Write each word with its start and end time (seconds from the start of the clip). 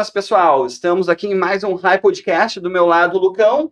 Buenas, 0.00 0.08
pessoal. 0.08 0.64
Estamos 0.64 1.10
aqui 1.10 1.26
em 1.26 1.34
mais 1.34 1.62
um 1.62 1.74
High 1.74 1.98
Podcast. 1.98 2.58
Do 2.58 2.70
meu 2.70 2.86
lado, 2.86 3.18
Lucão. 3.18 3.70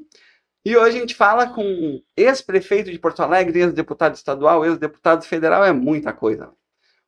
E 0.63 0.77
hoje 0.77 0.99
a 0.99 1.01
gente 1.01 1.15
fala 1.15 1.47
com 1.47 2.03
ex-prefeito 2.15 2.91
de 2.91 2.99
Porto 2.99 3.23
Alegre, 3.23 3.61
ex-deputado 3.61 4.15
estadual, 4.15 4.63
ex-deputado 4.63 5.25
federal, 5.25 5.65
é 5.65 5.73
muita 5.73 6.13
coisa. 6.13 6.51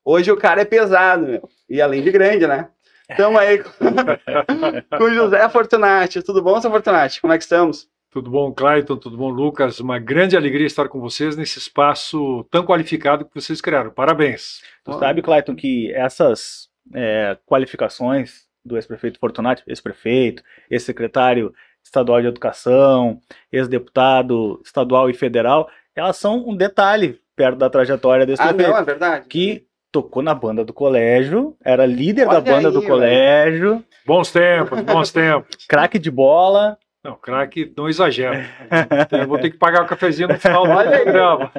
Hoje 0.03 0.33
o 0.33 0.39
cara 0.39 0.62
é 0.62 0.65
pesado, 0.65 1.27
meu. 1.27 1.47
E 1.69 1.83
além 1.83 2.03
de 2.03 2.11
grande, 2.11 2.47
né? 2.47 2.71
Estamos 3.11 3.39
aí 3.39 3.62
com, 3.62 3.69
com 4.97 5.05
o 5.05 5.12
José 5.12 5.47
Fortunati. 5.51 6.23
Tudo 6.23 6.43
bom, 6.43 6.55
José 6.55 6.71
Fortunati? 6.71 7.21
Como 7.21 7.34
é 7.34 7.37
que 7.37 7.45
estamos? 7.45 7.91
Tudo 8.11 8.31
bom, 8.31 8.51
Clayton? 8.55 8.97
Tudo 8.97 9.19
bom, 9.19 9.29
Lucas? 9.29 9.81
Uma 9.81 9.99
grande 9.99 10.34
alegria 10.34 10.67
estar 10.67 10.89
com 10.89 10.99
vocês 10.99 11.37
nesse 11.37 11.59
espaço 11.59 12.43
tão 12.51 12.65
qualificado 12.65 13.27
que 13.27 13.34
vocês 13.34 13.61
criaram. 13.61 13.91
Parabéns. 13.91 14.62
Tu 14.83 14.99
sabe, 14.99 15.21
Clayton, 15.21 15.55
que 15.55 15.93
essas 15.93 16.71
é, 16.95 17.37
qualificações 17.47 18.49
do 18.64 18.77
ex-prefeito 18.77 19.19
Fortunati, 19.19 19.62
ex-prefeito, 19.66 20.42
ex-secretário 20.70 21.53
estadual 21.83 22.20
de 22.20 22.27
educação, 22.28 23.19
ex-deputado 23.50 24.61
estadual 24.64 25.08
e 25.08 25.14
federal, 25.14 25.69
elas 25.94 26.16
são 26.16 26.47
um 26.48 26.55
detalhe 26.56 27.19
perto 27.34 27.56
da 27.58 27.70
trajetória 27.70 28.27
desse 28.27 28.42
Ah, 28.42 28.48
prefeito. 28.48 28.70
não, 28.70 28.77
é 28.78 28.84
verdade. 28.84 29.27
Que 29.28 29.64
tocou 29.91 30.22
na 30.22 30.34
banda 30.34 30.64
do 30.64 30.72
colégio, 30.72 31.56
era 31.64 31.86
líder 31.86 32.28
Olha 32.28 32.41
da 32.41 32.53
banda 32.53 32.69
aí, 32.69 32.75
do 32.75 32.81
velho. 32.81 32.92
colégio, 32.92 33.84
Bons 34.06 34.31
tempos, 34.31 34.81
bons 34.83 35.11
tempos. 35.12 35.66
craque 35.66 35.98
de 35.98 36.11
bola. 36.11 36.78
Não, 37.03 37.15
craque, 37.17 37.73
não 37.75 37.89
exagera. 37.89 38.45
Eu 39.11 39.27
vou 39.27 39.39
ter 39.39 39.51
que 39.51 39.56
pagar 39.56 39.83
o 39.83 39.87
cafezinho 39.87 40.29
no 40.29 40.39
final 40.39 40.65
do 40.67 40.70
Olha 40.73 40.97
aí. 40.97 41.03
programa. 41.03 41.51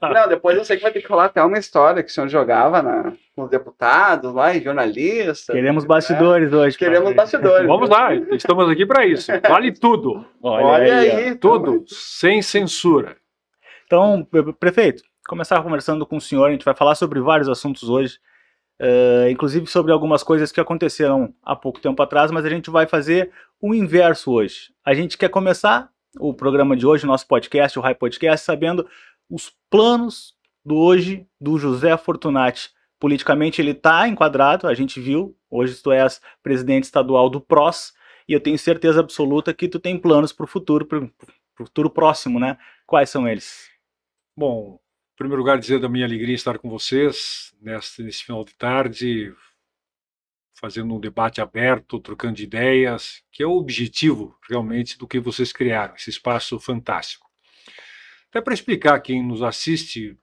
Não, 0.00 0.28
depois 0.28 0.56
eu 0.56 0.64
sei 0.64 0.76
que 0.76 0.84
vai 0.84 0.92
ter 0.92 1.00
que 1.02 1.08
rolar 1.08 1.24
até 1.24 1.42
uma 1.42 1.58
história 1.58 2.00
que 2.00 2.10
o 2.10 2.12
senhor 2.12 2.28
jogava 2.28 2.80
na, 2.80 3.12
com 3.34 3.42
os 3.42 3.50
deputados 3.50 4.32
lá, 4.32 4.54
e 4.54 4.62
jornalistas. 4.62 5.46
Queremos 5.46 5.82
né? 5.82 5.88
bastidores 5.88 6.52
hoje. 6.52 6.78
Queremos 6.78 7.02
padre. 7.12 7.16
bastidores. 7.16 7.66
Vamos 7.66 7.88
lá, 7.90 8.14
estamos 8.14 8.70
aqui 8.70 8.86
para 8.86 9.04
isso. 9.04 9.32
Vale 9.48 9.72
tudo, 9.72 10.24
Olha, 10.40 10.64
Olha 10.64 10.98
aí. 10.98 11.10
aí. 11.10 11.34
tudo, 11.34 11.84
sem 11.88 12.40
censura. 12.40 13.16
Então, 13.86 14.24
pre- 14.30 14.52
prefeito, 14.52 15.02
começar 15.26 15.60
conversando 15.60 16.06
com 16.06 16.18
o 16.18 16.20
senhor, 16.20 16.46
a 16.48 16.52
gente 16.52 16.64
vai 16.64 16.74
falar 16.74 16.94
sobre 16.94 17.20
vários 17.20 17.48
assuntos 17.48 17.88
hoje, 17.88 18.18
eh, 18.84 19.30
inclusive 19.30 19.64
sobre 19.68 19.92
algumas 19.92 20.24
coisas 20.24 20.50
que 20.50 20.60
aconteceram 20.60 21.32
há 21.40 21.54
pouco 21.54 21.80
tempo 21.80 22.02
atrás, 22.02 22.32
mas 22.32 22.44
a 22.44 22.50
gente 22.50 22.68
vai 22.68 22.84
fazer 22.84 23.30
o 23.60 23.72
inverso 23.72 24.32
hoje. 24.32 24.74
A 24.84 24.92
gente 24.92 25.16
quer 25.16 25.28
começar 25.28 25.88
o 26.18 26.34
programa 26.34 26.76
de 26.76 26.84
hoje, 26.84 27.06
nosso 27.06 27.28
podcast, 27.28 27.78
o 27.78 27.82
High 27.82 27.94
Podcast, 27.94 28.44
sabendo 28.44 28.84
os 29.30 29.52
planos 29.70 30.34
do 30.64 30.76
hoje 30.76 31.24
do 31.40 31.56
José 31.60 31.96
Fortunati. 31.96 32.70
Politicamente 32.98 33.62
ele 33.62 33.70
está 33.70 34.08
enquadrado, 34.08 34.66
a 34.66 34.74
gente 34.74 35.00
viu, 35.00 35.36
hoje 35.48 35.80
tu 35.80 35.92
és 35.92 36.20
presidente 36.42 36.84
estadual 36.84 37.30
do 37.30 37.40
PROS, 37.40 37.92
e 38.28 38.32
eu 38.32 38.40
tenho 38.40 38.58
certeza 38.58 38.98
absoluta 38.98 39.54
que 39.54 39.68
tu 39.68 39.78
tem 39.78 39.96
planos 39.96 40.32
para 40.32 40.44
o 40.44 40.48
futuro, 40.48 40.86
para 40.86 40.98
o 40.98 41.10
futuro 41.56 41.88
próximo, 41.88 42.40
né? 42.40 42.58
Quais 42.84 43.10
são 43.10 43.28
eles? 43.28 43.68
Bom, 44.36 44.80
em 45.12 45.16
primeiro 45.16 45.40
lugar, 45.40 45.58
dizer 45.58 45.78
da 45.78 45.88
minha 45.88 46.06
alegria 46.06 46.34
estar 46.34 46.58
com 46.58 46.70
vocês 46.70 47.54
nesse, 47.60 48.02
nesse 48.02 48.24
final 48.24 48.44
de 48.44 48.54
tarde, 48.54 49.32
fazendo 50.54 50.94
um 50.94 51.00
debate 51.00 51.40
aberto, 51.40 52.00
trocando 52.00 52.36
de 52.36 52.44
ideias, 52.44 53.22
que 53.30 53.42
é 53.42 53.46
o 53.46 53.56
objetivo 53.56 54.36
realmente 54.48 54.96
do 54.96 55.06
que 55.06 55.20
vocês 55.20 55.52
criaram, 55.52 55.94
esse 55.94 56.08
espaço 56.08 56.58
fantástico. 56.58 57.30
Até 58.30 58.40
para 58.40 58.54
explicar 58.54 58.98
quem 59.00 59.22
nos 59.22 59.42
assiste 59.42 60.16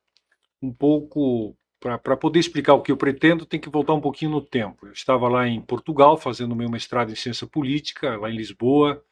um 0.62 0.74
pouco, 0.74 1.56
para 1.80 2.18
poder 2.18 2.40
explicar 2.40 2.74
o 2.74 2.82
que 2.82 2.92
eu 2.92 2.98
pretendo, 2.98 3.46
tem 3.46 3.60
que 3.60 3.70
voltar 3.70 3.94
um 3.94 4.02
pouquinho 4.02 4.32
no 4.32 4.42
tempo. 4.42 4.88
Eu 4.88 4.94
estava 4.94 5.28
lá 5.28 5.48
em 5.48 5.62
Portugal 5.62 6.18
fazendo 6.18 6.56
meu 6.56 6.70
mestrado 6.70 7.12
em 7.12 7.16
ciência 7.16 7.46
política, 7.46 8.18
lá 8.18 8.30
em 8.30 8.36
Lisboa, 8.36 9.04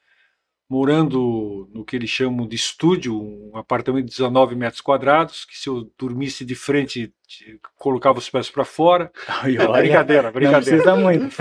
morando 0.70 1.70
no 1.74 1.86
que 1.86 1.96
eles 1.96 2.10
chamam 2.10 2.46
de 2.48 2.56
estúdio, 2.56 3.18
um 3.20 3.56
apartamento 3.56 4.06
de 4.06 4.12
19 4.12 4.56
metros 4.56 4.82
quadrados, 4.82 5.46
que 5.46 5.58
se 5.58 5.70
eu 5.70 5.90
dormisse 5.98 6.44
de 6.44 6.56
frente, 6.56 7.14
te- 7.26 7.60
colocava 7.78 8.20
os 8.20 8.30
pés 8.30 8.50
para 8.50 8.66
fora. 8.66 9.12
brincadeira, 9.44 10.24
Não 10.24 10.32
brincadeira. 10.34 10.82
precisa 10.82 10.96
muito. 10.96 11.36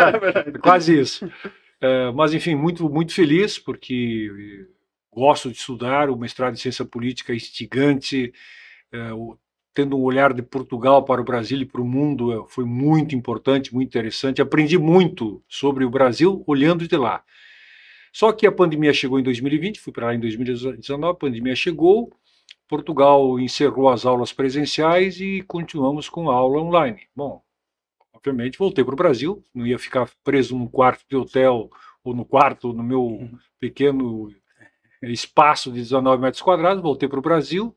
Quase 0.62 0.98
isso. 0.98 1.30
É, 1.80 2.10
mas, 2.12 2.32
enfim, 2.32 2.54
muito, 2.54 2.88
muito 2.88 3.12
feliz, 3.12 3.58
porque 3.58 4.30
gosto 5.12 5.50
de 5.50 5.58
estudar, 5.58 6.08
o 6.08 6.16
mestrado 6.16 6.54
em 6.54 6.58
ciência 6.58 6.84
política 6.84 7.32
é 7.32 7.36
instigante, 7.36 8.32
é, 8.90 9.12
o- 9.12 9.36
tendo 9.74 9.96
um 9.98 10.02
olhar 10.02 10.32
de 10.34 10.42
Portugal 10.42 11.02
para 11.04 11.20
o 11.20 11.24
Brasil 11.24 11.58
e 11.60 11.66
para 11.66 11.80
o 11.80 11.84
mundo 11.84 12.32
é, 12.32 12.44
foi 12.48 12.64
muito 12.64 13.14
importante, 13.14 13.74
muito 13.74 13.88
interessante. 13.88 14.40
Aprendi 14.40 14.78
muito 14.78 15.42
sobre 15.48 15.84
o 15.84 15.90
Brasil 15.90 16.42
olhando 16.46 16.86
de 16.86 16.96
lá. 16.96 17.22
Só 18.12 18.32
que 18.32 18.46
a 18.46 18.52
pandemia 18.52 18.92
chegou 18.92 19.18
em 19.18 19.22
2020, 19.22 19.80
fui 19.80 19.92
para 19.92 20.06
lá 20.06 20.14
em 20.14 20.20
2019, 20.20 21.04
a 21.04 21.14
pandemia 21.14 21.56
chegou, 21.56 22.12
Portugal 22.68 23.40
encerrou 23.40 23.88
as 23.88 24.04
aulas 24.04 24.32
presenciais 24.32 25.20
e 25.20 25.42
continuamos 25.42 26.08
com 26.08 26.30
a 26.30 26.34
aula 26.34 26.60
online. 26.60 27.00
Bom, 27.16 27.42
obviamente 28.12 28.58
voltei 28.58 28.84
para 28.84 28.94
o 28.94 28.96
Brasil, 28.96 29.42
não 29.54 29.66
ia 29.66 29.78
ficar 29.78 30.10
preso 30.22 30.56
num 30.56 30.68
quarto 30.68 31.04
de 31.08 31.16
hotel 31.16 31.70
ou 32.04 32.14
no 32.14 32.24
quarto, 32.24 32.72
no 32.72 32.82
meu 32.82 33.28
pequeno 33.58 34.30
espaço 35.02 35.72
de 35.72 35.78
19 35.78 36.22
metros 36.22 36.42
quadrados, 36.42 36.82
voltei 36.82 37.08
para 37.08 37.18
o 37.18 37.22
Brasil 37.22 37.74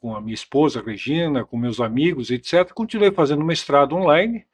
com 0.00 0.16
a 0.16 0.20
minha 0.20 0.34
esposa 0.34 0.82
Regina, 0.82 1.44
com 1.44 1.56
meus 1.56 1.80
amigos, 1.80 2.30
etc. 2.30 2.72
Continuei 2.72 3.12
fazendo 3.12 3.44
mestrado 3.44 3.94
online, 3.94 4.44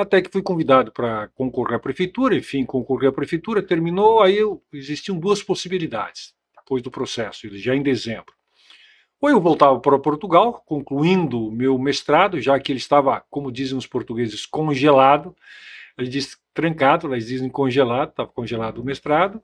até 0.00 0.20
que 0.22 0.30
fui 0.30 0.42
convidado 0.42 0.92
para 0.92 1.28
concorrer 1.28 1.76
à 1.76 1.78
prefeitura, 1.78 2.36
enfim, 2.36 2.64
concorri 2.64 3.06
à 3.06 3.12
prefeitura, 3.12 3.62
terminou, 3.62 4.22
aí 4.22 4.36
eu, 4.38 4.62
existiam 4.72 5.18
duas 5.18 5.42
possibilidades 5.42 6.34
depois 6.56 6.82
do 6.82 6.90
processo, 6.90 7.48
já 7.58 7.74
em 7.74 7.82
dezembro. 7.82 8.32
Ou 9.20 9.28
eu 9.28 9.40
voltava 9.40 9.78
para 9.78 9.98
Portugal, 9.98 10.62
concluindo 10.64 11.48
o 11.48 11.52
meu 11.52 11.78
mestrado, 11.78 12.40
já 12.40 12.58
que 12.58 12.72
ele 12.72 12.78
estava, 12.78 13.22
como 13.28 13.52
dizem 13.52 13.76
os 13.76 13.86
portugueses, 13.86 14.46
congelado. 14.46 15.36
Eles 15.98 16.10
dizem 16.10 16.38
trancado, 16.54 17.12
eles 17.12 17.26
dizem 17.26 17.50
congelado, 17.50 18.10
estava 18.10 18.30
congelado 18.30 18.78
o 18.78 18.84
mestrado. 18.84 19.42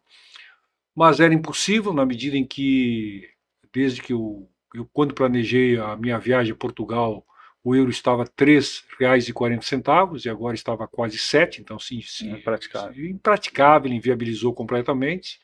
Mas 0.95 1.21
era 1.21 1.35
impossível 1.35 1.93
na 1.93 2.07
medida 2.07 2.39
em 2.39 2.47
que, 2.47 3.29
desde 3.71 4.01
que 4.01 4.15
eu, 4.15 4.49
eu 4.75 4.89
quando 4.95 5.13
planejei 5.13 5.79
a 5.79 5.95
minha 5.95 6.19
viagem 6.19 6.53
a 6.53 6.57
Portugal, 6.57 7.27
o 7.67 7.75
euro 7.75 7.91
estava 7.91 8.23
R$ 8.23 8.31
3,40 8.39 10.25
e 10.25 10.29
agora 10.29 10.55
estava 10.55 10.87
quase 10.87 11.19
7, 11.19 11.61
então 11.61 11.81
sim, 11.81 12.01
sim 12.01 12.31
Impraticável. 12.31 13.05
impraticável, 13.05 13.93
inviabilizou 13.93 14.55
completamente. 14.55 15.41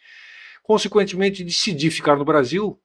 Consequentemente, 0.63 1.43
decidi 1.43 1.91
ficar 1.91 2.15
no 2.15 2.25
Brasil 2.25 2.79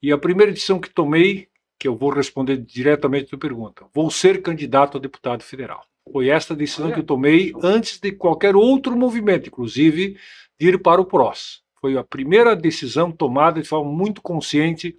e 0.00 0.12
a 0.12 0.16
primeira 0.16 0.52
decisão 0.52 0.78
que 0.78 0.88
tomei, 0.88 1.48
que 1.76 1.88
eu 1.88 1.96
vou 1.96 2.10
responder 2.10 2.56
diretamente 2.56 3.24
à 3.24 3.28
tua 3.30 3.38
pergunta, 3.40 3.84
vou 3.92 4.12
ser 4.12 4.42
candidato 4.42 4.96
a 4.96 5.00
deputado 5.00 5.42
federal. 5.42 5.84
Foi 6.12 6.28
esta 6.28 6.54
a 6.54 6.56
decisão 6.56 6.92
que 6.92 7.00
eu 7.00 7.04
tomei 7.04 7.52
antes 7.60 7.98
de 7.98 8.12
qualquer 8.12 8.54
outro 8.54 8.96
movimento, 8.96 9.48
inclusive 9.48 10.16
de 10.56 10.68
ir 10.68 10.80
para 10.80 11.00
o 11.00 11.04
PROS. 11.04 11.64
Foi 11.80 11.98
a 11.98 12.04
primeira 12.04 12.54
decisão 12.54 13.10
tomada 13.10 13.60
de 13.60 13.66
forma 13.66 13.90
muito 13.90 14.22
consciente, 14.22 14.96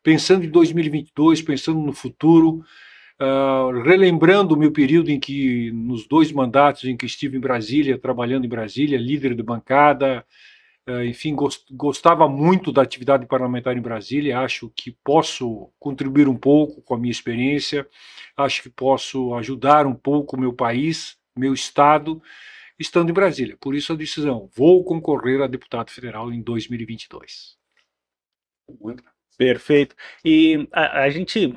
pensando 0.00 0.44
em 0.44 0.48
2022, 0.48 1.42
pensando 1.42 1.80
no 1.80 1.92
futuro, 1.92 2.64
ah, 3.18 3.70
relembrando 3.84 4.54
o 4.54 4.58
meu 4.58 4.72
período 4.72 5.10
em 5.10 5.18
que, 5.20 5.70
nos 5.72 6.06
dois 6.06 6.32
mandatos 6.32 6.84
em 6.84 6.96
que 6.96 7.06
estive 7.06 7.36
em 7.36 7.40
Brasília, 7.40 7.98
trabalhando 7.98 8.44
em 8.46 8.48
Brasília, 8.48 8.98
líder 8.98 9.34
de 9.34 9.42
bancada, 9.42 10.24
ah, 10.86 11.04
enfim, 11.04 11.34
gos- 11.34 11.64
gostava 11.72 12.28
muito 12.28 12.72
da 12.72 12.82
atividade 12.82 13.26
parlamentar 13.26 13.76
em 13.76 13.80
Brasília, 13.82 14.40
acho 14.40 14.70
que 14.76 14.92
posso 15.04 15.70
contribuir 15.78 16.28
um 16.28 16.36
pouco 16.36 16.82
com 16.82 16.94
a 16.94 16.98
minha 16.98 17.10
experiência, 17.12 17.88
acho 18.36 18.62
que 18.62 18.70
posso 18.70 19.34
ajudar 19.34 19.86
um 19.86 19.94
pouco 19.94 20.36
o 20.36 20.40
meu 20.40 20.52
país, 20.52 21.18
meu 21.36 21.54
estado, 21.54 22.22
estando 22.78 23.10
em 23.10 23.14
Brasília. 23.14 23.56
Por 23.60 23.74
isso 23.74 23.92
a 23.92 23.96
decisão, 23.96 24.50
vou 24.54 24.84
concorrer 24.84 25.42
a 25.42 25.46
deputado 25.46 25.90
federal 25.90 26.32
em 26.32 26.42
2022. 26.42 27.56
Muito. 28.80 29.02
Perfeito. 29.38 29.94
E 30.24 30.66
a, 30.72 31.02
a 31.02 31.10
gente, 31.10 31.54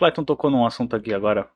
Clayton 0.00 0.24
tocou 0.24 0.50
num 0.50 0.66
assunto 0.66 0.96
aqui 0.96 1.14
agora 1.14 1.48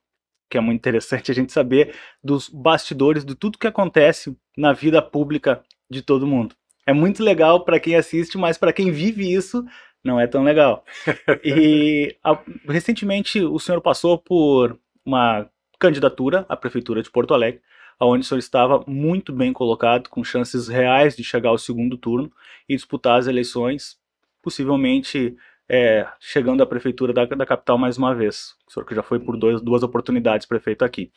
que 0.51 0.59
é 0.59 0.61
muito 0.61 0.79
interessante 0.79 1.31
a 1.33 1.35
gente 1.35 1.53
saber 1.53 1.95
dos 2.23 2.49
bastidores 2.49 3.25
de 3.25 3.35
tudo 3.35 3.59
que 3.59 3.67
acontece 3.67 4.37
na 4.57 4.73
vida 4.73 5.03
pública 5.03 5.63
de 5.91 6.03
todo 6.03 6.27
mundo. 6.27 6.55
É 6.87 6.93
muito 6.93 7.23
legal 7.23 7.65
para 7.65 7.81
quem 7.81 7.97
assiste, 7.97 8.39
mas 8.39 8.59
para 8.59 8.73
quem 8.73 8.91
vive 8.93 9.33
isso 9.33 9.65
não 10.05 10.21
é 10.21 10.27
tão 10.27 10.43
legal. 10.45 10.85
E 11.45 12.17
a- 12.23 12.39
recentemente 12.69 13.41
o 13.43 13.59
senhor 13.59 13.81
passou 13.81 14.19
por 14.19 14.79
uma 15.05 15.49
candidatura 15.79 16.47
à 16.49 16.57
prefeitura 16.57 17.03
de 17.03 17.11
Porto 17.11 17.35
Alegre, 17.35 17.63
onde 18.01 18.25
o 18.25 18.29
senhor 18.29 18.39
estava 18.39 18.85
muito 18.87 19.33
bem 19.33 19.53
colocado, 19.53 20.09
com 20.11 20.23
chances 20.25 20.69
reais 20.69 21.17
de 21.17 21.25
chegar 21.25 21.51
ao 21.51 21.59
segundo 21.59 21.97
turno 21.97 22.31
e 22.69 22.77
disputar 22.77 23.19
as 23.19 23.27
eleições, 23.27 23.97
possivelmente 24.43 25.37
é, 25.75 26.07
chegando 26.21 26.63
à 26.63 26.67
prefeitura 26.67 27.13
da, 27.13 27.25
da 27.25 27.45
capital 27.45 27.77
mais 27.77 27.99
uma 27.99 28.15
vez. 28.15 28.55
O 28.69 28.73
senhor 28.73 28.87
que 28.87 28.95
já 28.95 29.03
foi 29.03 29.19
por 29.19 29.37
dois, 29.37 29.61
duas 29.61 29.83
oportunidades 29.83 30.47
prefeito 30.47 30.85
aqui. 30.85 31.11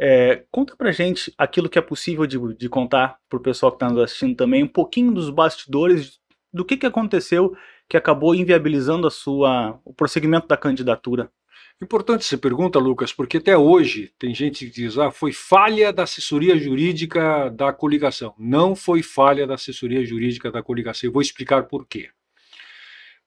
É, 0.00 0.44
conta 0.50 0.74
pra 0.74 0.90
gente 0.90 1.34
aquilo 1.36 1.68
que 1.68 1.78
é 1.78 1.82
possível 1.82 2.26
de, 2.26 2.38
de 2.54 2.68
contar 2.68 3.18
pro 3.28 3.40
pessoal 3.40 3.70
que 3.70 3.76
está 3.76 3.90
nos 3.90 4.02
assistindo 4.02 4.34
também, 4.34 4.62
um 4.62 4.68
pouquinho 4.68 5.12
dos 5.12 5.28
bastidores 5.28 6.18
do 6.50 6.64
que, 6.64 6.78
que 6.78 6.86
aconteceu 6.86 7.54
que 7.86 7.96
acabou 7.96 8.34
inviabilizando 8.34 9.06
a 9.06 9.10
sua, 9.10 9.78
o 9.84 9.92
prosseguimento 9.92 10.46
da 10.46 10.56
candidatura. 10.56 11.30
Importante 11.82 12.22
essa 12.22 12.38
pergunta, 12.38 12.78
Lucas, 12.78 13.12
porque 13.12 13.36
até 13.36 13.56
hoje 13.56 14.12
tem 14.18 14.34
gente 14.34 14.66
que 14.66 14.72
diz: 14.72 14.98
ah, 14.98 15.10
foi 15.10 15.32
falha 15.32 15.92
da 15.92 16.04
assessoria 16.04 16.56
jurídica 16.56 17.50
da 17.50 17.72
coligação. 17.72 18.34
Não 18.38 18.74
foi 18.74 19.02
falha 19.02 19.46
da 19.46 19.54
assessoria 19.54 20.04
jurídica 20.04 20.50
da 20.50 20.62
coligação. 20.62 21.08
Eu 21.08 21.12
vou 21.12 21.22
explicar 21.22 21.64
por 21.64 21.86
quê. 21.86 22.08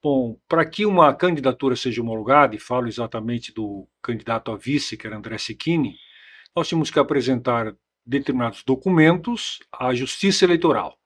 Bom, 0.02 0.36
para 0.48 0.66
que 0.66 0.84
uma 0.84 1.14
candidatura 1.14 1.76
seja 1.76 2.02
homologada, 2.02 2.56
e 2.56 2.58
falo 2.58 2.88
exatamente 2.88 3.54
do 3.54 3.86
candidato 4.02 4.50
a 4.50 4.56
vice, 4.56 4.96
que 4.96 5.06
era 5.06 5.16
André 5.16 5.38
Secchini, 5.38 5.94
nós 6.56 6.66
tínhamos 6.66 6.90
que 6.90 6.98
apresentar 6.98 7.72
determinados 8.04 8.64
documentos 8.64 9.60
à 9.70 9.94
Justiça 9.94 10.44
Eleitoral. 10.44 10.98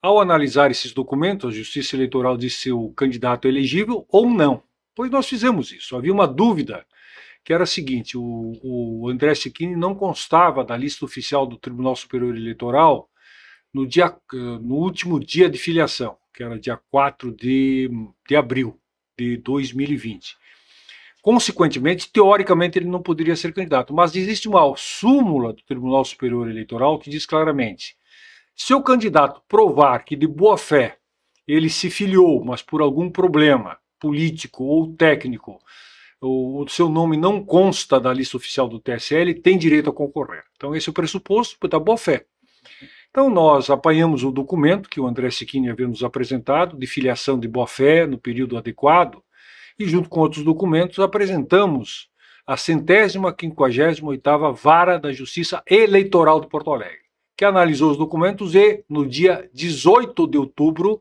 Ao 0.00 0.18
analisar 0.18 0.70
esses 0.70 0.94
documentos, 0.94 1.50
a 1.50 1.54
Justiça 1.54 1.94
Eleitoral 1.94 2.38
disse 2.38 2.62
se 2.62 2.72
o 2.72 2.88
candidato 2.94 3.44
é 3.44 3.50
elegível 3.50 4.06
ou 4.08 4.30
não. 4.30 4.62
Pois 4.94 5.10
nós 5.10 5.28
fizemos 5.28 5.70
isso. 5.70 5.94
Havia 5.94 6.12
uma 6.12 6.26
dúvida, 6.26 6.86
que 7.44 7.52
era 7.52 7.64
a 7.64 7.66
seguinte: 7.66 8.16
o, 8.16 8.54
o 8.62 9.10
André 9.10 9.34
Secchini 9.34 9.76
não 9.76 9.94
constava 9.94 10.64
da 10.64 10.74
lista 10.74 11.04
oficial 11.04 11.46
do 11.46 11.58
Tribunal 11.58 11.94
Superior 11.94 12.34
Eleitoral 12.34 13.10
no, 13.74 13.86
dia, 13.86 14.16
no 14.32 14.76
último 14.76 15.20
dia 15.20 15.50
de 15.50 15.58
filiação 15.58 16.16
que 16.36 16.42
era 16.42 16.58
dia 16.58 16.78
4 16.90 17.34
de, 17.34 17.90
de 18.28 18.36
abril 18.36 18.78
de 19.18 19.38
2020. 19.38 20.36
Consequentemente, 21.22 22.12
teoricamente, 22.12 22.78
ele 22.78 22.86
não 22.86 23.02
poderia 23.02 23.34
ser 23.34 23.52
candidato, 23.52 23.94
mas 23.94 24.14
existe 24.14 24.46
uma 24.46 24.72
súmula 24.76 25.54
do 25.54 25.62
Tribunal 25.62 26.04
Superior 26.04 26.48
Eleitoral 26.48 26.98
que 26.98 27.10
diz 27.10 27.24
claramente: 27.24 27.96
se 28.54 28.74
o 28.74 28.82
candidato 28.82 29.42
provar 29.48 30.04
que 30.04 30.14
de 30.14 30.26
boa 30.26 30.58
fé 30.58 30.98
ele 31.48 31.70
se 31.70 31.88
filiou, 31.90 32.44
mas 32.44 32.62
por 32.62 32.82
algum 32.82 33.10
problema 33.10 33.78
político 33.98 34.64
ou 34.64 34.94
técnico, 34.94 35.58
o, 36.20 36.62
o 36.62 36.68
seu 36.68 36.88
nome 36.88 37.16
não 37.16 37.44
consta 37.44 37.98
da 37.98 38.12
lista 38.12 38.36
oficial 38.36 38.68
do 38.68 38.78
TSE, 38.78 39.14
ele 39.14 39.34
tem 39.34 39.56
direito 39.56 39.90
a 39.90 39.92
concorrer. 39.92 40.44
Então, 40.56 40.74
esse 40.74 40.88
é 40.88 40.90
o 40.90 40.94
pressuposto 40.94 41.56
da 41.66 41.78
boa 41.78 41.96
fé. 41.96 42.26
Então, 43.16 43.30
nós 43.30 43.70
apanhamos 43.70 44.24
o 44.24 44.30
documento 44.30 44.90
que 44.90 45.00
o 45.00 45.06
André 45.06 45.30
Siquini 45.30 45.70
havia 45.70 45.88
nos 45.88 46.04
apresentado, 46.04 46.76
de 46.76 46.86
filiação 46.86 47.40
de 47.40 47.48
boa-fé 47.48 48.06
no 48.06 48.18
período 48.18 48.58
adequado, 48.58 49.22
e, 49.78 49.88
junto 49.88 50.10
com 50.10 50.20
outros 50.20 50.44
documentos, 50.44 50.98
apresentamos 50.98 52.10
a 52.46 52.58
centésima 52.58 53.32
quinquagésima 53.32 54.10
oitava 54.10 54.52
Vara 54.52 54.98
da 54.98 55.14
Justiça 55.14 55.62
Eleitoral 55.66 56.42
de 56.42 56.46
Porto 56.46 56.70
Alegre, 56.70 57.06
que 57.34 57.46
analisou 57.46 57.90
os 57.90 57.96
documentos 57.96 58.54
e, 58.54 58.84
no 58.86 59.06
dia 59.06 59.48
18 59.54 60.26
de 60.26 60.36
outubro, 60.36 61.00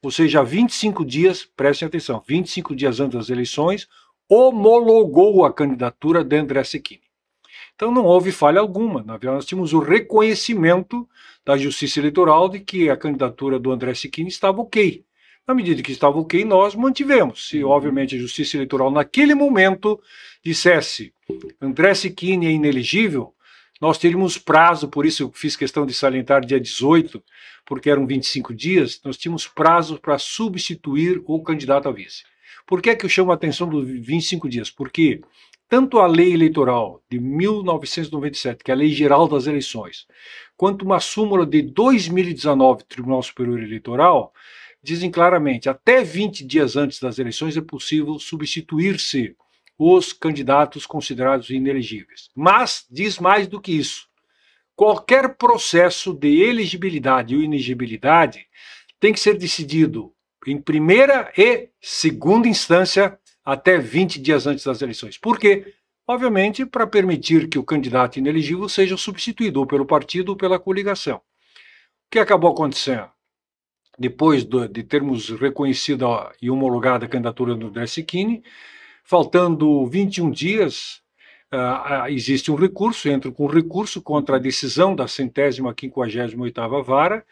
ou 0.00 0.10
seja, 0.12 0.44
25 0.44 1.04
dias, 1.04 1.44
prestem 1.44 1.88
atenção, 1.88 2.22
25 2.28 2.76
dias 2.76 3.00
antes 3.00 3.18
das 3.18 3.28
eleições, 3.28 3.88
homologou 4.28 5.44
a 5.44 5.52
candidatura 5.52 6.22
de 6.22 6.36
André 6.36 6.62
Secchini. 6.62 7.05
Então 7.76 7.92
não 7.92 8.04
houve 8.04 8.32
falha 8.32 8.58
alguma. 8.58 9.02
Na 9.02 9.12
verdade, 9.12 9.36
nós 9.36 9.46
tínhamos 9.46 9.72
o 9.74 9.78
reconhecimento 9.78 11.06
da 11.44 11.56
Justiça 11.56 12.00
Eleitoral 12.00 12.48
de 12.48 12.58
que 12.58 12.90
a 12.90 12.96
candidatura 12.96 13.58
do 13.58 13.70
André 13.70 13.94
Siquini 13.94 14.28
estava 14.28 14.60
ok. 14.60 15.04
Na 15.46 15.54
medida 15.54 15.80
que 15.82 15.92
estava 15.92 16.18
ok, 16.18 16.44
nós 16.44 16.74
mantivemos. 16.74 17.48
Se, 17.48 17.62
uhum. 17.62 17.70
obviamente, 17.70 18.16
a 18.16 18.18
Justiça 18.18 18.56
Eleitoral, 18.56 18.90
naquele 18.90 19.34
momento, 19.34 20.00
dissesse 20.42 21.12
André 21.60 21.94
Siquini 21.94 22.46
é 22.46 22.50
inelegível, 22.50 23.32
nós 23.80 23.98
teríamos 23.98 24.38
prazo, 24.38 24.88
por 24.88 25.04
isso 25.04 25.22
eu 25.22 25.30
fiz 25.32 25.54
questão 25.54 25.84
de 25.84 25.92
salientar 25.92 26.44
dia 26.44 26.58
18, 26.58 27.22
porque 27.66 27.90
eram 27.90 28.06
25 28.06 28.54
dias, 28.54 29.00
nós 29.04 29.18
tínhamos 29.18 29.46
prazo 29.46 30.00
para 30.00 30.18
substituir 30.18 31.22
o 31.26 31.42
candidato 31.42 31.88
a 31.88 31.92
vice. 31.92 32.24
Por 32.66 32.80
que, 32.80 32.90
é 32.90 32.96
que 32.96 33.04
eu 33.04 33.10
chamo 33.10 33.30
a 33.30 33.34
atenção 33.34 33.68
dos 33.68 33.86
25 33.86 34.48
dias? 34.48 34.70
Porque 34.70 35.20
tanto 35.68 35.98
a 35.98 36.06
lei 36.06 36.32
eleitoral 36.32 37.02
de 37.10 37.18
1997, 37.18 38.62
que 38.62 38.70
é 38.70 38.74
a 38.74 38.76
Lei 38.76 38.90
Geral 38.90 39.26
das 39.26 39.46
Eleições, 39.46 40.06
quanto 40.56 40.84
uma 40.84 41.00
súmula 41.00 41.44
de 41.44 41.62
2019 41.62 42.82
do 42.82 42.86
Tribunal 42.86 43.22
Superior 43.22 43.62
Eleitoral, 43.62 44.32
dizem 44.82 45.10
claramente, 45.10 45.68
até 45.68 46.04
20 46.04 46.44
dias 46.46 46.76
antes 46.76 47.00
das 47.00 47.18
eleições 47.18 47.56
é 47.56 47.60
possível 47.60 48.18
substituir-se 48.18 49.36
os 49.78 50.12
candidatos 50.12 50.86
considerados 50.86 51.50
inelegíveis. 51.50 52.30
Mas 52.34 52.86
diz 52.90 53.18
mais 53.18 53.48
do 53.48 53.60
que 53.60 53.72
isso. 53.72 54.06
Qualquer 54.74 55.36
processo 55.36 56.14
de 56.14 56.42
elegibilidade 56.42 57.34
ou 57.34 57.42
inegibilidade 57.42 58.46
tem 59.00 59.12
que 59.12 59.20
ser 59.20 59.36
decidido 59.36 60.12
em 60.46 60.60
primeira 60.60 61.32
e 61.36 61.68
segunda 61.80 62.46
instância 62.46 63.18
até 63.46 63.78
20 63.78 64.20
dias 64.20 64.44
antes 64.44 64.64
das 64.64 64.82
eleições. 64.82 65.16
Por 65.16 65.38
quê? 65.38 65.72
Obviamente, 66.04 66.66
para 66.66 66.84
permitir 66.84 67.48
que 67.48 67.58
o 67.58 67.64
candidato 67.64 68.18
inelegível 68.18 68.68
seja 68.68 68.96
substituído 68.96 69.60
ou 69.60 69.66
pelo 69.66 69.86
partido 69.86 70.30
ou 70.30 70.36
pela 70.36 70.58
coligação. 70.58 71.18
O 71.18 71.20
que 72.10 72.18
acabou 72.18 72.50
acontecendo? 72.50 73.08
Depois 73.96 74.44
de 74.44 74.82
termos 74.82 75.30
reconhecido 75.30 76.06
e 76.42 76.50
homologado 76.50 77.04
a 77.04 77.08
candidatura 77.08 77.54
do 77.54 77.68
André 77.68 77.84
faltando 79.02 79.86
21 79.86 80.30
dias, 80.30 81.00
uh, 81.54 82.08
existe 82.08 82.50
um 82.50 82.56
recurso, 82.56 83.08
entra 83.08 83.30
com 83.30 83.46
recurso 83.46 84.02
contra 84.02 84.36
a 84.36 84.40
decisão 84.40 84.94
da 84.94 85.06
centésima 85.06 85.72
quinquagésima 85.72 86.42
oitava 86.42 86.82
vara, 86.82 87.24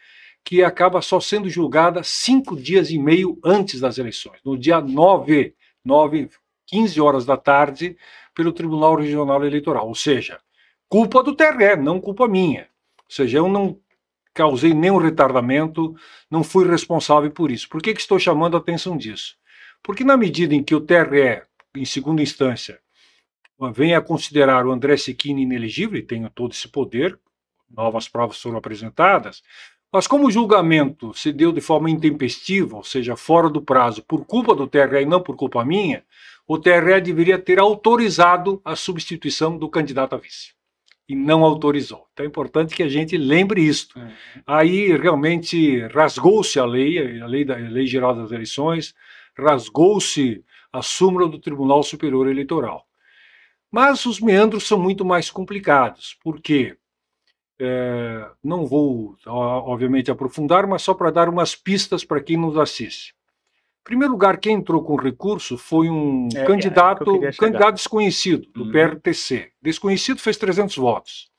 que 0.43 0.63
acaba 0.63 1.01
só 1.01 1.19
sendo 1.19 1.49
julgada 1.49 2.01
cinco 2.03 2.55
dias 2.55 2.89
e 2.89 2.97
meio 2.97 3.37
antes 3.43 3.79
das 3.81 3.97
eleições, 3.97 4.39
no 4.43 4.57
dia 4.57 4.79
9 4.79 5.53
9, 5.85 6.29
15 6.67 6.99
horas 6.99 7.25
da 7.25 7.37
tarde, 7.37 7.95
pelo 8.33 8.51
Tribunal 8.51 8.95
Regional 8.95 9.45
Eleitoral. 9.45 9.87
Ou 9.87 9.95
seja, 9.95 10.39
culpa 10.89 11.23
do 11.23 11.35
TRE, 11.35 11.75
não 11.77 12.01
culpa 12.01 12.27
minha. 12.27 12.67
Ou 12.99 13.11
seja, 13.11 13.37
eu 13.37 13.47
não 13.47 13.79
causei 14.33 14.73
nenhum 14.73 14.97
retardamento, 14.97 15.95
não 16.29 16.43
fui 16.43 16.67
responsável 16.67 17.31
por 17.31 17.51
isso. 17.51 17.69
Por 17.69 17.81
que, 17.81 17.93
que 17.93 18.01
estou 18.01 18.19
chamando 18.19 18.57
a 18.57 18.59
atenção 18.59 18.97
disso? 18.97 19.37
Porque 19.81 20.03
na 20.03 20.17
medida 20.17 20.53
em 20.53 20.63
que 20.63 20.75
o 20.75 20.81
TRE, 20.81 21.43
em 21.75 21.85
segunda 21.85 22.21
instância, 22.21 22.79
venha 23.73 23.97
a 23.97 24.01
considerar 24.01 24.65
o 24.65 24.71
André 24.71 24.97
Sequini 24.97 25.43
inelegível, 25.43 25.97
e 25.97 26.03
tenho 26.03 26.29
todo 26.29 26.51
esse 26.51 26.67
poder, 26.67 27.17
novas 27.69 28.09
provas 28.09 28.41
foram 28.41 28.57
apresentadas, 28.57 29.41
mas 29.95 30.07
como 30.07 30.27
o 30.27 30.31
julgamento 30.31 31.13
se 31.13 31.31
deu 31.31 31.53
de 31.53 31.61
forma 31.61 31.89
intempestiva, 31.89 32.75
ou 32.75 32.83
seja, 32.83 33.15
fora 33.15 33.49
do 33.49 33.61
prazo, 33.61 34.03
por 34.03 34.25
culpa 34.25 34.53
do 34.53 34.67
TRE 34.67 35.03
e 35.03 35.05
não 35.05 35.21
por 35.21 35.37
culpa 35.37 35.63
minha, 35.63 36.03
o 36.45 36.59
TRE 36.59 36.99
deveria 36.99 37.39
ter 37.39 37.59
autorizado 37.59 38.61
a 38.65 38.75
substituição 38.75 39.57
do 39.57 39.69
candidato 39.69 40.13
a 40.13 40.17
vice. 40.17 40.53
E 41.07 41.15
não 41.15 41.45
autorizou. 41.45 42.07
Então 42.11 42.25
é 42.25 42.27
importante 42.27 42.75
que 42.75 42.83
a 42.83 42.89
gente 42.89 43.15
lembre 43.15 43.61
isto. 43.61 43.97
Uhum. 43.97 44.11
Aí 44.45 44.97
realmente 44.97 45.87
rasgou-se 45.87 46.59
a 46.59 46.65
lei, 46.65 47.21
a 47.21 47.25
lei 47.25 47.45
da 47.45 47.55
a 47.55 47.59
lei 47.59 47.87
geral 47.87 48.13
das 48.13 48.33
eleições, 48.33 48.93
rasgou-se 49.33 50.43
a 50.73 50.81
súmula 50.81 51.29
do 51.29 51.39
Tribunal 51.39 51.81
Superior 51.83 52.27
Eleitoral. 52.27 52.85
Mas 53.71 54.05
os 54.05 54.19
meandros 54.19 54.67
são 54.67 54.77
muito 54.77 55.05
mais 55.05 55.31
complicados. 55.31 56.17
Por 56.21 56.41
quê? 56.41 56.75
É, 57.59 58.29
não 58.43 58.65
vou, 58.65 59.15
obviamente, 59.25 60.11
aprofundar, 60.11 60.67
mas 60.67 60.81
só 60.81 60.93
para 60.93 61.11
dar 61.11 61.29
umas 61.29 61.55
pistas 61.55 62.03
para 62.03 62.21
quem 62.21 62.37
nos 62.37 62.57
assiste. 62.57 63.15
Em 63.81 63.83
primeiro 63.85 64.13
lugar, 64.13 64.37
quem 64.37 64.55
entrou 64.55 64.83
com 64.83 64.95
recurso 64.95 65.57
foi 65.57 65.89
um 65.89 66.27
é, 66.35 66.43
candidato, 66.43 67.23
é 67.23 67.31
candidato 67.31 67.75
desconhecido, 67.75 68.47
do 68.51 68.63
uhum. 68.63 68.71
PRTC. 68.71 69.51
Desconhecido 69.61 70.19
fez 70.19 70.37
300 70.37 70.75
votos. 70.75 71.29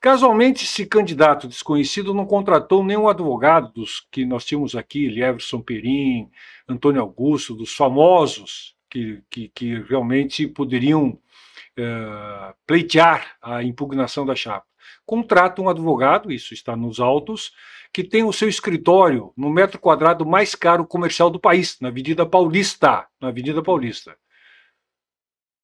Casualmente, 0.00 0.64
esse 0.64 0.86
candidato 0.86 1.48
desconhecido 1.48 2.14
não 2.14 2.24
contratou 2.24 2.84
nenhum 2.84 3.08
advogado 3.08 3.72
dos 3.72 4.06
que 4.10 4.24
nós 4.24 4.44
tínhamos 4.44 4.76
aqui, 4.76 5.08
Lieverson 5.08 5.60
Perim, 5.60 6.30
Antônio 6.68 7.02
Augusto, 7.02 7.54
dos 7.54 7.74
famosos 7.74 8.76
que, 8.88 9.22
que, 9.28 9.48
que 9.48 9.80
realmente 9.80 10.46
poderiam 10.46 11.08
uh, 11.08 12.54
pleitear 12.66 13.36
a 13.42 13.64
impugnação 13.64 14.24
da 14.24 14.36
chapa 14.36 14.66
contrata 15.06 15.62
um 15.62 15.68
advogado, 15.68 16.32
isso 16.32 16.52
está 16.52 16.76
nos 16.76 17.00
autos, 17.00 17.52
que 17.92 18.04
tem 18.04 18.24
o 18.24 18.32
seu 18.32 18.48
escritório 18.48 19.32
no 19.36 19.48
metro 19.48 19.78
quadrado 19.78 20.26
mais 20.26 20.54
caro 20.54 20.86
comercial 20.86 21.30
do 21.30 21.40
país, 21.40 21.78
na 21.80 21.88
Avenida 21.88 22.26
Paulista, 22.26 23.06
na 23.20 23.28
Avenida 23.28 23.62
Paulista. 23.62 24.18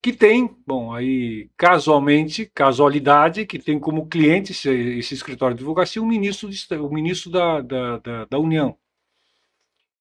Que 0.00 0.12
tem, 0.12 0.56
bom, 0.66 0.92
aí 0.92 1.50
casualmente, 1.56 2.46
casualidade, 2.46 3.46
que 3.46 3.58
tem 3.58 3.78
como 3.78 4.08
cliente 4.08 4.52
esse, 4.52 4.70
esse 4.70 5.14
escritório 5.14 5.56
de 5.56 5.62
advocacia 5.62 6.02
o 6.02 6.06
ministro, 6.06 6.48
de, 6.48 6.74
o 6.76 6.88
ministro 6.88 7.30
da, 7.30 7.60
da, 7.60 7.98
da, 7.98 8.24
da 8.24 8.38
União. 8.38 8.76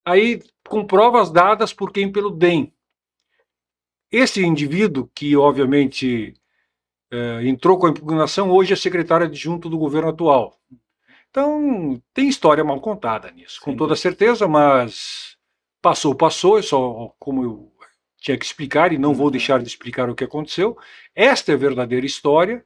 Aí, 0.06 0.42
com 0.68 0.86
provas 0.86 1.32
dadas 1.32 1.74
por 1.74 1.92
quem? 1.92 2.12
Pelo 2.12 2.32
DEM. 2.32 2.74
Esse 4.12 4.44
indivíduo, 4.44 5.10
que 5.14 5.36
obviamente 5.38 6.34
eh, 7.12 7.42
entrou 7.48 7.78
com 7.78 7.88
a 7.88 7.90
impugnação, 7.90 8.50
hoje 8.50 8.74
é 8.74 8.76
secretário 8.76 9.28
adjunto 9.28 9.70
do 9.70 9.78
governo 9.78 10.10
atual. 10.10 10.58
Então, 11.30 12.02
tem 12.14 12.28
história 12.28 12.64
mal 12.64 12.80
contada 12.82 13.32
nisso, 13.32 13.60
com 13.62 13.72
Sim. 13.72 13.78
toda 13.78 13.96
certeza, 13.96 14.48
mas 14.48 15.38
passou, 15.82 16.16
passou, 16.16 16.60
é 16.60 16.62
só 16.62 17.14
como 17.20 17.44
eu 17.44 17.72
tinha 18.18 18.38
que 18.38 18.46
explicar, 18.46 18.94
e 18.94 18.98
não 18.98 19.14
vou 19.14 19.32
deixar 19.32 19.62
de 19.62 19.68
explicar 19.68 20.10
o 20.10 20.16
que 20.16 20.24
aconteceu. 20.24 20.78
Esta 21.16 21.52
é 21.52 21.56
a 21.56 21.58
verdadeira 21.58 22.06
história, 22.06 22.64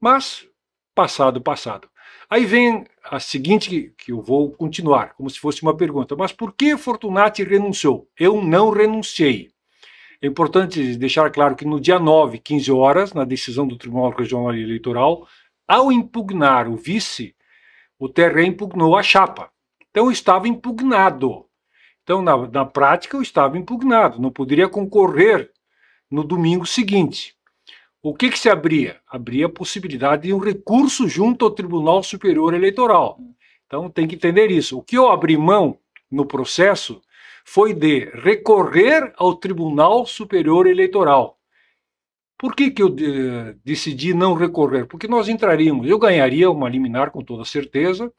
mas 0.00 0.46
passado, 0.94 1.40
passado. 1.40 1.88
Aí 2.28 2.44
vem 2.46 2.84
a 3.04 3.20
seguinte, 3.20 3.94
que 3.96 4.12
eu 4.12 4.20
vou 4.22 4.50
continuar, 4.52 5.14
como 5.14 5.28
se 5.28 5.38
fosse 5.38 5.62
uma 5.62 5.76
pergunta. 5.76 6.16
Mas 6.16 6.32
por 6.32 6.54
que 6.54 6.76
Fortunati 6.76 7.42
renunciou? 7.44 8.08
Eu 8.18 8.42
não 8.42 8.70
renunciei. 8.70 9.50
É 10.22 10.26
importante 10.28 10.96
deixar 10.96 11.28
claro 11.32 11.56
que 11.56 11.64
no 11.64 11.80
dia 11.80 11.98
9, 11.98 12.38
15 12.38 12.70
horas, 12.70 13.12
na 13.12 13.24
decisão 13.24 13.66
do 13.66 13.76
Tribunal 13.76 14.10
Regional 14.10 14.54
Eleitoral, 14.54 15.26
ao 15.66 15.90
impugnar 15.90 16.68
o 16.68 16.76
vice, 16.76 17.34
o 17.98 18.08
TRE 18.08 18.46
impugnou 18.46 18.96
a 18.96 19.02
chapa. 19.02 19.50
Então 19.90 20.12
estava 20.12 20.46
impugnado. 20.46 21.46
Então, 22.04 22.22
na, 22.22 22.36
na 22.46 22.64
prática, 22.64 23.16
eu 23.16 23.22
estava 23.22 23.58
impugnado, 23.58 24.20
não 24.20 24.30
poderia 24.30 24.68
concorrer 24.68 25.50
no 26.08 26.22
domingo 26.22 26.66
seguinte. 26.66 27.34
O 28.00 28.14
que, 28.14 28.30
que 28.30 28.38
se 28.38 28.48
abria? 28.48 29.00
Abria 29.08 29.46
a 29.46 29.52
possibilidade 29.52 30.22
de 30.22 30.34
um 30.34 30.38
recurso 30.38 31.08
junto 31.08 31.44
ao 31.44 31.50
Tribunal 31.50 32.00
Superior 32.02 32.54
Eleitoral. 32.54 33.18
Então 33.66 33.90
tem 33.90 34.06
que 34.06 34.14
entender 34.14 34.52
isso. 34.52 34.78
O 34.78 34.82
que 34.82 34.96
eu 34.96 35.10
abri 35.10 35.36
mão 35.36 35.78
no 36.08 36.24
processo 36.26 37.00
foi 37.44 37.74
de 37.74 38.10
recorrer 38.14 39.12
ao 39.16 39.34
Tribunal 39.34 40.06
Superior 40.06 40.66
Eleitoral. 40.66 41.38
Por 42.38 42.56
que, 42.56 42.70
que 42.70 42.82
eu 42.82 42.88
eh, 42.88 43.54
decidi 43.64 44.12
não 44.12 44.34
recorrer? 44.34 44.86
Porque 44.86 45.06
nós 45.06 45.28
entraríamos, 45.28 45.88
eu 45.88 45.98
ganharia 45.98 46.50
uma 46.50 46.68
liminar 46.68 47.10
com 47.10 47.22
toda 47.22 47.44
certeza, 47.44 48.12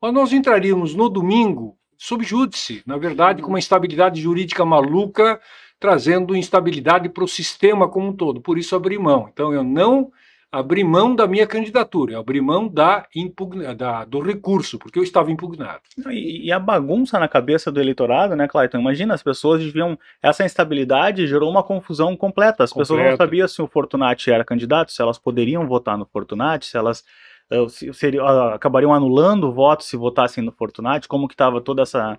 mas 0.00 0.14
nós 0.14 0.32
entraríamos 0.32 0.94
no 0.94 1.08
domingo 1.08 1.76
sob 1.98 2.24
júdice, 2.24 2.82
na 2.86 2.96
verdade, 2.96 3.42
com 3.42 3.48
uma 3.48 3.58
instabilidade 3.58 4.20
jurídica 4.20 4.64
maluca, 4.64 5.40
trazendo 5.78 6.34
instabilidade 6.34 7.08
para 7.08 7.24
o 7.24 7.28
sistema 7.28 7.88
como 7.88 8.08
um 8.08 8.12
todo. 8.12 8.40
Por 8.40 8.58
isso 8.58 8.74
abri 8.74 8.98
mão. 8.98 9.28
Então 9.30 9.52
eu 9.52 9.62
não 9.62 10.10
abri 10.58 10.82
mão 10.84 11.14
da 11.14 11.26
minha 11.26 11.46
candidatura, 11.46 12.12
eu 12.14 12.20
abri 12.20 12.40
mão 12.40 12.66
da, 12.68 13.06
impugna, 13.14 13.74
da 13.74 14.04
do 14.04 14.20
recurso, 14.20 14.78
porque 14.78 14.98
eu 14.98 15.02
estava 15.02 15.30
impugnado. 15.30 15.80
E, 16.10 16.46
e 16.46 16.52
a 16.52 16.58
bagunça 16.58 17.18
na 17.18 17.28
cabeça 17.28 17.70
do 17.70 17.80
eleitorado, 17.80 18.34
né, 18.36 18.48
Clayton? 18.48 18.78
Imagina, 18.78 19.14
as 19.14 19.22
pessoas 19.22 19.62
deviam. 19.62 19.98
Essa 20.22 20.44
instabilidade 20.44 21.26
gerou 21.26 21.50
uma 21.50 21.62
confusão 21.62 22.16
completa. 22.16 22.64
As 22.64 22.72
pessoas 22.72 22.98
não 22.98 23.10
Completa. 23.10 23.24
sabiam 23.24 23.48
se 23.48 23.60
o 23.62 23.66
Fortunati 23.66 24.30
era 24.30 24.44
candidato, 24.44 24.92
se 24.92 25.00
elas 25.02 25.18
poderiam 25.18 25.66
votar 25.66 25.96
no 25.98 26.06
Fortunati, 26.06 26.66
se 26.66 26.76
elas 26.76 27.04
eh, 27.50 27.68
se- 27.68 27.92
seria- 27.94 28.22
ah, 28.22 28.54
acabariam 28.54 28.92
anulando 28.92 29.44
o 29.48 29.52
voto 29.52 29.84
se 29.84 29.96
votassem 29.96 30.42
no 30.42 30.50
Fortunati, 30.52 31.06
como 31.06 31.28
que 31.28 31.34
estava 31.34 31.60
todo 31.60 31.80
essa, 31.80 32.18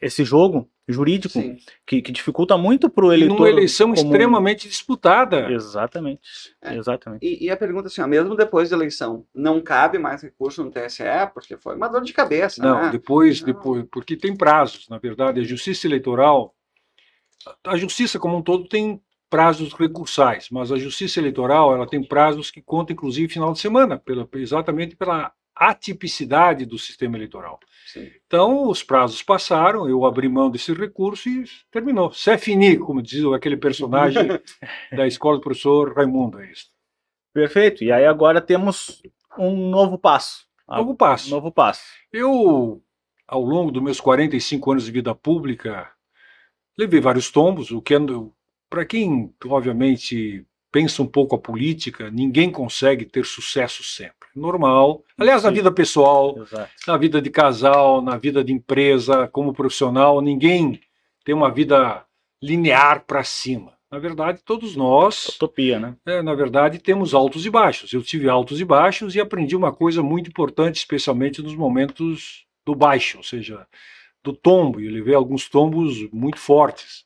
esse 0.00 0.24
jogo 0.24 0.68
jurídico 0.86 1.40
que, 1.86 2.02
que 2.02 2.12
dificulta 2.12 2.56
muito 2.56 2.88
para 2.88 3.04
o 3.04 3.12
eleitor. 3.12 3.36
numa 3.36 3.48
eleição 3.48 3.92
comum. 3.92 4.02
extremamente 4.02 4.68
disputada. 4.68 5.50
Exatamente. 5.50 6.20
É. 6.60 6.76
Exatamente. 6.76 7.24
E, 7.24 7.46
e 7.46 7.50
a 7.50 7.56
pergunta 7.56 7.88
assim, 7.88 8.00
ó, 8.00 8.06
mesmo 8.06 8.36
depois 8.36 8.70
da 8.70 8.76
eleição, 8.76 9.26
não 9.34 9.60
cabe 9.60 9.98
mais 9.98 10.22
recurso 10.22 10.62
no 10.62 10.70
TSE, 10.70 11.02
porque 11.34 11.56
foi 11.56 11.76
uma 11.76 11.88
dor 11.88 12.02
de 12.02 12.12
cabeça, 12.12 12.62
Não, 12.62 12.82
né? 12.82 12.90
depois, 12.90 13.40
Não. 13.40 13.46
depois, 13.46 13.84
porque 13.90 14.16
tem 14.16 14.36
prazos, 14.36 14.88
na 14.88 14.98
verdade, 14.98 15.40
a 15.40 15.44
justiça 15.44 15.86
eleitoral, 15.86 16.54
a 17.64 17.76
justiça 17.76 18.18
como 18.18 18.36
um 18.36 18.42
todo 18.42 18.68
tem 18.68 19.00
prazos 19.28 19.72
recursais, 19.72 20.48
mas 20.50 20.70
a 20.70 20.76
justiça 20.76 21.18
eleitoral 21.18 21.74
ela 21.74 21.86
tem 21.86 22.04
prazos 22.04 22.50
que 22.50 22.60
contam 22.60 22.92
inclusive 22.92 23.32
final 23.32 23.52
de 23.52 23.60
semana, 23.60 23.98
pela, 23.98 24.28
exatamente 24.34 24.94
pela 24.94 25.32
atipicidade 25.54 26.64
do 26.64 26.78
sistema 26.78 27.16
eleitoral. 27.16 27.60
Sim. 27.86 28.10
Então, 28.26 28.68
os 28.68 28.82
prazos 28.82 29.22
passaram, 29.22 29.88
eu 29.88 30.04
abri 30.04 30.28
mão 30.28 30.50
desse 30.50 30.72
recurso 30.72 31.28
e 31.28 31.44
terminou. 31.70 32.12
C'est 32.12 32.38
fini, 32.38 32.78
como 32.78 33.02
diz 33.02 33.24
aquele 33.26 33.56
personagem 33.56 34.28
da 34.96 35.06
escola 35.06 35.36
do 35.36 35.42
professor 35.42 35.94
Raimundo. 35.94 36.40
É 36.40 36.50
isso. 36.50 36.66
Perfeito. 37.32 37.84
E 37.84 37.90
aí 37.92 38.06
agora 38.06 38.40
temos 38.40 39.02
um 39.38 39.70
novo 39.70 39.98
passo. 39.98 40.46
Ah, 40.66 40.78
Novo 40.78 40.94
passo. 40.94 41.30
Novo 41.30 41.50
passo. 41.50 41.82
Eu, 42.12 42.82
ao 43.26 43.42
longo 43.42 43.70
dos 43.70 43.82
meus 43.82 44.00
45 44.00 44.70
anos 44.72 44.84
de 44.84 44.92
vida 44.92 45.14
pública, 45.14 45.90
levei 46.78 47.00
vários 47.00 47.30
tombos, 47.30 47.70
o 47.70 47.82
que 47.82 47.94
para 48.70 48.86
quem, 48.86 49.34
obviamente, 49.46 50.46
pensa 50.72 51.02
um 51.02 51.06
pouco 51.06 51.36
a 51.36 51.38
política, 51.38 52.10
ninguém 52.10 52.50
consegue 52.50 53.04
ter 53.04 53.26
sucesso 53.26 53.84
sempre. 53.84 54.28
Normal. 54.34 55.04
Aliás, 55.18 55.42
na 55.42 55.50
vida 55.50 55.70
pessoal, 55.70 56.38
Exato. 56.38 56.70
na 56.88 56.96
vida 56.96 57.20
de 57.20 57.28
casal, 57.28 58.00
na 58.00 58.16
vida 58.16 58.42
de 58.42 58.52
empresa, 58.52 59.28
como 59.28 59.52
profissional, 59.52 60.22
ninguém 60.22 60.80
tem 61.22 61.34
uma 61.34 61.50
vida 61.50 62.02
linear 62.42 63.04
para 63.06 63.22
cima. 63.22 63.74
Na 63.90 63.98
verdade, 63.98 64.40
todos 64.42 64.74
nós 64.74 65.28
Utopia, 65.28 65.78
né? 65.78 65.94
é, 66.06 66.22
na 66.22 66.34
verdade, 66.34 66.78
temos 66.78 67.12
altos 67.12 67.44
e 67.44 67.50
baixos. 67.50 67.92
Eu 67.92 68.02
tive 68.02 68.26
altos 68.26 68.58
e 68.58 68.64
baixos 68.64 69.14
e 69.14 69.20
aprendi 69.20 69.54
uma 69.54 69.70
coisa 69.70 70.02
muito 70.02 70.30
importante, 70.30 70.76
especialmente 70.76 71.42
nos 71.42 71.54
momentos 71.54 72.46
do 72.64 72.74
baixo, 72.74 73.18
ou 73.18 73.22
seja, 73.22 73.66
do 74.24 74.32
tombo. 74.32 74.80
E 74.80 74.86
eu 74.86 74.92
levei 74.92 75.14
alguns 75.14 75.46
tombos 75.46 76.10
muito 76.10 76.38
fortes. 76.38 77.04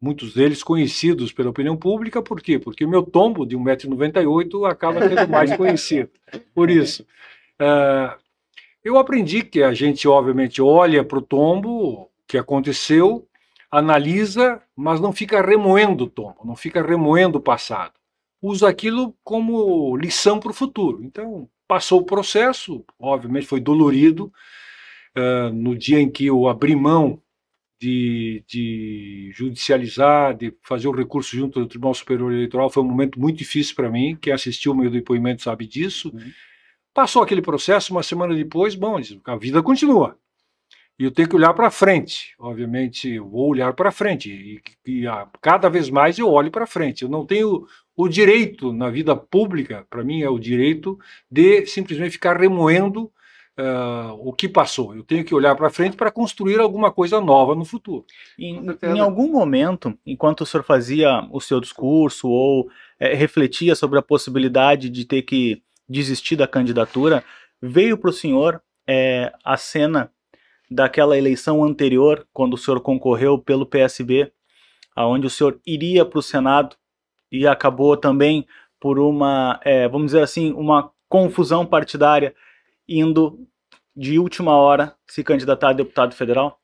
Muitos 0.00 0.32
deles 0.32 0.62
conhecidos 0.62 1.30
pela 1.30 1.50
opinião 1.50 1.76
pública, 1.76 2.22
por 2.22 2.40
quê? 2.40 2.58
Porque 2.58 2.84
o 2.84 2.88
meu 2.88 3.02
tombo 3.02 3.44
de 3.44 3.54
1,98m 3.56 4.70
acaba 4.70 5.06
sendo 5.06 5.28
mais 5.28 5.54
conhecido. 5.54 6.08
Por 6.54 6.70
isso. 6.70 7.06
Ah, 7.58 8.16
eu 8.82 8.96
aprendi 8.96 9.42
que 9.42 9.62
a 9.62 9.74
gente, 9.74 10.08
obviamente, 10.08 10.62
olha 10.62 11.04
para 11.04 11.18
o 11.18 11.22
tombo, 11.22 12.10
que 12.26 12.38
aconteceu, 12.38 13.28
analisa, 13.70 14.62
mas 14.74 15.00
não 15.00 15.12
fica 15.12 15.42
remoendo 15.42 16.04
o 16.04 16.10
tombo, 16.10 16.38
não 16.44 16.56
fica 16.56 16.82
remoendo 16.82 17.36
o 17.36 17.42
passado. 17.42 17.92
Usa 18.40 18.70
aquilo 18.70 19.14
como 19.22 19.94
lição 19.98 20.40
para 20.40 20.50
o 20.50 20.54
futuro. 20.54 21.04
Então, 21.04 21.46
passou 21.68 22.00
o 22.00 22.06
processo, 22.06 22.82
obviamente 22.98 23.46
foi 23.46 23.60
dolorido. 23.60 24.32
ah, 25.14 25.50
no 25.52 25.76
dia 25.76 26.00
em 26.00 26.10
que 26.10 26.26
eu 26.26 26.48
abri 26.48 26.74
mão 26.74 27.20
de, 27.80 28.44
de 28.46 29.30
judicializar, 29.32 30.36
de 30.36 30.54
fazer 30.62 30.86
o 30.86 30.92
recurso 30.92 31.34
junto 31.34 31.58
ao 31.58 31.66
Tribunal 31.66 31.94
Superior 31.94 32.30
Eleitoral, 32.30 32.68
foi 32.68 32.82
um 32.82 32.86
momento 32.86 33.18
muito 33.18 33.38
difícil 33.38 33.74
para 33.74 33.90
mim. 33.90 34.16
Quem 34.20 34.32
assistiu 34.32 34.72
o 34.72 34.76
meu 34.76 34.90
depoimento 34.90 35.42
sabe 35.42 35.66
disso. 35.66 36.10
Uhum. 36.12 36.30
Passou 36.92 37.22
aquele 37.22 37.40
processo, 37.40 37.92
uma 37.92 38.02
semana 38.02 38.34
depois, 38.34 38.74
bom, 38.74 39.00
a 39.24 39.36
vida 39.36 39.62
continua. 39.62 40.18
E 40.98 41.04
eu 41.04 41.10
tenho 41.10 41.26
que 41.26 41.36
olhar 41.36 41.54
para 41.54 41.70
frente. 41.70 42.34
Obviamente, 42.38 43.08
eu 43.08 43.26
vou 43.26 43.48
olhar 43.48 43.72
para 43.72 43.90
frente. 43.90 44.30
E, 44.30 44.60
e 44.86 45.06
ah, 45.06 45.26
cada 45.40 45.70
vez 45.70 45.88
mais 45.88 46.18
eu 46.18 46.28
olho 46.28 46.50
para 46.50 46.66
frente. 46.66 47.02
Eu 47.02 47.08
não 47.08 47.24
tenho 47.24 47.66
o 47.96 48.08
direito 48.08 48.74
na 48.74 48.90
vida 48.90 49.16
pública, 49.16 49.86
para 49.88 50.04
mim 50.04 50.22
é 50.22 50.28
o 50.28 50.38
direito 50.38 50.98
de 51.30 51.64
simplesmente 51.66 52.12
ficar 52.12 52.38
remoendo 52.38 53.10
ah, 53.62 54.14
o 54.18 54.32
que 54.32 54.48
passou. 54.48 54.96
Eu 54.96 55.04
tenho 55.04 55.24
que 55.24 55.34
olhar 55.34 55.54
para 55.54 55.68
frente 55.68 55.96
para 55.96 56.10
construir 56.10 56.58
alguma 56.58 56.90
coisa 56.90 57.20
nova 57.20 57.54
no 57.54 57.64
futuro. 57.64 58.06
Em, 58.38 58.64
em 58.82 58.98
algum 58.98 59.30
momento, 59.30 59.96
enquanto 60.06 60.40
o 60.40 60.46
senhor 60.46 60.62
fazia 60.62 61.28
o 61.30 61.40
seu 61.40 61.60
discurso 61.60 62.28
ou 62.28 62.70
eh, 62.98 63.14
refletia 63.14 63.74
sobre 63.74 63.98
a 63.98 64.02
possibilidade 64.02 64.88
de 64.88 65.04
ter 65.04 65.22
que 65.22 65.62
desistir 65.86 66.36
da 66.36 66.46
candidatura, 66.46 67.22
veio 67.60 67.98
para 67.98 68.10
o 68.10 68.14
senhor 68.14 68.62
eh, 68.86 69.30
a 69.44 69.56
cena 69.58 70.10
daquela 70.70 71.18
eleição 71.18 71.62
anterior, 71.62 72.26
quando 72.32 72.54
o 72.54 72.58
senhor 72.58 72.80
concorreu 72.80 73.36
pelo 73.38 73.66
PSB, 73.66 74.32
aonde 74.96 75.26
o 75.26 75.30
senhor 75.30 75.60
iria 75.66 76.04
para 76.04 76.18
o 76.18 76.22
Senado 76.22 76.76
e 77.30 77.46
acabou 77.46 77.96
também 77.96 78.46
por 78.80 78.98
uma, 78.98 79.60
eh, 79.64 79.86
vamos 79.88 80.06
dizer 80.06 80.22
assim, 80.22 80.52
uma 80.52 80.90
confusão 81.08 81.66
partidária, 81.66 82.34
indo 82.88 83.46
de 84.00 84.18
última 84.18 84.56
hora 84.56 84.96
se 85.06 85.22
candidatar 85.22 85.68
a 85.68 85.74
deputado 85.74 86.14
federal? 86.14 86.58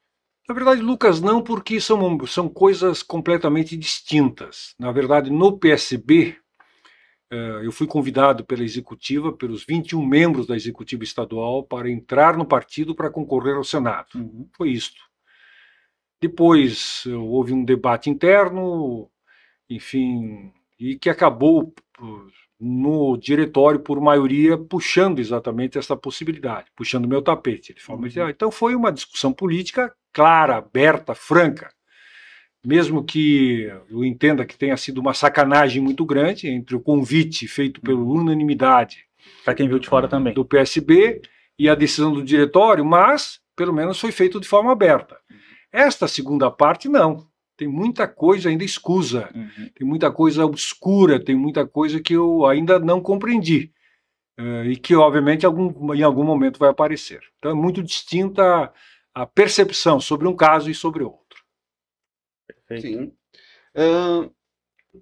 Na 0.49 0.55
verdade, 0.55 0.81
Lucas, 0.81 1.21
não, 1.21 1.43
porque 1.43 1.79
são, 1.79 2.27
são 2.27 2.49
coisas 2.49 3.03
completamente 3.03 3.77
distintas. 3.77 4.75
Na 4.79 4.91
verdade, 4.91 5.31
no 5.31 5.59
PSB, 5.59 6.35
eh, 7.31 7.61
eu 7.63 7.71
fui 7.73 7.87
convidado 7.87 8.43
pela 8.43 8.63
executiva, 8.63 9.37
pelos 9.37 9.67
21 9.67 10.03
membros 10.07 10.47
da 10.47 10.57
executiva 10.57 11.05
estadual, 11.05 11.63
para 11.63 11.91
entrar 11.91 12.39
no 12.39 12.47
partido 12.47 12.95
para 12.95 13.11
concorrer 13.11 13.57
ao 13.57 13.65
Senado. 13.65 14.09
Foi 14.57 14.71
isto. 14.71 15.03
Depois 16.19 17.05
eh, 17.07 17.11
houve 17.11 17.53
um 17.53 17.63
debate 17.63 18.09
interno, 18.09 19.11
enfim, 19.69 20.53
e 20.81 20.97
que 20.99 21.11
acabou 21.11 21.75
no 22.59 23.17
diretório, 23.19 23.81
por 23.81 24.01
maioria, 24.01 24.57
puxando 24.57 25.19
exatamente 25.19 25.77
essa 25.79 25.95
possibilidade, 25.97 26.67
puxando 26.75 27.07
meu 27.09 27.21
tapete. 27.21 27.73
Ele 27.73 27.81
falou, 27.81 28.01
Uhum. 28.03 28.29
então 28.31 28.51
foi 28.51 28.75
uma 28.75 28.91
discussão 28.93 29.33
política 29.33 29.93
clara, 30.13 30.57
aberta, 30.57 31.15
franca. 31.15 31.71
mesmo 32.65 33.05
que 33.05 33.71
eu 33.91 34.05
entenda 34.05 34.45
que 34.45 34.57
tenha 34.59 34.77
sido 34.77 34.99
uma 34.99 35.15
sacanagem 35.15 35.81
muito 35.81 36.05
grande 36.05 36.49
entre 36.49 36.75
o 36.75 36.81
convite 36.81 37.47
feito 37.47 37.81
pela 37.81 38.01
unanimidade 38.01 39.05
Para 39.45 39.55
quem 39.55 39.69
viu 39.69 39.79
de 39.79 39.87
fora 39.89 40.09
também. 40.09 40.35
do 40.35 40.45
PSB 40.45 41.21
e 41.59 41.69
a 41.69 41.75
decisão 41.77 42.13
do 42.13 42.25
diretório, 42.25 42.85
mas 42.85 43.39
pelo 43.55 43.73
menos 43.73 44.01
foi 44.01 44.11
feito 44.11 44.41
de 44.41 44.49
forma 44.49 44.73
aberta. 44.73 45.17
Esta 45.71 46.09
segunda 46.09 46.51
parte, 46.51 46.89
não. 46.89 47.27
Tem 47.57 47.69
muita 47.69 48.07
coisa 48.09 48.49
ainda 48.49 48.65
escusa, 48.65 49.31
Uhum. 49.35 49.71
tem 49.75 49.87
muita 49.87 50.13
coisa 50.13 50.45
obscura, 50.45 51.23
tem 51.23 51.35
muita 51.37 51.67
coisa 51.67 52.01
que 52.01 52.15
eu 52.15 52.47
ainda 52.47 52.79
não 52.79 53.01
compreendi. 53.01 53.73
eh, 54.39 54.67
e 54.73 54.77
que, 54.77 54.95
obviamente, 54.97 55.47
algum, 55.47 55.95
em 55.95 56.03
algum 56.03 56.25
momento 56.25 56.59
vai 56.59 56.71
aparecer. 56.71 57.21
Então, 57.39 57.51
é 57.53 57.55
muito 57.55 57.83
distinta 57.83 58.73
a 59.15 59.27
percepção 59.27 60.01
sobre 60.01 60.29
um 60.29 60.37
caso 60.37 60.71
e 60.71 60.75
sobre 60.75 61.03
outro. 61.05 61.43
Perfeito. 62.47 62.83
Sim. 62.87 63.13
Ahn, 63.77 64.31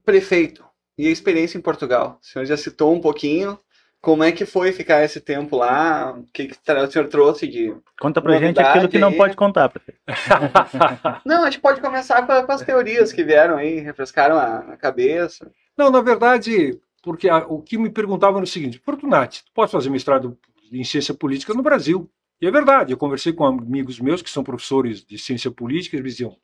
prefeito, 0.05 0.65
e 0.99 1.07
a 1.09 1.11
experiência 1.11 1.59
em 1.59 1.63
Portugal? 1.63 2.19
O 2.23 2.27
senhor 2.27 2.45
já 2.45 2.57
citou 2.57 2.95
um 2.95 3.01
pouquinho. 3.01 3.59
Como 4.05 4.23
é 4.23 4.31
que 4.31 4.45
foi 4.45 4.71
ficar 4.71 5.03
esse 5.03 5.19
tempo 5.19 5.57
lá? 5.57 6.13
O 6.13 6.25
que, 6.31 6.49
que 6.49 6.55
o 6.55 6.91
senhor 6.91 7.09
trouxe 7.09 7.47
de. 7.47 7.75
Conta 7.99 8.21
pra 8.21 8.37
gente 8.37 8.61
aquilo 8.61 8.87
que 8.87 8.99
não 8.99 9.09
aí. 9.09 9.17
pode 9.17 9.35
contar, 9.35 9.71
prefeito. 9.71 9.99
Não, 11.25 11.43
a 11.43 11.51
gente 11.51 11.61
pode 11.63 11.81
começar 11.81 12.27
com, 12.27 12.43
com 12.47 12.53
as 12.53 12.61
teorias 12.61 13.13
que 13.15 13.25
vieram 13.25 13.57
aí, 13.57 13.81
refrescaram 13.81 14.37
a, 14.37 14.59
a 14.59 14.77
cabeça. 14.77 15.51
Não, 15.77 15.91
na 15.91 16.03
verdade, 16.03 16.79
porque 17.03 17.31
a- 17.31 17.47
o 17.49 17.63
que 17.63 17.79
me 17.79 17.89
perguntavam 17.89 18.37
era 18.37 18.45
o 18.45 18.47
seguinte: 18.47 18.79
Fortunati, 18.85 19.43
tu 19.43 19.51
pode 19.55 19.73
fazer 19.73 19.89
mestrado 19.89 20.37
em 20.71 20.85
ciência 20.85 21.15
política 21.15 21.55
no 21.55 21.63
Brasil? 21.63 22.11
E 22.43 22.47
é 22.47 22.51
verdade, 22.51 22.93
eu 22.93 22.99
conversei 22.99 23.33
com 23.33 23.47
amigos 23.47 23.99
meus 23.99 24.21
que 24.21 24.29
são 24.29 24.45
professores 24.45 25.03
de 25.03 25.17
ciência 25.17 25.51
política, 25.51 25.97
eles 25.97 26.13
diziam, 26.13 26.37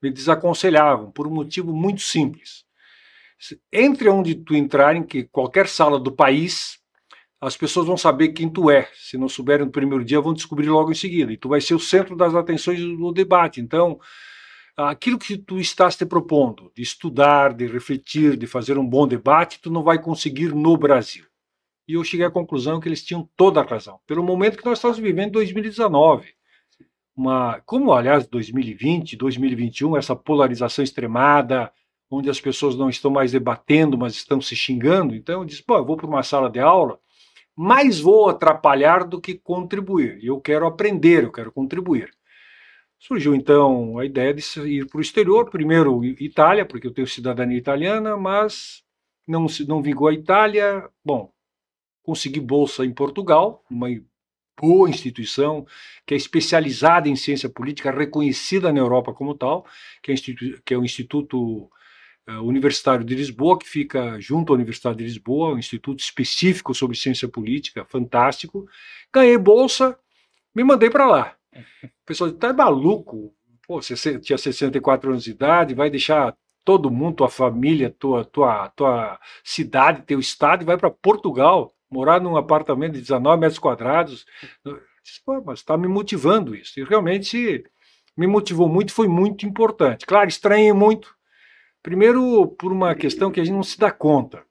me 0.00 0.08
desaconselhavam 0.08 1.10
por 1.10 1.26
um 1.26 1.30
motivo 1.34 1.72
muito 1.72 2.00
simples. 2.00 2.64
Entre 3.72 4.08
onde 4.08 4.36
tu 4.36 4.54
entrar 4.54 4.94
em 4.94 5.02
que 5.02 5.24
qualquer 5.24 5.66
sala 5.66 5.98
do 5.98 6.12
país, 6.12 6.78
as 7.40 7.56
pessoas 7.56 7.86
vão 7.86 7.96
saber 7.96 8.28
quem 8.28 8.48
tu 8.48 8.70
é. 8.70 8.88
Se 8.94 9.16
não 9.16 9.28
souberem 9.28 9.66
no 9.66 9.72
primeiro 9.72 10.04
dia, 10.04 10.20
vão 10.20 10.34
descobrir 10.34 10.68
logo 10.68 10.90
em 10.90 10.94
seguida. 10.94 11.32
E 11.32 11.36
tu 11.36 11.48
vai 11.48 11.60
ser 11.60 11.74
o 11.74 11.80
centro 11.80 12.16
das 12.16 12.34
atenções 12.34 12.80
do 12.80 13.12
debate. 13.12 13.60
Então, 13.60 14.00
aquilo 14.76 15.18
que 15.18 15.38
tu 15.38 15.58
estás 15.58 15.96
te 15.96 16.04
propondo, 16.04 16.72
de 16.74 16.82
estudar, 16.82 17.54
de 17.54 17.66
refletir, 17.66 18.36
de 18.36 18.46
fazer 18.46 18.76
um 18.76 18.86
bom 18.86 19.06
debate, 19.06 19.60
tu 19.60 19.70
não 19.70 19.82
vai 19.82 20.00
conseguir 20.00 20.54
no 20.54 20.76
Brasil. 20.76 21.24
E 21.86 21.94
eu 21.94 22.04
cheguei 22.04 22.26
à 22.26 22.30
conclusão 22.30 22.80
que 22.80 22.88
eles 22.88 23.04
tinham 23.04 23.28
toda 23.36 23.60
a 23.60 23.64
razão. 23.64 23.98
Pelo 24.06 24.22
momento 24.22 24.58
que 24.58 24.66
nós 24.66 24.78
estamos 24.78 24.98
vivendo 24.98 25.28
em 25.28 25.32
2019. 25.32 26.28
Uma, 27.16 27.60
como, 27.64 27.92
aliás, 27.92 28.26
2020, 28.26 29.16
2021, 29.16 29.96
essa 29.96 30.14
polarização 30.14 30.84
extremada, 30.84 31.72
onde 32.10 32.28
as 32.30 32.40
pessoas 32.40 32.76
não 32.76 32.88
estão 32.88 33.10
mais 33.10 33.32
debatendo, 33.32 33.96
mas 33.96 34.14
estão 34.14 34.40
se 34.40 34.54
xingando. 34.54 35.14
Então 35.14 35.40
eu 35.40 35.44
disse, 35.44 35.62
pô, 35.62 35.76
eu 35.76 35.84
vou 35.84 35.96
para 35.96 36.06
uma 36.06 36.22
sala 36.22 36.50
de 36.50 36.60
aula, 36.60 36.98
mais 37.60 37.98
vou 37.98 38.28
atrapalhar 38.28 39.02
do 39.02 39.20
que 39.20 39.34
contribuir. 39.34 40.20
Eu 40.22 40.40
quero 40.40 40.64
aprender, 40.64 41.24
eu 41.24 41.32
quero 41.32 41.50
contribuir. 41.50 42.08
Surgiu 43.00 43.34
então 43.34 43.98
a 43.98 44.04
ideia 44.04 44.32
de 44.32 44.42
ir 44.60 44.86
para 44.86 44.98
o 44.98 45.00
exterior, 45.00 45.50
primeiro 45.50 46.04
Itália, 46.04 46.64
porque 46.64 46.86
eu 46.86 46.94
tenho 46.94 47.08
cidadania 47.08 47.58
italiana, 47.58 48.16
mas 48.16 48.84
não, 49.26 49.46
não 49.66 49.82
vingou 49.82 50.06
a 50.06 50.14
Itália. 50.14 50.88
Bom, 51.04 51.32
consegui 52.04 52.38
bolsa 52.38 52.84
em 52.84 52.94
Portugal, 52.94 53.64
uma 53.68 53.88
boa 54.60 54.88
instituição 54.88 55.66
que 56.06 56.14
é 56.14 56.16
especializada 56.16 57.08
em 57.08 57.16
ciência 57.16 57.48
política, 57.48 57.90
reconhecida 57.90 58.72
na 58.72 58.78
Europa 58.78 59.12
como 59.12 59.34
tal, 59.34 59.66
que 60.00 60.12
é, 60.12 60.14
que 60.64 60.74
é 60.74 60.78
o 60.78 60.84
Instituto 60.84 61.68
Universitário 62.42 63.04
de 63.04 63.14
Lisboa, 63.14 63.58
que 63.58 63.68
fica 63.68 64.20
junto 64.20 64.52
à 64.52 64.56
Universidade 64.56 64.98
de 64.98 65.04
Lisboa, 65.04 65.54
um 65.54 65.58
instituto 65.58 66.00
específico 66.00 66.74
sobre 66.74 66.96
ciência 66.96 67.28
política, 67.28 67.84
fantástico. 67.84 68.68
Ganhei 69.12 69.38
bolsa, 69.38 69.98
me 70.54 70.62
mandei 70.62 70.90
para 70.90 71.06
lá. 71.06 71.36
O 71.54 72.06
pessoal 72.06 72.28
disse, 72.28 72.40
tá 72.40 72.52
maluco? 72.52 73.32
Pô, 73.66 73.80
você 73.80 74.18
tinha 74.18 74.38
64 74.38 75.10
anos 75.10 75.24
de 75.24 75.30
idade, 75.30 75.74
vai 75.74 75.90
deixar 75.90 76.36
todo 76.64 76.90
mundo, 76.90 77.16
tua 77.16 77.30
família, 77.30 77.94
tua, 77.98 78.24
tua, 78.24 78.68
tua 78.70 79.18
cidade, 79.42 80.02
teu 80.02 80.20
estado, 80.20 80.62
e 80.62 80.66
vai 80.66 80.76
para 80.76 80.90
Portugal, 80.90 81.74
morar 81.90 82.20
num 82.20 82.36
apartamento 82.36 82.92
de 82.92 83.00
19 83.00 83.40
metros 83.40 83.58
quadrados. 83.58 84.26
Disse, 85.02 85.22
Pô, 85.24 85.42
mas 85.44 85.60
está 85.60 85.78
me 85.78 85.88
motivando 85.88 86.54
isso. 86.54 86.78
E 86.78 86.84
realmente 86.84 87.64
me 88.16 88.26
motivou 88.26 88.68
muito, 88.68 88.92
foi 88.92 89.08
muito 89.08 89.46
importante. 89.46 90.04
Claro, 90.04 90.28
estranhei 90.28 90.72
muito. 90.72 91.17
Primeiro, 91.88 92.46
por 92.48 92.70
uma 92.70 92.94
questão 92.94 93.30
que 93.30 93.40
a 93.40 93.44
gente 93.44 93.54
não 93.54 93.62
se 93.62 93.78
dá 93.78 93.90
conta. 93.90 94.42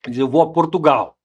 Quer 0.00 0.10
dizer, 0.10 0.22
eu 0.22 0.28
vou 0.28 0.42
a 0.42 0.52
Portugal. 0.52 1.18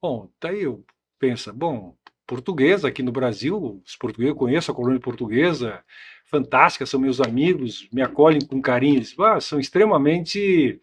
Bom, 0.00 0.30
daí 0.40 0.62
eu 0.62 0.84
penso, 1.18 1.52
bom, 1.52 1.96
português 2.24 2.84
aqui 2.84 3.02
no 3.02 3.10
Brasil, 3.10 3.82
os 3.84 3.96
portugueses, 3.96 4.30
eu 4.30 4.36
conheço 4.36 4.70
a 4.70 4.74
colônia 4.74 5.00
portuguesa, 5.00 5.82
fantástica, 6.26 6.86
são 6.86 7.00
meus 7.00 7.20
amigos, 7.20 7.88
me 7.92 8.00
acolhem 8.00 8.40
com 8.40 8.62
carinho, 8.62 9.02
ah, 9.18 9.40
são 9.40 9.58
extremamente 9.58 10.80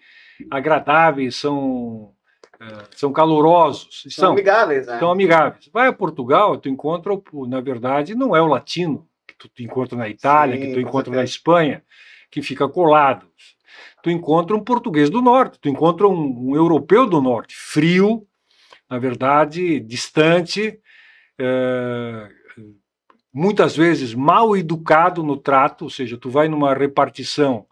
agradáveis, 0.51 1.37
são, 1.37 2.11
eh, 2.59 2.83
são 2.97 3.13
calorosos, 3.13 4.03
São 4.09 4.33
amigáveis, 4.33 4.85
né? 4.85 4.99
são 4.99 5.11
amigáveis. 5.11 5.69
Vai 5.71 5.87
a 5.87 5.93
Portugal, 5.93 6.57
tu 6.57 6.67
encontra, 6.67 7.13
na 7.47 7.61
verdade, 7.61 8.15
não 8.15 8.35
é 8.35 8.41
o 8.41 8.47
latino 8.47 9.07
que 9.25 9.47
tu 9.47 9.63
encontra 9.63 9.97
na 9.97 10.09
Itália, 10.09 10.57
Sim, 10.57 10.61
que 10.61 10.73
tu 10.73 10.81
encontra 10.81 11.15
na. 11.15 11.23
Espanha, 11.23 11.81
que 12.29 12.41
fica 12.41 12.67
colado. 12.67 13.31
Tu 14.03 14.11
encontra 14.11 14.53
um 14.55 14.59
português 14.63 15.09
do 15.09 15.21
norte, 15.21 15.57
tu 15.59 15.69
encontra 15.69 16.05
um, 16.07 16.49
um 16.49 16.55
europeu 16.55 17.07
do 17.07 17.21
norte, 17.21 17.55
frio, 17.55 18.27
na 18.89 18.99
verdade, 18.99 19.79
distante, 19.79 20.77
eh, 21.39 22.29
muitas 23.33 23.75
vezes 23.75 24.13
mal 24.13 24.55
educado 24.57 25.23
no 25.23 25.37
trato, 25.37 25.85
ou 25.85 25.89
seja, 25.89 26.17
tu 26.17 26.29
vai 26.29 26.49
numa 26.49 26.73
repartição, 26.73 27.65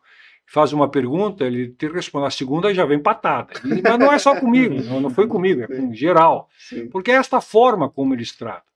faz 0.47 0.71
uma 0.73 0.89
pergunta, 0.89 1.43
ele 1.45 1.67
te 1.73 1.87
responde 1.89 2.27
a 2.27 2.31
segunda 2.31 2.73
já 2.73 2.85
vem 2.85 2.97
patada. 2.97 3.53
E- 3.65 3.81
mas 3.81 3.99
não 3.99 4.11
é 4.11 4.17
só 4.17 4.39
comigo, 4.39 4.81
não, 4.83 5.01
não 5.01 5.09
foi 5.09 5.27
comigo, 5.27 5.61
é 5.63 5.67
com 5.67 5.93
geral. 5.93 6.49
Sim. 6.57 6.87
Porque 6.89 7.11
é 7.11 7.15
esta 7.15 7.41
forma 7.41 7.89
como 7.89 8.13
eles 8.13 8.35
tratam. 8.35 8.71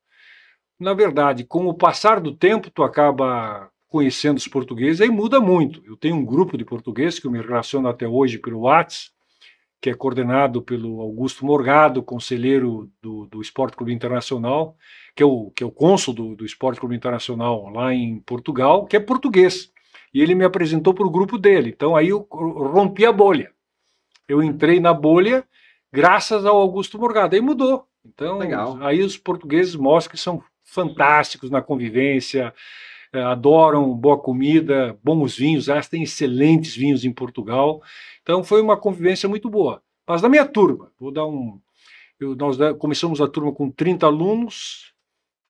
Na 0.77 0.93
verdade, 0.93 1.45
com 1.45 1.67
o 1.67 1.73
passar 1.73 2.19
do 2.19 2.35
tempo, 2.35 2.69
tu 2.69 2.83
acaba 2.83 3.69
conhecendo 3.87 4.37
os 4.37 4.47
portugueses, 4.47 5.01
aí 5.01 5.09
muda 5.09 5.39
muito. 5.39 5.81
Eu 5.85 5.95
tenho 5.95 6.15
um 6.15 6.25
grupo 6.25 6.57
de 6.57 6.65
portugueses 6.65 7.19
que 7.19 7.27
eu 7.27 7.31
me 7.31 7.41
relaciono 7.41 7.87
até 7.87 8.07
hoje 8.07 8.37
pelo 8.37 8.61
WhatsApp, 8.61 9.15
que 9.81 9.89
é 9.89 9.93
coordenado 9.93 10.61
pelo 10.61 10.99
Augusto 10.99 11.45
Morgado, 11.45 12.01
conselheiro 12.01 12.89
do, 13.01 13.27
do 13.27 13.41
Esporte 13.41 13.77
Clube 13.77 13.93
Internacional, 13.93 14.75
que 15.15 15.21
é 15.21 15.25
o, 15.25 15.51
que 15.51 15.63
é 15.63 15.65
o 15.65 15.71
cônsul 15.71 16.13
do, 16.13 16.35
do 16.35 16.45
Esporte 16.45 16.79
Clube 16.79 16.95
Internacional 16.95 17.69
lá 17.69 17.93
em 17.93 18.19
Portugal, 18.21 18.85
que 18.85 18.95
é 18.95 18.99
português. 18.99 19.71
E 20.13 20.21
ele 20.21 20.33
me 20.33 20.43
apresentou 20.43 20.93
para 20.93 21.05
o 21.05 21.11
grupo 21.11 21.37
dele. 21.37 21.69
Então 21.69 21.95
aí 21.95 22.09
eu 22.09 22.27
rompi 22.31 23.05
a 23.05 23.11
bolha. 23.11 23.51
Eu 24.27 24.41
entrei 24.41 24.79
na 24.79 24.93
bolha 24.93 25.45
graças 25.93 26.45
ao 26.45 26.57
Augusto 26.57 26.97
Morgado. 26.97 27.35
Aí 27.35 27.41
mudou. 27.41 27.87
Então, 28.05 28.37
Legal. 28.37 28.77
aí 28.81 29.01
os 29.01 29.17
portugueses 29.17 29.75
mostram 29.75 30.11
que 30.11 30.19
são 30.19 30.43
fantásticos 30.63 31.49
na 31.49 31.61
convivência, 31.61 32.53
adoram 33.23 33.93
boa 33.93 34.17
comida, 34.17 34.97
bons 35.03 35.35
vinhos. 35.37 35.67
Elas 35.69 35.87
têm 35.87 36.03
excelentes 36.03 36.75
vinhos 36.75 37.03
em 37.05 37.11
Portugal. 37.13 37.81
Então, 38.21 38.43
foi 38.43 38.61
uma 38.61 38.77
convivência 38.77 39.27
muito 39.29 39.49
boa. 39.49 39.81
Mas 40.07 40.21
na 40.21 40.29
minha 40.29 40.45
turma, 40.45 40.91
vou 40.99 41.11
dar 41.11 41.25
um. 41.25 41.59
eu- 42.19 42.35
nós 42.35 42.57
da- 42.57 42.73
começamos 42.73 43.19
a 43.21 43.27
turma 43.27 43.51
com 43.51 43.69
30 43.69 44.05
alunos, 44.05 44.93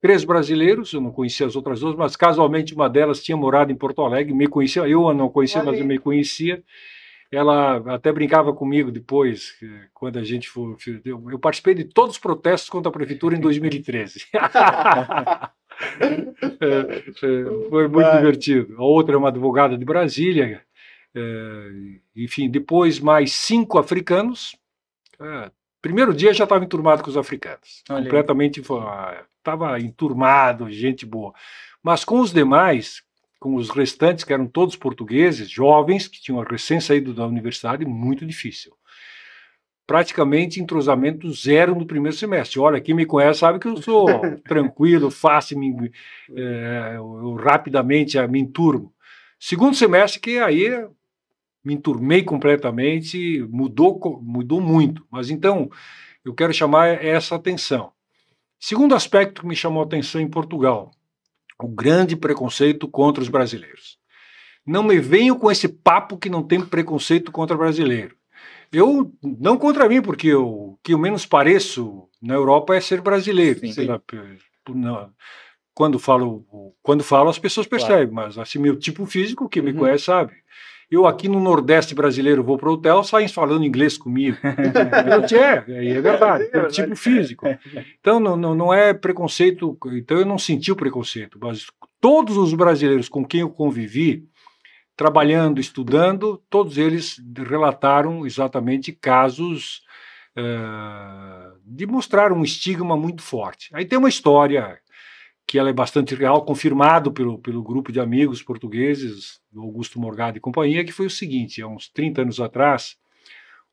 três 0.01 0.23
brasileiros, 0.23 0.93
eu 0.93 1.01
não 1.01 1.11
conhecia 1.11 1.45
as 1.45 1.55
outras 1.55 1.79
duas, 1.79 1.95
mas 1.95 2.15
casualmente 2.15 2.73
uma 2.73 2.89
delas 2.89 3.21
tinha 3.23 3.35
morado 3.37 3.71
em 3.71 3.75
Porto 3.75 4.01
Alegre, 4.01 4.33
me 4.33 4.47
conhecia, 4.47 4.87
eu 4.87 5.13
não 5.13 5.29
conhecia, 5.29 5.63
mas 5.63 5.79
eu 5.79 5.85
me 5.85 5.97
conhecia. 5.99 6.63
Ela 7.31 7.77
até 7.93 8.13
brincava 8.13 8.53
comigo 8.53 8.91
depois, 8.91 9.55
quando 9.93 10.17
a 10.19 10.23
gente. 10.23 10.49
Eu, 11.03 11.23
eu 11.31 11.39
participei 11.39 11.73
de 11.73 11.83
todos 11.83 12.15
os 12.15 12.21
protestos 12.21 12.69
contra 12.69 12.89
a 12.89 12.93
prefeitura 12.93 13.35
em 13.35 13.39
2013. 13.41 14.25
É, 16.61 17.11
foi 17.69 17.87
muito 17.87 18.05
Vai. 18.05 18.17
divertido. 18.17 18.75
A 18.77 18.83
outra 18.83 19.15
é 19.15 19.17
uma 19.17 19.29
advogada 19.29 19.77
de 19.77 19.85
Brasília. 19.85 20.61
é, 21.13 21.69
enfim, 22.15 22.49
depois 22.49 22.99
mais 22.99 23.33
cinco 23.33 23.77
africanos. 23.77 24.57
É, 25.19 25.51
primeiro 25.81 26.13
dia 26.13 26.33
já 26.33 26.43
estava 26.43 26.63
enturmado 26.63 27.03
com 27.03 27.09
os 27.09 27.17
africanos. 27.17 27.83
Olha 27.89 28.03
completamente. 28.03 28.61
Estava 28.61 29.79
enturmado, 29.79 30.69
gente 30.71 31.05
boa. 31.05 31.33
Mas 31.83 32.03
com 32.03 32.19
os 32.19 32.33
demais, 32.33 33.03
com 33.39 33.55
os 33.55 33.69
restantes, 33.69 34.23
que 34.23 34.33
eram 34.33 34.47
todos 34.47 34.75
portugueses, 34.75 35.49
jovens, 35.49 36.07
que 36.07 36.19
tinham 36.19 36.41
recém 36.41 36.79
saído 36.79 37.13
da 37.13 37.27
universidade, 37.27 37.85
muito 37.85 38.25
difícil. 38.25 38.73
Praticamente 39.87 40.59
entrosamento 40.59 41.31
zero 41.31 41.75
no 41.75 41.85
primeiro 41.85 42.17
semestre. 42.17 42.59
Olha, 42.59 42.81
quem 42.81 42.95
me 42.95 43.05
conhece 43.05 43.39
sabe 43.39 43.59
que 43.59 43.67
eu 43.67 43.81
sou 43.81 44.07
tranquilo, 44.47 45.11
fácil, 45.11 45.59
me, 45.59 45.91
é, 46.35 46.93
eu, 46.95 47.35
rapidamente 47.35 48.17
ah, 48.17 48.27
me 48.27 48.39
enturmo. 48.39 48.91
Segundo 49.39 49.75
semestre 49.75 50.19
que 50.19 50.39
aí 50.39 50.69
me 51.63 51.73
enturmei 51.73 52.23
completamente, 52.23 53.45
mudou, 53.49 53.99
mudou 54.21 54.61
muito. 54.61 55.05
Mas 55.11 55.29
então, 55.29 55.69
eu 56.23 56.33
quero 56.33 56.53
chamar 56.53 57.03
essa 57.03 57.35
atenção. 57.35 57.91
Segundo 58.59 58.95
aspecto 58.95 59.41
que 59.41 59.47
me 59.47 59.55
chamou 59.55 59.83
a 59.83 59.85
atenção 59.85 60.21
em 60.21 60.27
Portugal, 60.27 60.91
o 61.59 61.67
grande 61.67 62.15
preconceito 62.15 62.87
contra 62.87 63.21
os 63.21 63.29
brasileiros. 63.29 63.97
Não 64.65 64.81
me 64.81 64.99
venham 64.99 65.37
com 65.37 65.51
esse 65.51 65.67
papo 65.67 66.17
que 66.17 66.29
não 66.29 66.41
tem 66.41 66.59
preconceito 66.59 67.31
contra 67.31 67.55
brasileiro. 67.55 68.15
Eu, 68.71 69.11
não 69.23 69.57
contra 69.57 69.87
mim, 69.87 70.01
porque 70.01 70.33
o 70.33 70.77
que 70.83 70.93
eu 70.93 70.99
menos 70.99 71.25
pareço 71.25 72.07
na 72.21 72.33
Europa 72.33 72.75
é 72.75 72.81
ser 72.81 73.01
brasileiro. 73.01 73.59
Sim. 73.67 73.87
Por- 74.63 74.75
não- 74.75 75.09
quando 75.73 75.99
falo, 75.99 76.45
quando 76.81 77.03
falo, 77.03 77.29
as 77.29 77.37
pessoas 77.37 77.67
Claro. 77.67 77.83
percebem, 77.85 78.13
mas 78.13 78.37
assim, 78.37 78.59
meu 78.59 78.77
tipo 78.77 79.05
físico, 79.05 79.49
quem 79.49 79.61
me 79.61 79.71
Uhum. 79.71 79.77
conhece 79.79 80.05
sabe. 80.05 80.33
Eu 80.89 81.05
aqui 81.07 81.27
no 81.27 81.39
Nordeste 81.39 81.95
brasileiro 81.95 82.43
vou 82.43 82.57
para 82.57 82.69
o 82.69 82.73
hotel, 82.73 83.03
saem 83.03 83.27
falando 83.27 83.65
inglês 83.65 83.97
comigo. 83.97 84.37
Eu 85.33 85.41
é, 85.41 85.63
é, 85.67 85.87
é 85.97 86.01
verdade, 86.01 86.45
pelo 86.45 86.67
tipo 86.67 86.95
físico. 86.95 87.45
Então 87.99 88.19
não, 88.19 88.37
não, 88.37 88.53
não 88.55 88.73
é 88.73 88.93
preconceito, 88.93 89.77
então 89.93 90.17
eu 90.19 90.25
não 90.25 90.37
senti 90.37 90.71
o 90.71 90.75
preconceito, 90.75 91.37
mas 91.41 91.65
todos 91.99 92.37
os 92.37 92.53
brasileiros 92.53 93.09
com 93.09 93.25
quem 93.25 93.41
eu 93.41 93.49
convivi, 93.49 94.27
trabalhando, 94.95 95.59
estudando, 95.59 96.41
todos 96.49 96.77
eles 96.77 97.21
relataram 97.35 98.25
exatamente 98.25 98.91
casos 98.91 99.81
eh, 100.35 101.51
de 101.65 101.85
mostrar 101.85 102.31
um 102.31 102.43
estigma 102.43 102.95
muito 102.95 103.21
forte. 103.21 103.69
Aí 103.73 103.85
tem 103.85 103.99
uma 103.99 104.09
história 104.09 104.79
que 105.47 105.59
ela 105.59 105.69
é 105.69 105.73
bastante 105.73 106.15
real, 106.15 106.43
confirmado 106.43 107.11
pelo, 107.11 107.37
pelo 107.37 107.61
grupo 107.61 107.91
de 107.91 107.99
amigos 107.99 108.41
portugueses, 108.41 109.39
do 109.51 109.61
Augusto 109.61 109.99
Morgado 109.99 110.37
e 110.37 110.41
companhia, 110.41 110.83
que 110.83 110.91
foi 110.91 111.05
o 111.05 111.09
seguinte, 111.09 111.61
há 111.61 111.67
uns 111.67 111.87
30 111.89 112.23
anos 112.23 112.39
atrás, 112.39 112.97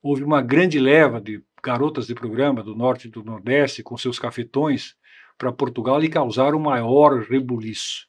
houve 0.02 0.22
uma 0.22 0.42
grande 0.42 0.78
leva 0.78 1.20
de 1.20 1.42
garotas 1.62 2.06
de 2.06 2.14
programa 2.14 2.62
do 2.62 2.74
norte 2.74 3.08
e 3.08 3.11
do 3.11 3.24
nordeste 3.24 3.82
com 3.82 3.96
seus 3.96 4.18
cafetões 4.18 4.94
para 5.38 5.52
Portugal 5.52 6.02
e 6.02 6.08
causaram 6.08 6.58
o 6.58 6.62
maior 6.62 7.22
rebuliço. 7.22 8.06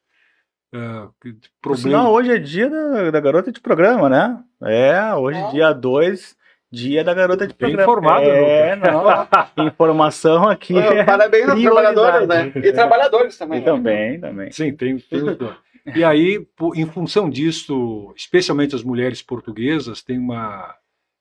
Por 0.74 1.36
problema, 1.62 2.00
sinal, 2.00 2.12
hoje 2.12 2.32
é 2.32 2.40
dia 2.40 2.68
da, 2.68 3.12
da 3.12 3.20
garota 3.20 3.52
de 3.52 3.62
programa, 3.62 4.10
né? 4.10 4.40
É, 4.64 5.14
hoje 5.14 5.38
Ó. 5.40 5.52
dia 5.52 5.72
2, 5.72 6.36
dia 6.72 7.04
da 7.04 7.14
garota 7.14 7.46
de 7.46 7.54
Bem 7.54 7.76
programa. 7.76 7.84
informado, 7.84 8.26
é, 8.26 8.76
não. 8.76 9.28
Informação 9.68 10.50
aqui. 10.50 10.76
Ah, 10.76 11.06
Parabéns 11.06 11.48
aos 11.48 11.60
prioridade. 11.60 11.94
trabalhadores, 11.96 12.28
né? 12.28 12.52
E 12.56 12.74
trabalhadores 12.74 13.38
também. 13.38 13.60
E 13.60 13.62
né? 13.62 13.66
também, 13.66 14.20
também. 14.20 14.52
Sim, 14.52 14.74
tem, 14.76 14.98
tem. 14.98 15.22
E 15.96 16.04
aí, 16.04 16.44
em 16.76 16.86
função 16.88 17.30
disso, 17.30 18.12
especialmente 18.16 18.74
as 18.74 18.84
mulheres 18.84 19.22
portuguesas 19.22 20.02
têm 20.02 20.18
uma, 20.18 20.74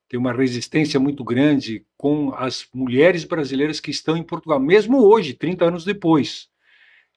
têm 0.09 0.19
uma 0.19 0.33
resistência 0.33 0.99
muito 0.99 1.23
grande 1.23 1.85
com 1.99 2.33
as 2.35 2.67
mulheres 2.73 3.25
brasileiras 3.25 3.81
que 3.81 3.91
estão 3.91 4.17
em 4.17 4.23
Portugal, 4.23 4.59
mesmo 4.59 4.99
hoje, 5.05 5.35
30 5.35 5.65
anos 5.67 5.85
depois. 5.85 6.49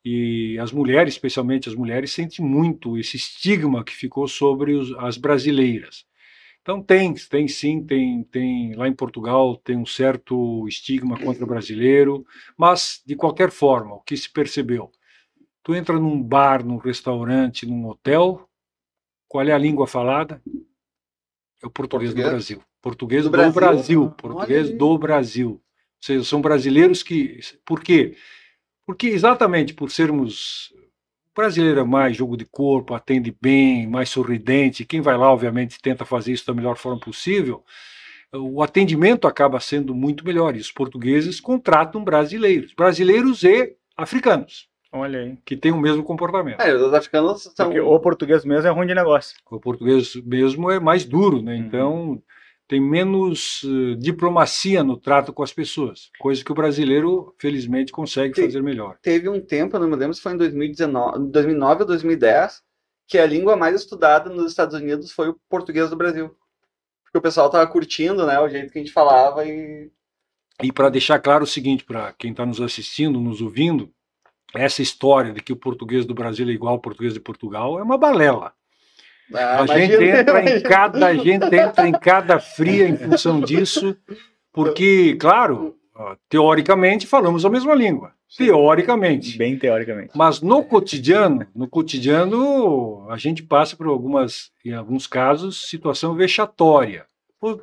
E 0.05 0.59
as 0.59 0.71
mulheres, 0.71 1.15
especialmente 1.15 1.67
as 1.67 1.75
mulheres, 1.75 2.13
sentem 2.13 2.45
muito 2.45 2.97
esse 2.97 3.17
estigma 3.17 3.83
que 3.83 3.93
ficou 3.95 4.27
sobre 4.27 4.73
os- 4.73 4.93
as 4.99 5.17
brasileiras. 5.17 6.05
Então 6.61 6.81
tem, 6.81 7.13
tem 7.13 7.47
sim, 7.47 7.83
tem, 7.85 8.23
tem 8.25 8.75
lá 8.75 8.87
em 8.87 8.93
Portugal 8.93 9.55
tem 9.57 9.77
um 9.77 9.85
certo 9.85 10.67
estigma 10.67 11.17
contra 11.19 11.43
o 11.43 11.47
brasileiro, 11.47 12.25
mas 12.57 13.01
de 13.05 13.15
qualquer 13.15 13.51
forma, 13.51 13.95
o 13.95 14.01
que 14.01 14.17
se 14.17 14.31
percebeu? 14.31 14.91
Tu 15.63 15.75
entra 15.75 15.99
num 15.99 16.21
bar, 16.21 16.65
num 16.65 16.77
restaurante, 16.77 17.65
num 17.65 17.87
hotel, 17.87 18.47
qual 19.27 19.45
é 19.47 19.51
a 19.51 19.57
língua 19.57 19.87
falada? 19.87 20.41
É 21.63 21.67
o 21.67 21.69
português, 21.69 22.11
Português? 22.11 22.13
do 22.13 22.29
Brasil. 22.31 22.63
Português 22.81 23.23
Do 23.23 23.29
do, 23.29 23.31
Brasil? 23.31 23.53
Brasil. 23.53 24.11
Português 24.11 24.69
do 24.71 24.97
Brasil. 24.97 25.49
Ou 25.51 25.61
seja, 26.01 26.23
são 26.23 26.41
brasileiros 26.41 27.01
que. 27.01 27.39
Por 27.65 27.81
quê? 27.83 28.15
Porque 28.85 29.07
exatamente 29.07 29.73
por 29.73 29.89
sermos. 29.89 30.73
O 31.31 31.35
brasileiro 31.35 31.81
é 31.81 31.83
mais 31.83 32.15
jogo 32.15 32.37
de 32.37 32.45
corpo, 32.45 32.93
atende 32.93 33.35
bem, 33.41 33.87
mais 33.87 34.09
sorridente. 34.09 34.85
Quem 34.85 35.01
vai 35.01 35.17
lá, 35.17 35.31
obviamente, 35.31 35.81
tenta 35.81 36.05
fazer 36.05 36.31
isso 36.31 36.47
da 36.47 36.53
melhor 36.53 36.77
forma 36.77 36.99
possível. 36.99 37.63
O 38.31 38.61
atendimento 38.61 39.27
acaba 39.27 39.59
sendo 39.59 39.93
muito 39.93 40.25
melhor. 40.25 40.55
E 40.55 40.59
os 40.59 40.71
portugueses 40.71 41.41
contratam 41.41 42.03
brasileiros. 42.03 42.73
Brasileiros 42.73 43.43
e 43.43 43.75
africanos 43.97 44.69
Olha 44.91 45.19
aí. 45.19 45.37
que 45.43 45.57
tem 45.57 45.71
o 45.73 45.77
mesmo 45.77 46.03
comportamento. 46.03 46.61
É, 46.61 46.73
os 46.73 46.93
africanos 46.93 47.43
são. 47.53 47.65
Porque 47.67 47.79
o 47.79 47.99
português 47.99 48.45
mesmo 48.45 48.67
é 48.67 48.71
ruim 48.71 48.87
de 48.87 48.95
negócio. 48.95 49.37
O 49.49 49.59
português 49.59 50.15
mesmo 50.23 50.71
é 50.71 50.79
mais 50.79 51.03
duro, 51.03 51.41
né? 51.41 51.55
Uhum. 51.55 52.21
Tem 52.67 52.79
menos 52.81 53.61
eh, 53.63 53.95
diplomacia 53.95 54.83
no 54.83 54.97
trato 54.97 55.31
com 55.31 55.43
as 55.43 55.53
pessoas, 55.53 56.09
coisa 56.19 56.43
que 56.43 56.51
o 56.51 56.55
brasileiro, 56.55 57.35
felizmente, 57.37 57.91
consegue 57.91 58.35
Sim. 58.35 58.45
fazer 58.45 58.63
melhor. 58.63 58.97
Teve 59.01 59.29
um 59.29 59.39
tempo, 59.39 59.75
eu 59.75 59.81
não 59.81 59.87
me 59.87 59.95
lembro 59.95 60.15
se 60.15 60.21
foi 60.21 60.33
em 60.33 60.37
2019, 60.37 61.31
2009 61.31 61.81
ou 61.81 61.87
2010, 61.87 62.63
que 63.07 63.19
a 63.19 63.25
língua 63.25 63.55
mais 63.55 63.75
estudada 63.75 64.29
nos 64.31 64.49
Estados 64.49 64.75
Unidos 64.75 65.11
foi 65.11 65.29
o 65.29 65.39
português 65.47 65.89
do 65.89 65.95
Brasil. 65.95 66.35
Porque 67.03 67.19
o 67.19 67.21
pessoal 67.21 67.49
tava 67.49 67.67
curtindo, 67.67 68.25
né, 68.25 68.39
o 68.39 68.49
jeito 68.49 68.71
que 68.71 68.79
a 68.79 68.81
gente 68.81 68.93
falava 68.93 69.45
e. 69.45 69.91
E 70.63 70.71
para 70.71 70.89
deixar 70.89 71.19
claro 71.19 71.43
o 71.43 71.47
seguinte 71.47 71.83
para 71.83 72.13
quem 72.13 72.31
está 72.31 72.45
nos 72.45 72.61
assistindo, 72.61 73.19
nos 73.19 73.41
ouvindo, 73.41 73.93
essa 74.55 74.81
história 74.81 75.33
de 75.33 75.41
que 75.41 75.53
o 75.53 75.57
português 75.57 76.05
do 76.05 76.13
Brasil 76.13 76.47
é 76.47 76.51
igual 76.51 76.73
ao 76.73 76.79
português 76.79 77.13
de 77.13 77.19
Portugal 77.19 77.77
é 77.77 77.83
uma 77.83 77.97
balela. 77.97 78.53
Ah, 79.33 79.61
a 79.61 79.67
gente 79.67 79.93
imagina- 79.93 80.19
entra 80.19 80.49
em 80.57 80.61
cada, 80.61 81.07
a 81.07 81.13
gente 81.15 81.55
entra 81.55 81.87
em 81.87 81.91
cada 81.91 82.39
fria 82.39 82.87
em 82.87 82.95
função 82.97 83.41
disso, 83.41 83.95
porque, 84.53 85.15
claro, 85.19 85.75
teoricamente 86.29 87.07
falamos 87.07 87.45
a 87.45 87.49
mesma 87.49 87.73
língua. 87.73 88.11
Teoricamente. 88.37 89.37
Bem 89.37 89.57
teoricamente. 89.57 90.11
Mas 90.15 90.41
no 90.41 90.63
cotidiano, 90.63 91.45
no 91.55 91.67
cotidiano, 91.67 93.07
a 93.09 93.17
gente 93.17 93.41
passa 93.43 93.75
por 93.77 93.87
algumas, 93.87 94.51
em 94.65 94.73
alguns 94.73 95.07
casos, 95.07 95.69
situação 95.69 96.15
vexatória. 96.15 97.05
Pô, 97.39 97.61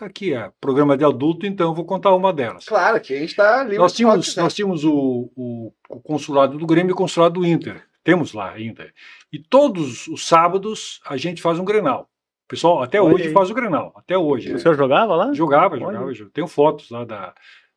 aqui 0.00 0.34
é 0.34 0.50
programa 0.60 0.96
de 0.98 1.04
adulto, 1.04 1.46
então 1.46 1.68
eu 1.70 1.74
vou 1.74 1.84
contar 1.84 2.14
uma 2.14 2.32
delas. 2.32 2.64
Claro 2.66 3.00
que 3.00 3.14
a 3.14 3.18
gente 3.18 3.34
tá 3.34 3.62
livre 3.62 3.78
Nós 3.78 3.92
tínhamos, 3.92 4.28
quiser. 4.28 4.42
nós 4.42 4.54
tínhamos 4.54 4.84
o, 4.84 5.30
o- 5.36 5.72
o 5.88 6.00
consulado 6.00 6.58
do 6.58 6.66
Grêmio 6.66 6.90
e 6.90 6.92
o 6.94 6.96
consulado 6.96 7.40
do 7.40 7.46
Inter. 7.46 7.82
Temos 8.04 8.32
lá 8.32 8.50
ainda. 8.52 8.92
E 9.32 9.38
todos 9.38 10.06
os 10.08 10.26
sábados 10.26 11.00
a 11.06 11.16
gente 11.16 11.40
faz 11.42 11.58
um 11.58 11.64
Grenal. 11.64 12.08
O 12.44 12.48
pessoal 12.48 12.82
até 12.82 13.00
Olha 13.00 13.14
hoje 13.14 13.28
aí. 13.28 13.32
faz 13.32 13.50
o 13.50 13.54
Grenal. 13.54 13.92
Até 13.96 14.16
hoje. 14.18 14.52
O 14.52 14.58
senhor 14.58 14.74
jogava 14.76 15.14
lá? 15.14 15.32
Jogava, 15.32 15.78
jogava. 15.78 16.12
jogava. 16.12 16.30
Tenho 16.34 16.46
fotos 16.48 16.90
lá 16.90 17.04
da, 17.04 17.32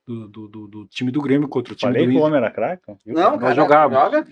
do, 0.05 0.27
do- 0.27 0.47
do- 0.47 0.67
do 0.67 0.85
time 0.87 1.11
do 1.11 1.21
Grêmio 1.21 1.47
contra 1.47 1.73
o 1.73 1.75
time 1.75 1.91
Falei 1.93 2.05
do 2.05 2.09
que 2.11 2.15
o 2.15 2.19
Inter. 2.19 2.27
homem 2.27 2.37
era 2.39 2.51
craque. 2.51 2.83
Não, 3.05 3.37
nós 3.37 3.55
jogávamos. 3.55 4.03
joga. 4.03 4.27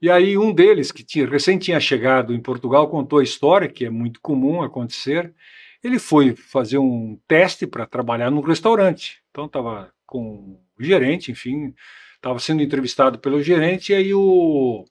E 0.00 0.08
aí 0.10 0.38
um 0.38 0.52
deles, 0.54 0.90
que 0.92 1.02
tinha, 1.04 1.26
recém 1.28 1.58
tinha 1.58 1.78
chegado 1.80 2.32
em 2.32 2.40
Portugal, 2.40 2.88
contou 2.88 3.18
a 3.18 3.22
história, 3.24 3.68
que 3.68 3.84
é 3.84 3.90
muito 3.90 4.20
comum 4.20 4.62
acontecer. 4.62 5.34
Ele 5.84 5.98
foi 5.98 6.34
fazer 6.36 6.78
um 6.78 7.18
teste 7.26 7.66
para 7.66 7.84
trabalhar 7.84 8.30
num 8.30 8.40
restaurante. 8.40 9.20
Então 9.30 9.46
estava 9.46 9.92
com 10.06 10.58
o 10.78 10.82
gerente, 10.82 11.30
enfim, 11.32 11.74
estava 12.14 12.38
sendo 12.38 12.62
entrevistado 12.62 13.18
pelo 13.18 13.42
gerente, 13.42 13.92
e 13.92 13.94
aí 13.96 14.14
o, 14.14 14.84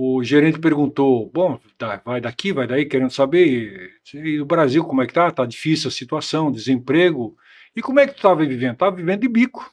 o 0.00 0.22
gerente 0.22 0.60
perguntou, 0.60 1.28
bom, 1.34 1.58
tá, 1.76 2.00
vai 2.04 2.20
daqui, 2.20 2.52
vai 2.52 2.68
daí, 2.68 2.86
querendo 2.86 3.10
saber, 3.10 3.90
e 4.14 4.40
o 4.40 4.46
Brasil, 4.46 4.84
como 4.84 5.02
é 5.02 5.06
que 5.08 5.12
tá? 5.12 5.28
Tá 5.28 5.44
difícil 5.44 5.88
a 5.88 5.90
situação, 5.90 6.52
desemprego. 6.52 7.36
E 7.74 7.82
como 7.82 7.98
é 7.98 8.06
que 8.06 8.12
tu 8.12 8.18
estava 8.18 8.44
vivendo? 8.44 8.74
Estava 8.74 8.94
vivendo 8.94 9.22
de 9.22 9.28
bico. 9.28 9.68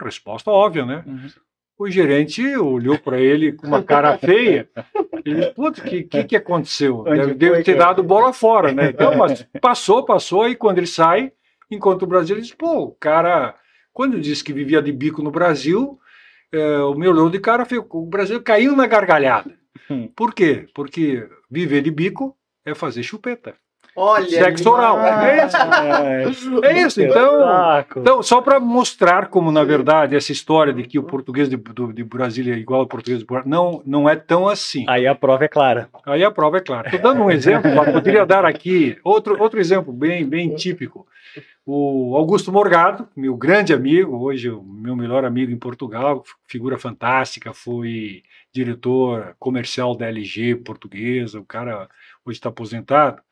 Resposta 0.00 0.52
óbvia, 0.52 0.86
né? 0.86 1.02
Uhum. 1.04 1.26
O 1.76 1.90
gerente 1.90 2.46
olhou 2.56 2.96
para 2.96 3.18
ele 3.20 3.50
com 3.50 3.66
uma 3.66 3.82
cara 3.82 4.16
feia. 4.18 4.68
Ele 5.24 5.40
disse, 5.40 5.50
putz, 5.52 5.80
o 5.80 5.82
que, 5.82 6.04
que, 6.04 6.22
que 6.22 6.36
aconteceu? 6.36 7.00
Onde 7.00 7.18
Deve, 7.18 7.34
deve 7.34 7.62
ter 7.64 7.76
dado 7.76 8.04
bola 8.04 8.32
fora, 8.32 8.70
né? 8.70 8.90
Então, 8.90 9.16
mas 9.18 9.44
passou, 9.60 10.04
passou, 10.04 10.48
e 10.48 10.54
quando 10.54 10.78
ele 10.78 10.86
sai, 10.86 11.32
encontra 11.68 12.04
o 12.04 12.08
Brasil, 12.08 12.36
ele 12.36 12.42
diz, 12.42 12.54
pô, 12.54 12.84
o 12.84 12.92
cara, 12.92 13.56
quando 13.92 14.20
disse 14.20 14.44
que 14.44 14.52
vivia 14.52 14.80
de 14.80 14.92
bico 14.92 15.24
no 15.24 15.32
Brasil, 15.32 15.98
é, 16.56 16.78
o 16.78 16.94
meu 16.94 17.10
olhou 17.12 17.28
de 17.30 17.38
cara 17.38 17.64
feio, 17.64 17.84
o 17.90 18.06
Brasil 18.06 18.40
caiu 18.42 18.74
na 18.76 18.86
gargalhada. 18.86 19.50
Hum. 19.90 20.08
Por 20.16 20.32
quê? 20.34 20.66
Porque 20.74 21.26
viver 21.50 21.82
de 21.82 21.90
bico 21.90 22.36
é 22.64 22.74
fazer 22.74 23.02
chupeta. 23.02 23.54
Olha. 23.96 24.26
Sexo 24.28 24.68
oral. 24.70 24.98
É 25.00 25.46
isso. 25.46 25.56
Ah, 25.56 26.66
É 26.68 26.82
isso, 26.82 27.00
então-. 27.00 27.38
Então, 28.00 28.22
só 28.24 28.40
para 28.40 28.58
mostrar 28.58 29.28
como, 29.28 29.52
na 29.52 29.62
verdade, 29.62 30.16
essa 30.16 30.32
história 30.32 30.72
de 30.72 30.82
que 30.82 30.98
o 30.98 31.04
português 31.04 31.48
de, 31.48 31.56
do- 31.56 31.92
de 31.92 32.02
Brasília 32.02 32.54
é 32.54 32.58
igual 32.58 32.80
ao 32.80 32.86
português 32.88 33.20
de 33.20 33.24
Portugal, 33.24 33.48
não, 33.48 33.82
não 33.86 34.08
é 34.08 34.16
tão 34.16 34.48
assim. 34.48 34.84
Aí 34.88 35.06
a 35.06 35.14
prova 35.14 35.44
é 35.44 35.48
clara. 35.48 35.88
Aí 36.06 36.24
a 36.24 36.30
prova 36.32 36.56
é 36.56 36.60
clara. 36.60 36.88
Estou 36.88 37.00
dando 37.12 37.22
um 37.22 37.30
exemplo, 37.30 37.72
mas 37.72 37.92
poderia 37.92 38.26
dar 38.26 38.44
aqui 38.44 38.98
outro, 39.04 39.40
outro 39.40 39.60
exemplo 39.60 39.92
bem, 39.92 40.24
bem 40.26 40.52
típico. 40.56 41.06
O 41.66 42.14
Augusto 42.14 42.52
Morgado, 42.52 43.08
meu 43.16 43.34
grande 43.38 43.72
amigo, 43.72 44.18
hoje 44.18 44.50
o 44.50 44.62
meu 44.62 44.94
melhor 44.94 45.24
amigo 45.24 45.50
em 45.50 45.56
Portugal, 45.58 46.22
figura 46.46 46.78
fantástica, 46.78 47.54
foi 47.54 48.22
diretor 48.52 49.34
comercial 49.38 49.96
da 49.96 50.06
LG 50.06 50.56
portuguesa, 50.56 51.40
o 51.40 51.44
cara 51.44 51.88
hoje 52.22 52.36
está 52.36 52.50
aposentado. 52.50 53.22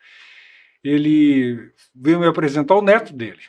Ele 0.83 1.73
veio 1.95 2.21
me 2.21 2.27
apresentar 2.27 2.75
o 2.75 2.81
neto 2.81 3.13
dele. 3.13 3.43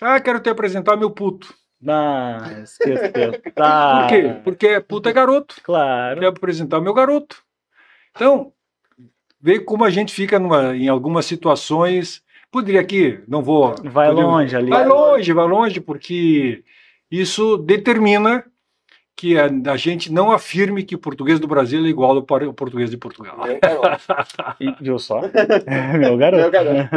Ah, 0.00 0.18
quero 0.18 0.40
te 0.40 0.48
apresentar 0.48 0.96
meu 0.96 1.10
puto. 1.10 1.54
Mas, 1.78 2.78
que 2.78 2.94
Por 2.94 4.08
quê? 4.08 4.40
Porque 4.42 4.80
puto 4.80 5.08
é 5.10 5.12
garoto. 5.12 5.56
Claro. 5.62 6.20
Quero 6.20 6.34
apresentar 6.34 6.80
meu 6.80 6.94
garoto. 6.94 7.44
Então, 8.10 8.54
vê 9.38 9.60
como 9.60 9.84
a 9.84 9.90
gente 9.90 10.14
fica 10.14 10.38
numa, 10.38 10.74
em 10.74 10.88
algumas 10.88 11.26
situações 11.26 12.23
poderia 12.54 12.80
aqui, 12.80 13.18
não 13.26 13.42
vou. 13.42 13.74
Vai 13.82 14.06
poderia, 14.06 14.30
longe 14.30 14.56
ali. 14.56 14.70
Vai 14.70 14.86
longe, 14.86 15.32
vai 15.32 15.48
longe, 15.48 15.80
porque 15.80 16.62
isso 17.10 17.56
determina 17.56 18.44
que 19.16 19.38
a, 19.38 19.48
a, 19.70 19.76
gente 19.76 20.12
não 20.12 20.32
afirme 20.32 20.82
que 20.82 20.94
o 20.94 20.98
português 20.98 21.38
do 21.38 21.46
Brasil 21.46 21.84
é 21.84 21.88
igual 21.88 22.16
ao 22.16 22.22
português 22.52 22.90
de 22.90 22.96
Portugal. 22.96 23.38
e, 24.60 24.74
viu 24.80 24.98
só? 24.98 25.20
Meu 25.98 26.16
garoto. 26.16 26.42
Meu 26.42 26.50
garoto. 26.50 26.88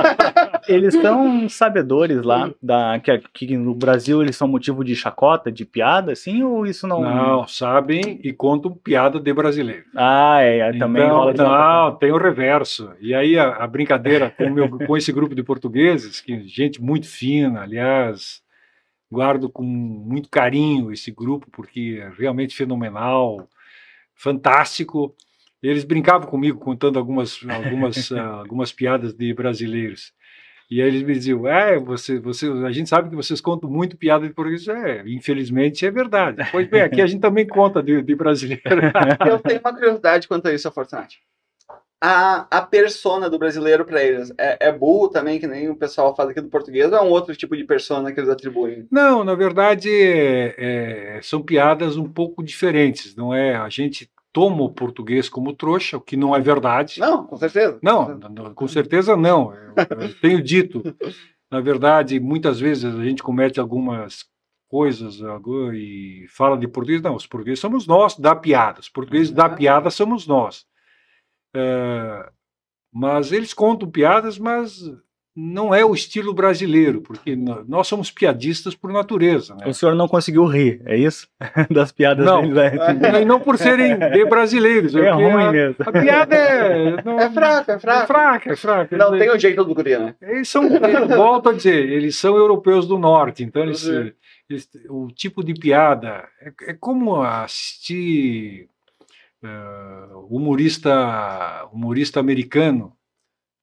eles 0.68 0.94
são 0.94 1.48
sabedores 1.48 2.22
lá 2.22 2.50
da, 2.62 2.98
que, 3.00 3.22
que, 3.32 3.56
no 3.56 3.74
Brasil 3.74 4.22
eles 4.22 4.36
são 4.36 4.48
motivo 4.48 4.82
de 4.82 4.96
chacota, 4.96 5.52
de 5.52 5.64
piada, 5.66 6.12
assim, 6.12 6.42
ou 6.42 6.66
isso 6.66 6.86
não. 6.86 7.02
Não, 7.02 7.46
sabem 7.46 8.20
e 8.22 8.32
contam 8.32 8.72
piada 8.72 9.20
de 9.20 9.32
brasileiro. 9.32 9.84
Ah, 9.94 10.40
é, 10.40 10.72
também 10.78 11.04
então, 11.04 11.16
rola 11.16 11.34
Não, 11.34 11.96
tem 11.96 12.10
o 12.10 12.18
reverso. 12.18 12.90
E 13.00 13.14
aí 13.14 13.38
a, 13.38 13.56
a 13.56 13.66
brincadeira 13.66 14.30
com, 14.30 14.48
meu, 14.48 14.68
com 14.68 14.96
esse 14.96 15.12
grupo 15.12 15.34
de 15.34 15.42
portugueses, 15.42 16.20
que 16.20 16.40
gente 16.46 16.80
muito 16.80 17.06
fina, 17.06 17.60
aliás 17.60 18.40
guardo 19.10 19.50
com 19.50 19.62
muito 19.64 20.28
carinho 20.28 20.92
esse 20.92 21.10
grupo, 21.10 21.48
porque 21.50 22.00
é 22.00 22.10
realmente 22.16 22.54
fenomenal, 22.54 23.48
fantástico. 24.14 25.14
Eles 25.62 25.84
brincavam 25.84 26.28
comigo 26.28 26.58
contando 26.58 26.98
algumas, 26.98 27.40
algumas, 27.48 28.10
uh, 28.10 28.18
algumas 28.44 28.72
piadas 28.72 29.12
de 29.12 29.34
brasileiros. 29.34 30.12
E 30.70 30.80
aí 30.80 30.86
eles 30.86 31.02
me 31.02 31.12
diziam, 31.12 31.48
é, 31.48 31.78
você, 31.80 32.20
você, 32.20 32.46
a 32.64 32.70
gente 32.70 32.88
sabe 32.88 33.10
que 33.10 33.16
vocês 33.16 33.40
contam 33.40 33.68
muito 33.68 33.96
piada 33.96 34.26
de 34.26 34.32
português. 34.32 34.68
É, 34.68 35.02
infelizmente 35.06 35.84
é 35.84 35.90
verdade. 35.90 36.48
Pois 36.52 36.68
bem, 36.68 36.82
aqui 36.82 37.02
a 37.02 37.06
gente 37.06 37.20
também 37.20 37.44
conta 37.46 37.82
de, 37.82 38.00
de 38.00 38.14
brasileiro. 38.14 38.62
Eu 39.26 39.40
tenho 39.40 39.60
uma 39.60 39.74
curiosidade 39.74 40.28
quanto 40.28 40.46
a 40.46 40.54
isso, 40.54 40.70
Fortunati 40.70 41.20
a, 42.00 42.46
a 42.50 42.62
persona 42.62 43.28
do 43.28 43.38
brasileiro 43.38 43.84
para 43.84 44.02
eles 44.02 44.32
é, 44.38 44.68
é 44.68 44.72
burro 44.72 45.08
também, 45.08 45.38
que 45.38 45.46
nem 45.46 45.68
o 45.68 45.76
pessoal 45.76 46.16
fala 46.16 46.30
aqui 46.30 46.40
do 46.40 46.48
português, 46.48 46.90
ou 46.90 46.98
é 46.98 47.02
um 47.02 47.10
outro 47.10 47.36
tipo 47.36 47.56
de 47.56 47.64
persona 47.64 48.10
que 48.12 48.18
eles 48.18 48.30
atribuem? 48.30 48.86
Não, 48.90 49.22
na 49.22 49.34
verdade 49.34 49.90
é, 49.90 50.54
é, 51.16 51.20
são 51.22 51.42
piadas 51.42 51.96
um 51.96 52.08
pouco 52.08 52.42
diferentes, 52.42 53.14
não 53.14 53.34
é? 53.34 53.54
A 53.54 53.68
gente 53.68 54.10
toma 54.32 54.62
o 54.62 54.72
português 54.72 55.28
como 55.28 55.54
trouxa, 55.54 55.96
o 55.96 56.00
que 56.00 56.16
não 56.16 56.34
é 56.34 56.40
verdade. 56.40 57.00
Não, 57.00 57.26
com 57.26 57.36
certeza. 57.36 57.78
Não, 57.82 58.18
com 58.54 58.68
certeza 58.68 59.16
não. 59.16 59.52
Eu, 59.52 59.74
eu 60.00 60.20
tenho 60.20 60.42
dito. 60.42 60.82
Na 61.50 61.60
verdade, 61.60 62.20
muitas 62.20 62.60
vezes 62.60 62.84
a 62.84 63.02
gente 63.02 63.22
comete 63.22 63.58
algumas 63.58 64.24
coisas 64.68 65.18
e 65.74 66.26
fala 66.28 66.56
de 66.56 66.68
português. 66.68 67.02
Não, 67.02 67.16
os 67.16 67.26
portugueses 67.26 67.58
somos 67.58 67.88
nós, 67.88 68.16
da 68.16 68.36
piada. 68.36 68.78
Os 68.78 68.88
portugueses 68.88 69.32
da 69.32 69.48
piada 69.48 69.90
somos 69.90 70.28
nós. 70.28 70.64
É, 71.54 72.30
mas 72.92 73.32
eles 73.32 73.52
contam 73.54 73.90
piadas, 73.90 74.38
mas 74.38 74.82
não 75.34 75.72
é 75.72 75.84
o 75.84 75.94
estilo 75.94 76.34
brasileiro, 76.34 77.00
porque 77.00 77.36
nós 77.36 77.86
somos 77.86 78.10
piadistas 78.10 78.74
por 78.74 78.92
natureza. 78.92 79.54
Né? 79.54 79.68
O 79.68 79.72
senhor 79.72 79.94
não 79.94 80.08
conseguiu 80.08 80.44
rir, 80.44 80.82
é 80.84 80.96
isso? 80.96 81.28
Das 81.70 81.92
piadas 81.92 82.26
não, 82.26 82.42
deles. 82.42 82.78
Né? 83.00 83.24
não 83.24 83.40
por 83.40 83.56
serem 83.56 83.96
de 83.96 84.24
brasileiros. 84.24 84.94
É 84.94 85.10
ruim 85.10 85.44
a, 85.44 85.52
mesmo. 85.52 85.76
A 85.80 85.92
piada 85.92 86.34
é... 86.34 87.02
Não, 87.02 87.18
é 87.18 87.30
fraca, 87.30 87.72
é 87.72 87.78
fraca. 87.78 88.02
É 88.02 88.06
fraca, 88.06 88.52
é 88.52 88.56
fraca. 88.56 88.96
Não 88.96 89.16
tem 89.16 89.30
o 89.30 89.38
jeito 89.38 89.64
do 89.64 89.74
guri, 89.74 89.96
né? 89.96 90.14
Eles 90.20 90.48
são, 90.48 90.68
volto 91.08 91.48
a 91.48 91.52
dizer, 91.52 91.88
eles 91.88 92.16
são 92.16 92.36
europeus 92.36 92.86
do 92.86 92.98
norte, 92.98 93.44
então 93.44 93.62
eles, 93.62 93.86
eles 94.48 94.68
o 94.88 95.08
tipo 95.08 95.44
de 95.44 95.54
piada 95.54 96.28
é, 96.40 96.70
é 96.70 96.74
como 96.74 97.22
assistir 97.22 98.68
humorista, 100.28 101.68
humorista 101.72 102.20
americano, 102.20 102.96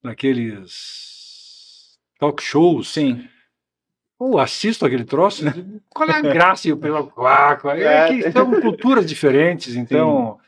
naqueles 0.02 1.98
talk 2.18 2.42
shows. 2.42 2.92
Sim. 2.92 3.26
Eu 4.20 4.38
assisto 4.38 4.84
aquele 4.84 5.04
troço, 5.04 5.44
qual 5.88 6.08
é 6.08 6.14
a 6.14 6.20
graça? 6.20 6.68
Eu 6.68 6.78
é, 7.70 7.84
é 7.84 8.08
que 8.08 8.32
são 8.32 8.60
culturas 8.60 9.06
diferentes, 9.06 9.76
então, 9.76 10.38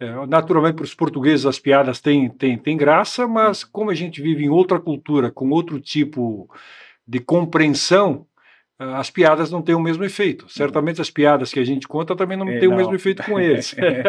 é, 0.00 0.26
naturalmente, 0.26 0.76
para 0.76 0.84
os 0.84 0.94
portugueses 0.94 1.44
as 1.44 1.58
piadas 1.58 2.00
têm, 2.00 2.30
têm, 2.30 2.56
têm 2.56 2.76
graça, 2.76 3.28
mas 3.28 3.62
como 3.62 3.90
a 3.90 3.94
gente 3.94 4.22
vive 4.22 4.44
em 4.44 4.48
outra 4.48 4.80
cultura, 4.80 5.30
com 5.30 5.50
outro 5.50 5.78
tipo 5.78 6.48
de 7.06 7.20
compreensão, 7.20 8.26
as 8.78 9.10
piadas 9.10 9.50
não 9.50 9.60
têm 9.60 9.74
o 9.74 9.80
mesmo 9.80 10.04
efeito. 10.04 10.48
Certamente 10.48 11.00
as 11.00 11.10
piadas 11.10 11.52
que 11.52 11.58
a 11.58 11.64
gente 11.64 11.88
conta 11.88 12.14
também 12.14 12.36
não 12.36 12.48
é, 12.48 12.58
têm 12.58 12.68
não. 12.68 12.76
o 12.76 12.78
mesmo 12.78 12.94
efeito 12.94 13.24
com 13.24 13.38
eles. 13.38 13.74
é, 13.78 14.02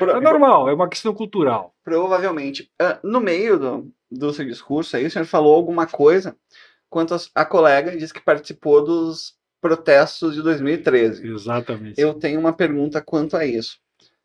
é, 0.00 0.20
normal, 0.20 0.68
é 0.68 0.74
uma 0.74 0.88
questão 0.88 1.12
cultural. 1.12 1.74
Provavelmente. 1.82 2.70
Uh, 2.80 3.06
no 3.06 3.20
meio 3.20 3.58
do, 3.58 3.92
do 4.10 4.32
seu 4.32 4.44
discurso 4.44 4.96
aí, 4.96 5.06
o 5.06 5.10
senhor 5.10 5.24
falou 5.24 5.54
alguma 5.54 5.86
coisa 5.86 6.36
quanto 6.88 7.14
a, 7.14 7.18
a 7.34 7.44
colega 7.44 7.96
disse 7.96 8.14
que 8.14 8.20
participou 8.20 8.84
dos 8.84 9.34
protestos 9.60 10.34
de 10.34 10.42
2013. 10.42 11.26
Exatamente. 11.26 12.00
Eu 12.00 12.14
tenho 12.14 12.38
uma 12.38 12.52
pergunta 12.52 13.02
quanto 13.02 13.36
a 13.36 13.44
isso. 13.44 13.78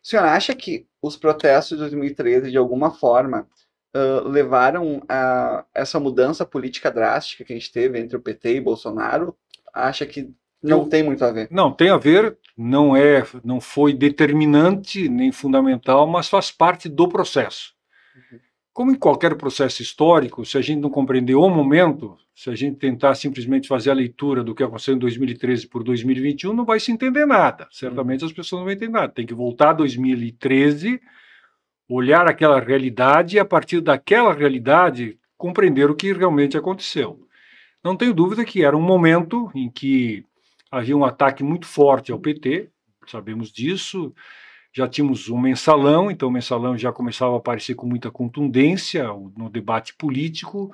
O 0.04 0.08
senhor 0.08 0.26
acha 0.26 0.54
que 0.54 0.88
os 1.02 1.18
protestos 1.18 1.78
de 1.78 1.82
2013, 1.82 2.52
de 2.52 2.58
alguma 2.58 2.92
forma, 2.92 3.48
uh, 3.96 4.28
levaram 4.28 5.02
a 5.10 5.66
essa 5.74 6.00
mudança 6.00 6.46
política 6.46 6.92
drástica 6.92 7.44
que 7.44 7.54
a 7.54 7.56
gente 7.56 7.72
teve 7.72 8.00
entre 8.00 8.16
o 8.16 8.22
PT 8.22 8.58
e 8.58 8.62
Bolsonaro? 8.62 9.36
Acha 9.76 10.06
que 10.06 10.34
não 10.64 10.84
eu, 10.84 10.90
tem 10.90 11.04
muito 11.04 11.24
a 11.24 11.32
ver? 11.32 11.48
Não, 11.52 11.72
tem 11.72 11.90
a 11.90 11.98
ver, 11.98 12.38
não 12.58 12.96
é, 12.96 13.24
não 13.44 13.60
foi 13.60 13.94
determinante 13.94 15.08
nem 15.08 15.32
fundamental, 15.32 16.08
mas 16.08 16.28
faz 16.28 16.50
parte 16.50 16.90
do 16.90 17.08
processo. 17.08 17.74
Uhum. 18.16 18.40
Como 18.74 18.92
em 18.92 18.96
qualquer 18.96 19.36
processo 19.36 19.82
histórico, 19.82 20.44
se 20.44 20.58
a 20.58 20.62
gente 20.62 20.80
não 20.80 20.90
compreender 20.90 21.36
o 21.36 21.50
momento, 21.50 22.18
se 22.34 22.50
a 22.50 22.56
gente 22.56 22.78
tentar 22.78 23.14
simplesmente 23.16 23.68
fazer 23.68 23.92
a 23.92 23.94
leitura 23.94 24.44
do 24.44 24.56
que 24.56 24.64
aconteceu 24.64 24.96
em 24.96 25.00
2013 25.00 25.68
por 25.68 25.84
2021, 25.84 26.54
não 26.54 26.66
vai 26.66 26.80
se 26.80 26.92
entender 26.92 27.26
nada. 27.26 27.68
Certamente 27.72 28.22
uhum. 28.22 28.28
as 28.28 28.34
pessoas 28.34 28.60
não 28.60 28.66
vão 28.66 28.74
entender 28.74 28.92
nada. 28.92 29.14
Tem 29.14 29.26
que 29.26 29.34
voltar 29.34 29.70
a 29.70 29.74
2013, 29.74 31.00
olhar 31.88 32.28
aquela 32.28 32.60
realidade 32.60 33.36
e, 33.36 33.40
a 33.40 33.46
partir 33.46 33.82
daquela 33.82 34.34
realidade, 34.34 35.20
compreender 35.38 35.92
o 35.92 35.96
que 35.96 36.12
realmente 36.12 36.58
aconteceu. 36.58 37.25
Não 37.86 37.96
tenho 37.96 38.16
dúvida 38.16 38.44
que 38.44 38.64
era 38.64 38.76
um 38.76 38.82
momento 38.82 39.52
em 39.54 39.70
que 39.70 40.26
havia 40.72 40.98
um 40.98 41.06
ataque 41.06 41.44
muito 41.44 41.68
forte 41.68 42.12
ao 42.12 42.18
PT, 42.18 42.68
sabemos 43.06 43.52
disso. 43.52 44.12
Já 44.74 44.88
tínhamos 44.88 45.30
um 45.30 45.38
mensalão, 45.38 46.10
então 46.10 46.28
o 46.28 46.32
mensalão 46.32 46.76
já 46.76 46.92
começava 46.92 47.36
a 47.36 47.38
aparecer 47.38 47.76
com 47.76 47.86
muita 47.86 48.10
contundência 48.10 49.08
no 49.38 49.52
debate 49.52 49.94
político. 49.94 50.74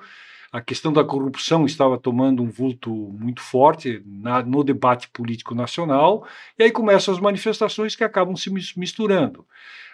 A 0.50 0.62
questão 0.62 0.90
da 0.90 1.04
corrupção 1.04 1.66
estava 1.66 1.98
tomando 1.98 2.42
um 2.42 2.48
vulto 2.48 2.90
muito 2.90 3.42
forte 3.42 4.02
na, 4.06 4.42
no 4.42 4.64
debate 4.64 5.10
político 5.10 5.54
nacional, 5.54 6.26
e 6.58 6.62
aí 6.62 6.70
começam 6.70 7.12
as 7.12 7.20
manifestações 7.20 7.94
que 7.94 8.04
acabam 8.04 8.34
se 8.34 8.50
misturando. 8.74 9.46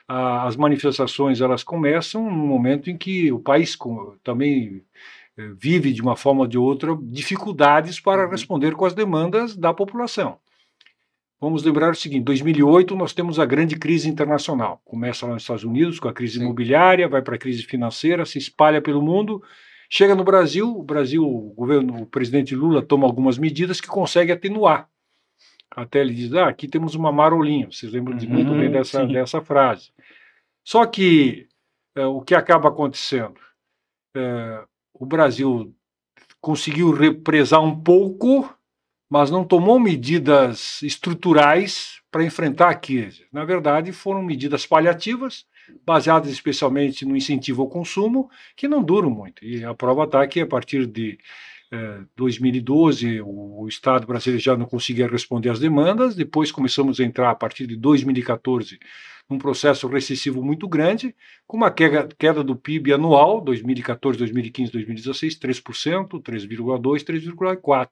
as 0.07 0.57
manifestações 0.57 1.40
elas 1.40 1.64
começam 1.64 2.31
no 2.31 2.46
momento 2.46 2.88
em 2.88 2.96
que 2.96 3.33
o 3.33 3.40
país 3.40 3.76
também 4.22 4.85
vive 5.57 5.92
de 5.92 6.03
uma 6.03 6.16
forma 6.16 6.42
ou 6.42 6.46
de 6.46 6.59
outra 6.59 6.96
dificuldades 7.01 8.01
para 8.01 8.24
uhum. 8.24 8.31
responder 8.31 8.74
com 8.74 8.85
as 8.85 8.94
demandas 8.94 9.57
da 9.57 9.72
população. 9.72 10.38
Vamos 11.40 11.62
lembrar 11.62 11.92
o 11.92 11.94
seguinte: 11.94 12.24
2008 12.24 12.96
nós 12.96 13.12
temos 13.12 13.38
a 13.38 13.46
grande 13.46 13.77
crise 13.77 14.09
internacional. 14.09 14.83
Começa 14.85 15.27
lá 15.27 15.35
nos 15.35 15.42
Estados 15.42 15.64
Unidos 15.64 16.01
com 16.01 16.09
a 16.09 16.12
crise 16.12 16.38
Sim. 16.38 16.44
imobiliária, 16.44 17.09
vai 17.09 17.22
para 17.22 17.37
a 17.37 17.38
crise 17.38 17.62
financeira, 17.62 18.24
se 18.24 18.38
espalha 18.38 18.83
pelo 18.83 19.01
mundo, 19.01 19.42
chega 19.88 20.14
no 20.14 20.24
Brasil. 20.24 20.68
O 20.77 20.83
Brasil, 20.83 21.24
o 21.24 21.55
governo, 21.55 22.03
o 22.03 22.07
presidente 22.07 22.57
Lula 22.57 22.83
toma 22.83 23.07
algumas 23.07 23.38
medidas 23.38 23.81
que 23.81 23.87
consegue 23.87 24.33
atenuar. 24.33 24.88
Até 25.70 26.01
ele 26.01 26.12
diz: 26.12 26.35
ah, 26.35 26.48
aqui 26.48 26.66
temos 26.66 26.96
uma 26.96 27.12
marolinha. 27.12 27.70
Vocês 27.70 27.92
lembram 27.92 28.18
uhum, 28.18 28.29
muito 28.29 28.53
bem 28.53 28.70
dessa, 28.70 29.07
dessa 29.07 29.40
frase. 29.40 29.92
Só 30.64 30.85
que 30.87 31.46
é, 31.94 32.05
o 32.05 32.20
que 32.20 32.35
acaba 32.35 32.68
acontecendo? 32.68 33.40
É, 34.16 34.64
o 34.98 35.06
Brasil 35.06 35.74
conseguiu 36.40 36.90
represar 36.90 37.62
um 37.62 37.78
pouco, 37.78 38.48
mas 39.08 39.30
não 39.30 39.44
tomou 39.44 39.78
medidas 39.78 40.82
estruturais 40.82 42.00
para 42.11 42.24
enfrentar 42.24 42.70
a 42.70 42.74
crise. 42.74 43.24
Na 43.32 43.44
verdade, 43.44 43.92
foram 43.92 44.22
medidas 44.22 44.66
paliativas, 44.66 45.46
baseadas 45.84 46.30
especialmente 46.30 47.04
no 47.04 47.16
incentivo 47.16 47.62
ao 47.62 47.68
consumo, 47.68 48.30
que 48.56 48.68
não 48.68 48.82
duram 48.82 49.11
muito. 49.11 49.44
E 49.44 49.64
a 49.64 49.74
prova 49.74 50.04
está 50.04 50.26
que 50.26 50.40
a 50.40 50.46
partir 50.46 50.87
de 50.87 51.18
é, 51.70 52.00
2012, 52.16 53.20
o, 53.20 53.62
o 53.62 53.68
Estado 53.68 54.06
brasileiro 54.06 54.42
já 54.42 54.56
não 54.56 54.66
conseguia 54.66 55.06
responder 55.06 55.50
às 55.50 55.61
demandas, 55.61 56.14
depois 56.14 56.50
começamos 56.50 56.98
a 56.98 57.04
entrar, 57.04 57.30
a 57.30 57.34
partir 57.34 57.66
de 57.66 57.76
2014, 57.76 58.78
num 59.29 59.38
processo 59.38 59.87
recessivo 59.87 60.43
muito 60.43 60.67
grande, 60.67 61.14
com 61.47 61.57
uma 61.57 61.71
queda, 61.71 62.09
queda 62.19 62.43
do 62.43 62.57
PIB 62.57 62.95
anual, 62.95 63.41
2014, 63.41 64.19
2015, 64.19 64.73
2016, 64.73 65.38
3%, 65.38 66.23
3,2%, 66.23 67.05
3,4%. 67.05 67.88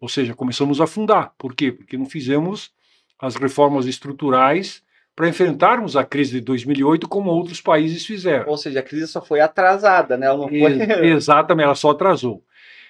Ou 0.00 0.08
seja, 0.08 0.34
começamos 0.34 0.80
a 0.80 0.84
afundar. 0.84 1.32
Por 1.38 1.54
quê? 1.54 1.70
Porque 1.70 1.96
não 1.96 2.06
fizemos 2.06 2.72
as 3.18 3.36
reformas 3.36 3.86
estruturais 3.86 4.82
para 5.14 5.28
enfrentarmos 5.28 5.96
a 5.96 6.04
crise 6.04 6.32
de 6.32 6.40
2008 6.42 7.08
como 7.08 7.30
outros 7.30 7.60
países 7.60 8.04
fizeram. 8.04 8.50
Ou 8.50 8.58
seja, 8.58 8.80
a 8.80 8.82
crise 8.82 9.06
só 9.06 9.22
foi 9.22 9.40
atrasada, 9.40 10.16
né? 10.16 10.26
Ela 10.26 10.36
não 10.36 10.48
foi... 10.48 10.60
Exatamente, 11.08 11.64
ela 11.64 11.74
só 11.74 11.90
atrasou. 11.90 12.44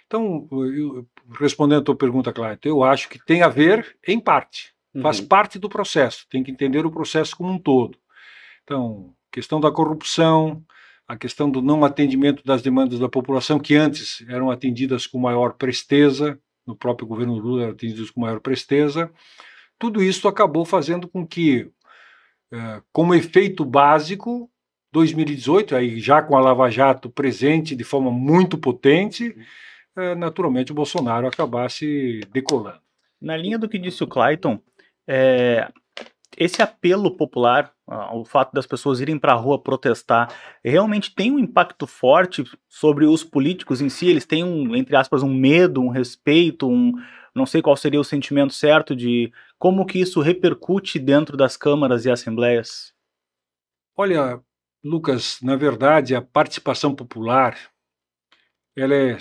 Então, 0.07 0.49
eu, 0.51 1.07
respondendo 1.39 1.81
a 1.81 1.85
tua 1.85 1.97
pergunta, 1.97 2.33
Cláudio, 2.33 2.59
eu 2.65 2.83
acho 2.83 3.09
que 3.09 3.25
tem 3.25 3.43
a 3.43 3.49
ver 3.49 3.97
em 4.07 4.19
parte. 4.19 4.75
Faz 5.03 5.21
uhum. 5.21 5.27
parte 5.27 5.59
do 5.59 5.69
processo, 5.69 6.27
tem 6.31 6.43
que 6.43 6.51
entender 6.51 6.87
o 6.87 6.91
processo 6.91 7.37
como 7.37 7.53
um 7.53 7.59
todo. 7.59 7.99
Então, 8.65 9.15
questão 9.31 9.61
da 9.61 9.71
corrupção, 9.71 10.65
a 11.07 11.17
questão 11.17 11.51
do 11.51 11.63
não 11.63 11.85
atendimento 11.85 12.43
das 12.45 12.63
demandas 12.63 12.99
da 12.99 13.09
população, 13.09 13.59
que 13.59 13.75
antes 13.75 14.25
eram 14.29 14.51
atendidas 14.51 15.07
com 15.07 15.19
maior 15.19 15.55
presteza, 15.55 16.39
no 16.67 16.75
próprio 16.75 17.07
governo 17.07 17.35
Lula 17.35 17.63
eram 17.63 17.73
atendidas 17.73 18.11
com 18.11 18.21
maior 18.21 18.41
presteza, 18.41 19.11
tudo 19.79 20.03
isso 20.03 20.27
acabou 20.27 20.65
fazendo 20.65 21.07
com 21.07 21.27
que, 21.27 21.71
eh, 22.53 22.83
como 22.93 23.15
efeito 23.15 23.65
básico, 23.65 24.51
2018, 24.91 25.77
aí 25.77 26.01
já 26.01 26.23
com 26.23 26.37
a 26.37 26.41
Lava 26.41 26.71
Jato 26.71 27.11
presente 27.11 27.77
de 27.77 27.85
forma 27.85 28.11
muito 28.11 28.57
potente, 28.57 29.37
eh, 29.97 30.15
naturalmente 30.15 30.73
o 30.73 30.75
Bolsonaro 30.75 31.27
acabasse 31.27 32.21
decolando. 32.33 32.81
Na 33.21 33.37
linha 33.37 33.59
do 33.59 33.69
que 33.69 33.79
disse 33.79 34.03
o 34.03 34.07
Clayton, 34.07 34.61
é, 35.07 35.71
esse 36.37 36.61
apelo 36.61 37.17
popular, 37.17 37.73
o 38.13 38.25
fato 38.25 38.53
das 38.53 38.67
pessoas 38.67 39.01
irem 39.01 39.19
para 39.19 39.33
a 39.33 39.37
rua 39.37 39.63
protestar, 39.63 40.31
realmente 40.63 41.15
tem 41.15 41.33
um 41.33 41.39
impacto 41.39 41.87
forte 41.87 42.45
sobre 42.69 43.07
os 43.07 43.25
políticos 43.25 43.81
em 43.81 43.89
si? 43.89 44.09
Eles 44.09 44.27
têm, 44.27 44.45
um, 44.45 44.77
entre 44.77 44.95
aspas, 44.97 45.23
um 45.23 45.33
medo, 45.33 45.81
um 45.81 45.89
respeito, 45.89 46.69
um, 46.69 46.93
não 47.35 47.47
sei 47.47 47.63
qual 47.63 47.77
seria 47.77 48.01
o 48.01 48.05
sentimento 48.05 48.53
certo 48.53 48.95
de 48.95 49.33
como 49.59 49.87
que 49.87 49.99
isso 49.99 50.21
repercute 50.21 50.99
dentro 50.99 51.37
das 51.37 51.57
câmaras 51.57 52.05
e 52.05 52.11
assembleias? 52.11 52.93
Olha, 53.97 54.41
Lucas, 54.85 55.39
na 55.41 55.57
verdade, 55.57 56.15
a 56.15 56.21
participação 56.21 56.95
popular, 56.95 57.59
ela 58.77 58.95
é, 58.95 59.19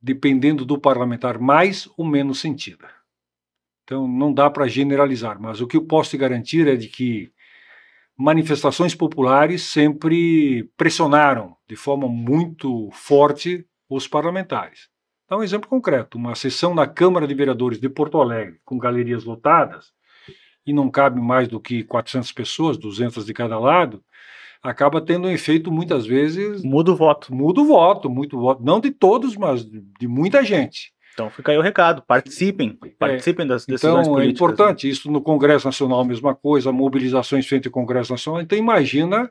dependendo 0.00 0.64
do 0.66 0.78
parlamentar, 0.78 1.38
mais 1.38 1.88
ou 1.96 2.04
menos 2.04 2.38
sentida. 2.38 2.99
Então 3.90 4.06
não 4.06 4.32
dá 4.32 4.48
para 4.48 4.68
generalizar, 4.68 5.42
mas 5.42 5.60
o 5.60 5.66
que 5.66 5.76
eu 5.76 5.84
posso 5.84 6.10
te 6.10 6.16
garantir 6.16 6.68
é 6.68 6.76
de 6.76 6.86
que 6.86 7.32
manifestações 8.16 8.94
populares 8.94 9.64
sempre 9.64 10.70
pressionaram 10.76 11.56
de 11.68 11.74
forma 11.74 12.06
muito 12.06 12.88
forte 12.92 13.66
os 13.88 14.06
parlamentares. 14.06 14.88
Dá 15.28 15.36
um 15.36 15.42
exemplo 15.42 15.68
concreto: 15.68 16.16
uma 16.16 16.36
sessão 16.36 16.72
na 16.72 16.86
Câmara 16.86 17.26
de 17.26 17.34
Vereadores 17.34 17.80
de 17.80 17.88
Porto 17.88 18.20
Alegre, 18.20 18.60
com 18.64 18.78
galerias 18.78 19.24
lotadas, 19.24 19.86
e 20.64 20.72
não 20.72 20.88
cabe 20.88 21.20
mais 21.20 21.48
do 21.48 21.58
que 21.58 21.82
400 21.82 22.30
pessoas, 22.30 22.78
200 22.78 23.26
de 23.26 23.34
cada 23.34 23.58
lado, 23.58 24.04
acaba 24.62 25.00
tendo 25.00 25.26
um 25.26 25.32
efeito 25.32 25.72
muitas 25.72 26.06
vezes. 26.06 26.62
Muda 26.62 26.92
o 26.92 26.96
voto. 26.96 27.34
Muda 27.34 27.60
o 27.60 27.64
voto, 27.64 28.08
muito 28.08 28.38
voto. 28.38 28.62
Não 28.62 28.78
de 28.78 28.92
todos, 28.92 29.36
mas 29.36 29.64
de 29.64 30.06
muita 30.06 30.44
gente. 30.44 30.92
Então 31.12 31.30
fica 31.30 31.52
aí 31.52 31.58
o 31.58 31.62
recado, 31.62 32.02
participem, 32.02 32.78
é, 32.84 32.88
participem 32.98 33.44
é, 33.44 33.48
das 33.48 33.66
decisões 33.66 34.06
então, 34.06 34.14
políticas. 34.14 34.36
Então 34.36 34.48
é 34.48 34.52
importante, 34.52 34.86
né? 34.86 34.92
isso 34.92 35.10
no 35.10 35.20
Congresso 35.20 35.66
Nacional 35.66 36.04
mesma 36.04 36.34
coisa, 36.34 36.72
mobilizações 36.72 37.46
frente 37.46 37.66
ao 37.66 37.72
Congresso 37.72 38.12
Nacional, 38.12 38.40
então 38.40 38.56
imagina 38.56 39.30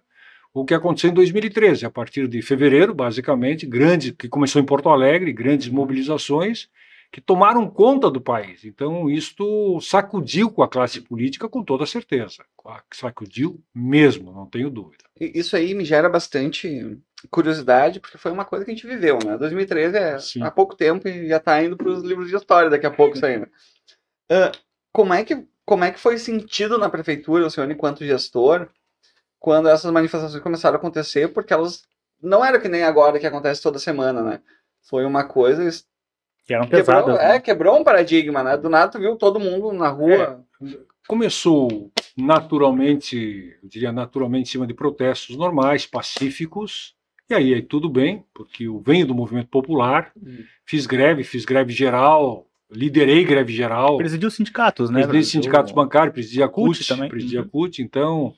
o 0.53 0.65
que 0.65 0.73
aconteceu 0.73 1.11
em 1.11 1.13
2013, 1.13 1.85
a 1.85 1.91
partir 1.91 2.27
de 2.27 2.41
fevereiro, 2.41 2.93
basicamente, 2.93 3.65
grande, 3.65 4.13
que 4.13 4.27
começou 4.27 4.61
em 4.61 4.65
Porto 4.65 4.89
Alegre, 4.89 5.31
grandes 5.31 5.69
mobilizações, 5.69 6.67
que 7.11 7.19
tomaram 7.19 7.67
conta 7.67 8.09
do 8.09 8.21
país. 8.21 8.63
Então, 8.63 9.09
isto 9.09 9.79
sacudiu 9.81 10.51
com 10.51 10.61
a 10.61 10.67
classe 10.67 11.01
política 11.01 11.49
com 11.49 11.63
toda 11.63 11.85
certeza. 11.85 12.43
Sacudiu 12.91 13.59
mesmo, 13.73 14.31
não 14.31 14.45
tenho 14.45 14.69
dúvida. 14.69 15.05
Isso 15.19 15.55
aí 15.55 15.73
me 15.73 15.83
gera 15.83 16.07
bastante 16.07 16.97
curiosidade, 17.29 17.99
porque 17.99 18.17
foi 18.17 18.31
uma 18.31 18.45
coisa 18.45 18.63
que 18.63 18.71
a 18.71 18.73
gente 18.73 18.87
viveu, 18.87 19.19
né? 19.25 19.37
2013 19.37 19.97
é 19.97 20.19
Sim. 20.19 20.43
há 20.43 20.51
pouco 20.51 20.75
tempo 20.75 21.07
e 21.07 21.27
já 21.27 21.37
está 21.37 21.61
indo 21.61 21.75
para 21.75 21.89
os 21.89 22.03
livros 22.03 22.29
de 22.29 22.35
história 22.35 22.69
daqui 22.69 22.85
a 22.85 22.91
pouco 22.91 23.17
saindo. 23.17 23.45
Uh, 24.31 24.51
como, 24.93 25.13
é 25.13 25.23
que, 25.23 25.45
como 25.65 25.83
é 25.83 25.91
que 25.91 25.99
foi 25.99 26.17
sentido 26.17 26.77
na 26.77 26.89
prefeitura, 26.89 27.45
o 27.45 27.49
senhor 27.49 27.69
enquanto 27.69 28.05
gestor, 28.05 28.69
quando 29.39 29.69
essas 29.69 29.91
manifestações 29.91 30.41
começaram 30.41 30.75
a 30.75 30.79
acontecer, 30.79 31.29
porque 31.29 31.53
elas 31.53 31.83
não 32.21 32.43
era 32.43 32.59
que 32.59 32.67
nem 32.67 32.83
agora 32.83 33.19
que 33.19 33.27
acontece 33.27 33.61
toda 33.61 33.79
semana, 33.79 34.21
né? 34.21 34.41
Foi 34.81 35.05
uma 35.05 35.23
coisa 35.23 35.69
que 36.45 36.53
eram 36.53 36.67
pesadas. 36.67 37.05
Quebrou, 37.05 37.17
né? 37.17 37.35
É, 37.35 37.39
quebrou 37.39 37.79
um 37.79 37.83
paradigma, 37.83 38.43
né? 38.43 38.57
Do 38.57 38.69
nada 38.69 38.91
tu 38.91 38.99
viu 38.99 39.15
todo 39.15 39.39
mundo 39.39 39.71
na 39.71 39.89
rua. 39.89 40.45
É, 40.61 40.77
começou 41.07 41.91
naturalmente, 42.17 43.57
eu 43.63 43.69
diria 43.69 43.91
naturalmente, 43.91 44.49
em 44.49 44.51
cima 44.51 44.67
de 44.67 44.73
protestos 44.73 45.37
normais, 45.37 45.85
pacíficos. 45.85 46.95
E 47.29 47.33
aí, 47.33 47.53
aí 47.53 47.61
tudo 47.61 47.87
bem, 47.87 48.23
porque 48.33 48.63
eu 48.63 48.79
venho 48.79 49.05
do 49.05 49.13
movimento 49.13 49.49
popular, 49.49 50.11
hum. 50.17 50.43
fiz 50.65 50.87
greve, 50.87 51.23
fiz 51.23 51.45
greve 51.45 51.71
geral, 51.71 52.47
liderei 52.71 53.23
greve 53.23 53.53
geral. 53.53 53.97
Presidiu 53.97 54.31
sindicatos, 54.31 54.89
né? 54.89 55.01
Presidei 55.01 55.23
sindicatos 55.23 55.71
bancários, 55.71 56.13
presidi 56.13 56.41
a 56.41 56.47
CUT, 56.47 56.79
CUT 56.79 56.87
também. 56.87 57.09
presidi 57.09 57.37
a 57.37 57.41
uhum. 57.41 57.47
CUT, 57.47 57.81
então 57.81 58.33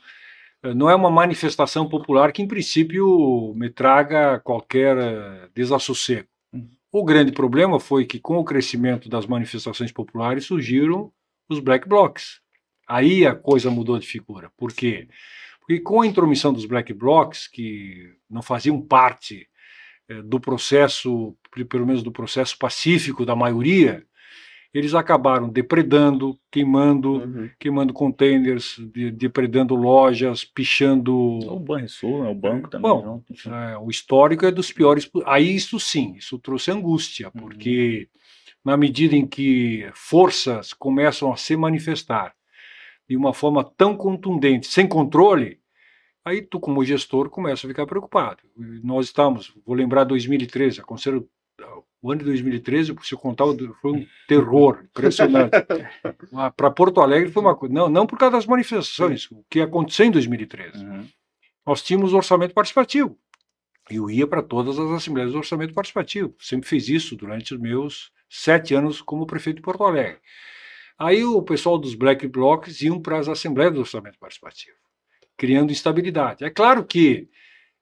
eh, 0.64 0.74
não 0.74 0.90
é 0.90 0.96
uma 0.96 1.10
manifestação 1.10 1.88
popular 1.88 2.34
que, 2.34 2.42
em 2.42 2.48
princípio, 2.48 3.54
me 3.56 3.70
traga 3.70 4.40
qualquer 4.40 4.98
eh, 4.98 5.50
desassossego. 5.56 6.28
O 6.92 7.06
grande 7.06 7.32
problema 7.32 7.80
foi 7.80 8.06
que, 8.06 8.20
com 8.20 8.38
o 8.38 8.44
crescimento 8.44 9.08
das 9.08 9.26
manifestações 9.26 9.94
populares, 9.94 10.46
surgiram 10.46 11.12
os 11.50 11.60
black 11.60 11.88
blocs. 11.88 12.42
Aí 12.86 13.26
a 13.26 13.34
coisa 13.34 13.72
mudou 13.72 13.98
de 13.98 14.06
figura. 14.06 14.52
Por 14.58 14.74
quê? 14.74 15.08
Porque 15.08 15.16
com 15.84 16.02
a 16.02 16.08
intromissão 16.08 16.52
dos 16.52 16.66
black 16.66 16.94
blocs, 16.94 17.48
que 17.48 18.14
não 18.30 18.42
faziam 18.42 18.82
parte 18.82 19.48
eh, 20.10 20.22
do 20.22 20.40
processo, 20.40 21.36
pelo 21.70 21.86
menos 21.86 22.04
do 22.04 22.12
processo 22.12 22.58
pacífico 22.58 23.26
da 23.26 23.36
maioria, 23.36 24.06
eles 24.74 24.94
acabaram 24.94 25.50
depredando, 25.50 26.40
queimando, 26.50 27.14
uhum. 27.16 27.50
queimando 27.60 27.94
containers, 27.94 28.78
de, 28.94 29.12
depredando 29.12 29.76
lojas, 29.76 30.46
pichando. 30.46 31.14
O 31.14 31.60
Banrisul, 31.60 32.24
né? 32.24 32.30
o 32.30 32.36
banco 32.36 32.70
também. 32.70 32.90
Bom, 32.90 33.22
é, 33.48 33.78
o 33.78 33.90
histórico 33.90 34.46
é 34.46 34.52
dos 34.52 34.72
piores. 34.72 35.10
Aí 35.26 35.54
isso 35.56 35.80
sim, 35.80 36.16
isso 36.16 36.40
trouxe 36.40 36.72
angústia, 36.72 37.30
uhum. 37.34 37.42
porque 37.42 38.08
na 38.64 38.78
medida 38.78 39.16
em 39.16 39.28
que 39.28 39.90
forças 39.94 40.72
começam 40.72 41.34
a 41.34 41.38
se 41.38 41.56
manifestar 41.58 42.34
de 43.12 43.18
uma 43.18 43.34
forma 43.34 43.62
tão 43.62 43.94
contundente, 43.94 44.68
sem 44.68 44.88
controle, 44.88 45.60
aí 46.24 46.42
tu 46.42 46.62
como 46.62 46.82
gestor 46.86 47.30
começa 47.30 47.68
a 47.68 47.70
ficar 47.70 47.86
preocupado. 47.86 48.42
Nós 48.56 49.08
estamos, 49.08 49.54
vou 49.66 49.76
lembrar 49.76 50.06
2013, 50.06 50.80
aconteceram 50.80 51.28
o 52.02 52.10
ano 52.10 52.20
de 52.20 52.26
2013, 52.26 52.96
se 53.04 53.14
eu 53.14 53.18
contar, 53.18 53.44
foi 53.82 53.92
um 53.92 54.08
terror 54.30 54.86
impressionante. 54.86 55.52
Para 56.56 56.72
Porto 56.72 57.02
Alegre 57.02 57.30
foi 57.30 57.44
uma 57.44 57.54
coisa. 57.54 57.76
Não, 57.76 57.90
não 57.90 58.08
por 58.08 58.18
causa 58.18 58.38
das 58.38 58.46
manifestações, 58.46 59.30
o 59.30 59.44
que 59.50 59.60
aconteceu 59.60 60.06
em 60.06 60.12
2013. 60.12 60.86
Uhum. 60.86 61.06
Nós 61.68 61.84
tínhamos 61.84 62.14
orçamento 62.14 62.54
participativo. 62.54 63.20
Eu 63.90 64.10
ia 64.10 64.26
para 64.26 64.42
todas 64.42 64.80
as 64.80 64.90
assembleias 64.90 65.34
do 65.34 65.38
orçamento 65.38 65.74
participativo. 65.74 66.34
Sempre 66.40 66.70
fiz 66.70 66.88
isso 66.88 67.18
durante 67.18 67.54
os 67.54 67.60
meus 67.60 68.10
sete 68.30 68.74
anos 68.74 69.02
como 69.02 69.28
prefeito 69.28 69.58
de 69.58 69.64
Porto 69.64 69.84
Alegre. 69.84 70.22
Aí 71.02 71.24
o 71.24 71.42
pessoal 71.42 71.80
dos 71.80 71.96
Black 71.96 72.28
Blocs 72.28 72.84
iam 72.84 73.02
para 73.02 73.18
as 73.18 73.28
assembleias 73.28 73.74
do 73.74 73.80
orçamento 73.80 74.20
participativo, 74.20 74.78
criando 75.36 75.72
instabilidade. 75.72 76.44
É 76.44 76.50
claro 76.52 76.86
que 76.86 77.28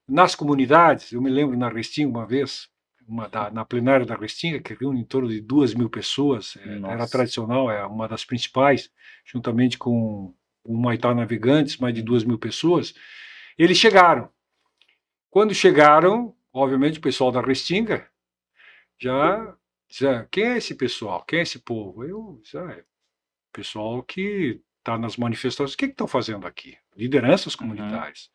nas 0.08 0.34
comunidades, 0.34 1.12
eu 1.12 1.20
me 1.20 1.28
lembro 1.28 1.54
na 1.54 1.68
Restinga 1.68 2.08
uma 2.08 2.26
vez, 2.26 2.70
uma 3.06 3.28
da, 3.28 3.50
na 3.50 3.62
plenária 3.62 4.06
da 4.06 4.16
Restinga, 4.16 4.58
que 4.58 4.72
reúne 4.72 5.02
em 5.02 5.04
torno 5.04 5.28
de 5.28 5.38
duas 5.38 5.74
mil 5.74 5.90
pessoas, 5.90 6.56
é, 6.56 6.92
era 6.92 7.06
tradicional, 7.06 7.70
é 7.70 7.84
uma 7.84 8.08
das 8.08 8.24
principais, 8.24 8.90
juntamente 9.22 9.76
com 9.76 10.34
o 10.64 10.76
Maitá 10.78 11.14
Navegantes, 11.14 11.76
mais 11.76 11.94
de 11.94 12.00
duas 12.00 12.24
mil 12.24 12.38
pessoas, 12.38 12.94
eles 13.58 13.76
chegaram. 13.76 14.30
Quando 15.28 15.54
chegaram, 15.54 16.34
obviamente 16.54 16.98
o 16.98 17.02
pessoal 17.02 17.30
da 17.30 17.42
Restinga 17.42 18.08
já 18.98 19.54
dizia, 19.86 20.26
quem 20.30 20.44
é 20.44 20.56
esse 20.56 20.74
pessoal? 20.74 21.22
Quem 21.22 21.40
é 21.40 21.42
esse 21.42 21.58
povo? 21.58 22.02
Eu, 22.02 22.40
já, 22.44 22.82
pessoal 23.52 24.02
que 24.02 24.60
está 24.78 24.98
nas 24.98 25.16
manifestações, 25.16 25.74
o 25.74 25.76
que 25.76 25.86
estão 25.86 26.06
fazendo 26.06 26.46
aqui? 26.46 26.76
Lideranças 26.96 27.54
uhum. 27.54 27.60
comunitárias. 27.60 28.30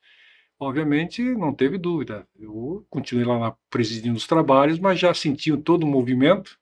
Uhum. 0.60 0.68
obviamente 0.68 1.22
não 1.22 1.54
teve 1.54 1.78
dúvida. 1.78 2.28
Eu 2.40 2.86
continuei 2.90 3.26
lá 3.26 3.38
na, 3.38 3.56
presidindo 3.70 4.16
os 4.16 4.28
trabalhos, 4.28 4.80
mas 4.80 5.00
já 5.00 5.14
sentiam 5.14 5.62
todo 5.62 5.84
o 5.84 5.88
movimento 5.88 6.58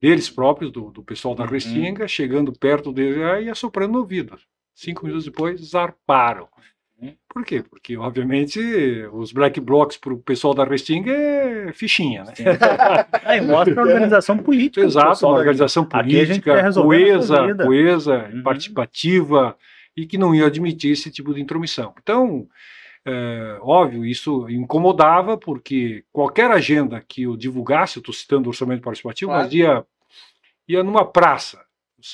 deles 0.00 0.28
próprios, 0.28 0.70
do, 0.70 0.90
do 0.90 1.02
pessoal 1.02 1.34
da 1.34 1.44
Uhum. 1.44 1.50
Restinga, 1.50 2.08
chegando 2.08 2.52
perto 2.52 2.92
dele 2.92 3.20
e 3.44 3.48
assoprando 3.48 3.92
no 3.92 4.00
ouvido. 4.00 4.38
Cinco 4.74 5.04
minutos 5.06 5.24
depois, 5.24 5.60
zarparam. 5.60 6.48
Por 7.28 7.44
quê? 7.44 7.62
Porque, 7.68 7.96
obviamente, 7.96 8.60
os 9.12 9.32
black 9.32 9.60
blocs 9.60 9.96
para 9.96 10.14
o 10.14 10.18
pessoal 10.18 10.54
da 10.54 10.64
Restinga 10.64 11.10
é 11.12 11.72
fichinha, 11.72 12.24
né? 12.24 12.32
Aí 13.24 13.40
mostra 13.40 13.78
a 13.78 13.84
organização 13.84 14.38
política. 14.38 14.86
Exato, 14.86 15.26
uma 15.26 15.36
organização 15.38 15.84
política, 15.84 16.72
coesa, 16.72 17.54
coesa, 17.56 18.30
Uhum. 18.32 18.42
participativa 18.42 19.56
e 19.96 20.06
que 20.06 20.16
não 20.16 20.34
ia 20.34 20.46
admitir 20.46 20.92
esse 20.92 21.10
tipo 21.10 21.34
de 21.34 21.40
intromissão. 21.40 21.92
Então, 22.00 22.46
é, 23.04 23.58
óbvio, 23.60 24.04
isso 24.04 24.48
incomodava 24.48 25.36
porque 25.36 26.04
qualquer 26.12 26.50
agenda 26.50 27.02
que 27.06 27.22
eu 27.24 27.36
divulgasse, 27.36 27.96
eu 27.98 28.00
estou 28.00 28.14
citando 28.14 28.46
o 28.46 28.50
orçamento 28.50 28.82
participativo, 28.82 29.30
Claro. 29.30 29.44
mas 29.44 29.52
ia, 29.52 29.84
ia 30.68 30.82
numa 30.84 31.04
praça. 31.04 31.63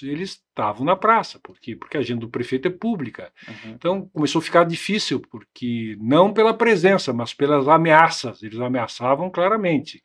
Eles 0.02 0.30
estavam 0.30 0.84
na 0.84 0.94
praça, 0.94 1.40
por 1.42 1.58
quê? 1.58 1.74
Porque 1.74 1.96
a 1.96 2.00
agenda 2.00 2.20
do 2.20 2.28
prefeito 2.28 2.68
é 2.68 2.70
pública. 2.70 3.32
Uhum. 3.48 3.72
Então 3.72 4.08
começou 4.12 4.38
a 4.38 4.42
ficar 4.42 4.64
difícil, 4.64 5.20
porque 5.20 5.96
não 6.00 6.32
pela 6.32 6.54
presença, 6.54 7.12
mas 7.12 7.34
pelas 7.34 7.66
ameaças. 7.68 8.42
Eles 8.42 8.60
ameaçavam 8.60 9.30
claramente. 9.30 10.02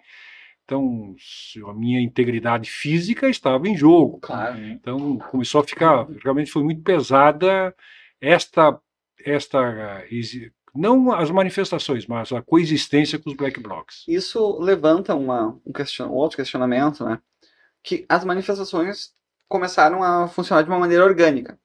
Então, 0.64 1.16
a 1.68 1.74
minha 1.76 2.02
integridade 2.02 2.72
física 2.72 3.30
estava 3.30 3.68
em 3.68 3.78
jogo. 3.78 4.20
Claro. 4.20 4.60
Então 4.60 5.18
começou 5.30 5.62
a 5.62 5.64
ficar, 5.64 6.08
realmente 6.24 6.52
foi 6.52 6.64
muito 6.64 6.82
pesada 6.82 7.74
esta, 8.20 8.80
esta 9.24 10.04
não 10.76 11.12
as 11.14 11.32
manifestações, 11.32 12.06
mas 12.06 12.32
a 12.34 12.42
coexistência 12.42 13.18
com 13.18 13.30
os 13.30 13.36
black 13.36 13.60
blocs. 13.60 14.04
Isso 14.08 14.60
levanta 14.60 15.16
uma, 15.16 15.60
um, 15.66 15.72
question, 15.72 16.08
um 16.08 16.14
outro 16.14 16.36
questionamento, 16.36 17.06
né? 17.06 17.20
Que 17.82 18.06
as 18.10 18.26
manifestações 18.26 19.15
começaram 19.48 20.04
a 20.04 20.28
funcionar 20.28 20.62
de 20.64 20.70
uma 20.70 20.80
maneira 20.80 21.04
orgânica. 21.04 21.60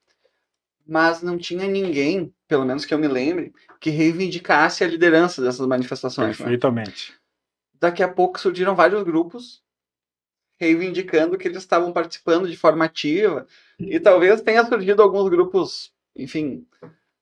Mas 0.86 1.22
não 1.22 1.38
tinha 1.38 1.66
ninguém, 1.66 2.34
pelo 2.48 2.64
menos 2.64 2.84
que 2.84 2.92
eu 2.92 2.98
me 2.98 3.06
lembre, 3.08 3.52
que 3.80 3.90
reivindicasse 3.90 4.82
a 4.82 4.88
liderança 4.88 5.40
dessas 5.42 5.66
manifestações. 5.66 6.38
né? 6.38 6.44
Perfeitamente. 6.44 7.14
Daqui 7.78 8.02
a 8.02 8.08
pouco 8.08 8.38
surgiram 8.40 8.74
vários 8.74 9.02
grupos 9.02 9.62
reivindicando 10.58 11.38
que 11.38 11.48
eles 11.48 11.58
estavam 11.58 11.90
participando 11.90 12.48
de 12.48 12.56
forma 12.56 12.84
ativa. 12.84 13.46
E 13.78 13.98
talvez 13.98 14.42
tenha 14.42 14.64
surgido 14.66 15.00
alguns 15.00 15.30
grupos, 15.30 15.90
enfim, 16.14 16.66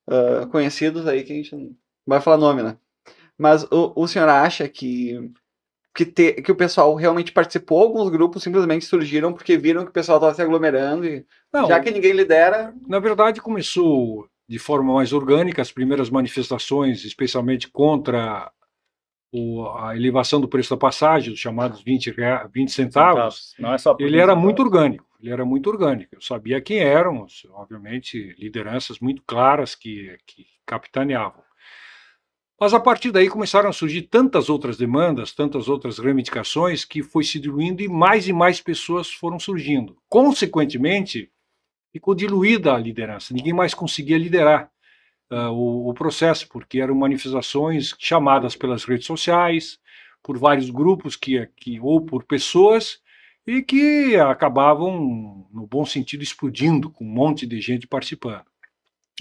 ah, 0.09 0.47
conhecidos 0.51 1.07
aí 1.07 1.23
que 1.23 1.33
a 1.33 1.37
gente 1.37 1.55
não 1.55 1.77
vai 2.07 2.21
falar 2.21 2.39
nome, 2.39 2.63
né? 2.63 2.77
Mas 3.37 3.63
o, 3.65 3.93
o 3.95 4.09
senhor 4.09 4.29
acha 4.29 4.69
que, 4.69 5.31
que, 5.99 6.07
te, 6.07 6.33
que 6.43 6.53
o 6.53 6.57
pessoal 6.57 6.95
realmente 6.95 7.33
participou? 7.33 7.83
Alguns 7.83 8.09
grupos 8.09 8.43
simplesmente 8.45 8.85
surgiram 8.85 9.33
porque 9.33 9.57
viram 9.59 9.83
que 9.85 9.91
o 9.91 9.93
pessoal 9.93 10.19
estava 10.19 10.33
se 10.35 10.41
aglomerando 10.41 11.05
e 11.05 11.27
Não, 11.53 11.67
já 11.67 11.81
que 11.81 11.91
ninguém 11.91 12.13
lidera, 12.13 12.73
Na 12.87 13.01
verdade, 13.01 13.41
começou 13.41 14.29
de 14.49 14.59
forma 14.61 14.95
mais 14.95 15.13
orgânica 15.13 15.61
as 15.61 15.73
primeiras 15.73 16.09
manifestações, 16.09 17.05
especialmente 17.05 17.69
contra 17.69 18.51
o- 19.33 19.69
a 19.71 19.97
elevação 19.97 20.41
do 20.41 20.49
preço 20.49 20.71
da 20.71 20.77
passagem, 20.77 21.33
os 21.33 21.41
chamados 21.41 21.83
20, 21.83 22.11
rea- 22.11 22.49
20 22.55 22.71
centavos. 22.71 23.55
Não 23.59 23.75
é 23.75 23.77
Ele 23.99 24.19
era 24.19 24.37
muito 24.37 24.63
orgânico, 24.63 25.05
ele 25.21 25.33
era 25.33 25.45
muito 25.45 25.69
orgânico. 25.69 26.15
Eu 26.15 26.21
sabia 26.23 26.61
quem 26.61 26.79
eram, 26.79 27.27
obviamente, 27.51 28.35
lideranças 28.39 29.01
muito 29.01 29.23
claras 29.27 29.75
que, 29.75 30.17
que 30.27 30.47
capitaneavam. 30.65 31.43
Mas 32.61 32.75
a 32.75 32.81
partir 32.81 33.13
daí 33.13 33.29
começaram 33.29 33.71
a 33.71 33.73
surgir 33.73 34.03
tantas 34.03 34.49
outras 34.49 34.77
demandas, 34.77 35.33
tantas 35.33 35.69
outras 35.69 35.99
reivindicações, 35.99 36.85
que 36.85 37.05
foi 37.05 37.23
se 37.23 37.39
diluindo 37.39 37.83
e 37.83 37.89
mais 37.89 38.27
e 38.27 38.33
mais 38.33 38.61
pessoas 38.61 39.09
foram 39.09 39.39
surgindo. 39.39 39.97
Consequentemente, 40.09 41.31
ficou 41.93 42.17
diluída 42.17 42.75
a 42.75 42.79
liderança, 42.79 43.33
ninguém 43.33 43.53
mais 43.53 43.75
conseguia 43.75 44.19
liderar 44.19 44.71
ah, 45.31 45.51
o, 45.53 45.89
o 45.89 45.95
processo, 45.95 46.49
porque 46.49 46.81
eram 46.81 46.97
manifestações 46.97 47.95
chamadas 47.99 48.57
pelas 48.57 48.85
redes 48.85 49.07
sociais, 49.07 49.79
por 50.23 50.37
vários 50.37 50.69
grupos 50.69 51.15
que, 51.15 51.47
que 51.57 51.79
ou 51.79 52.01
por 52.01 52.25
pessoas 52.25 53.01
e 53.47 53.63
que 53.63 54.17
acabavam, 54.17 55.47
no 55.53 55.67
bom 55.67 55.87
sentido, 55.87 56.23
explodindo 56.23 56.91
com 56.91 57.05
um 57.05 57.09
monte 57.09 57.47
de 57.47 57.61
gente 57.61 57.87
participando. 57.87 58.45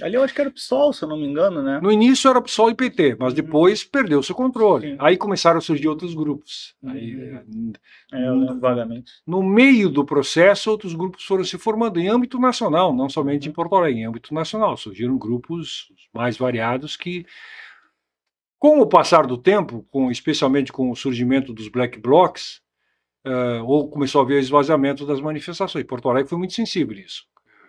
Ali 0.03 0.15
eu 0.15 0.23
acho 0.23 0.33
que 0.33 0.39
era 0.41 0.49
o 0.49 0.53
PSOL, 0.53 0.93
se 0.93 1.03
eu 1.03 1.09
não 1.09 1.17
me 1.17 1.25
engano, 1.25 1.61
né? 1.63 1.79
No 1.81 1.91
início 1.91 2.29
era 2.29 2.41
PSOL 2.41 2.69
e 2.69 2.75
PT, 2.75 3.15
mas 3.19 3.29
Uhum. 3.33 3.35
depois 3.35 3.83
perdeu 3.83 4.21
seu 4.21 4.35
controle. 4.35 4.91
Sim. 4.91 4.97
Aí 4.99 5.17
começaram 5.17 5.57
a 5.57 5.61
surgir 5.61 5.87
outros 5.87 6.13
grupos. 6.13 6.75
Aí, 6.85 7.15
Uhum. 7.15 7.71
eh, 8.13 8.17
É, 8.25 8.31
lembro 8.31 8.59
vagamente. 8.59 9.11
no 9.25 9.41
meio 9.41 9.89
do 9.89 10.05
processo, 10.05 10.69
outros 10.69 10.93
grupos 10.93 11.23
foram 11.23 11.43
se 11.43 11.57
formando 11.57 11.99
em 11.99 12.07
âmbito 12.09 12.37
nacional, 12.39 12.93
não 12.95 13.09
somente 13.09 13.49
em 13.49 13.51
Porto 13.51 13.75
Alegre, 13.75 14.01
em 14.01 14.05
âmbito 14.05 14.33
nacional. 14.33 14.77
Surgiram 14.77 15.17
grupos 15.17 15.87
mais 16.13 16.37
variados 16.37 16.95
que, 16.95 17.25
com 18.59 18.79
o 18.79 18.87
passar 18.87 19.25
do 19.27 19.37
tempo, 19.37 19.85
com, 19.91 20.09
especialmente 20.11 20.71
com 20.71 20.89
o 20.91 20.95
surgimento 20.95 21.53
dos 21.53 21.67
black 21.69 21.99
blocs, 21.99 22.61
eh, 23.25 23.61
ou 23.63 23.89
começou 23.89 24.21
a 24.21 24.23
haver 24.23 24.39
esvaziamento 24.39 25.05
das 25.05 25.19
manifestações. 25.21 25.85
Porto 25.85 26.09
Alegre 26.09 26.29
foi 26.29 26.37
muito 26.37 26.53
sensível 26.53 26.95
nisso. 26.95 27.23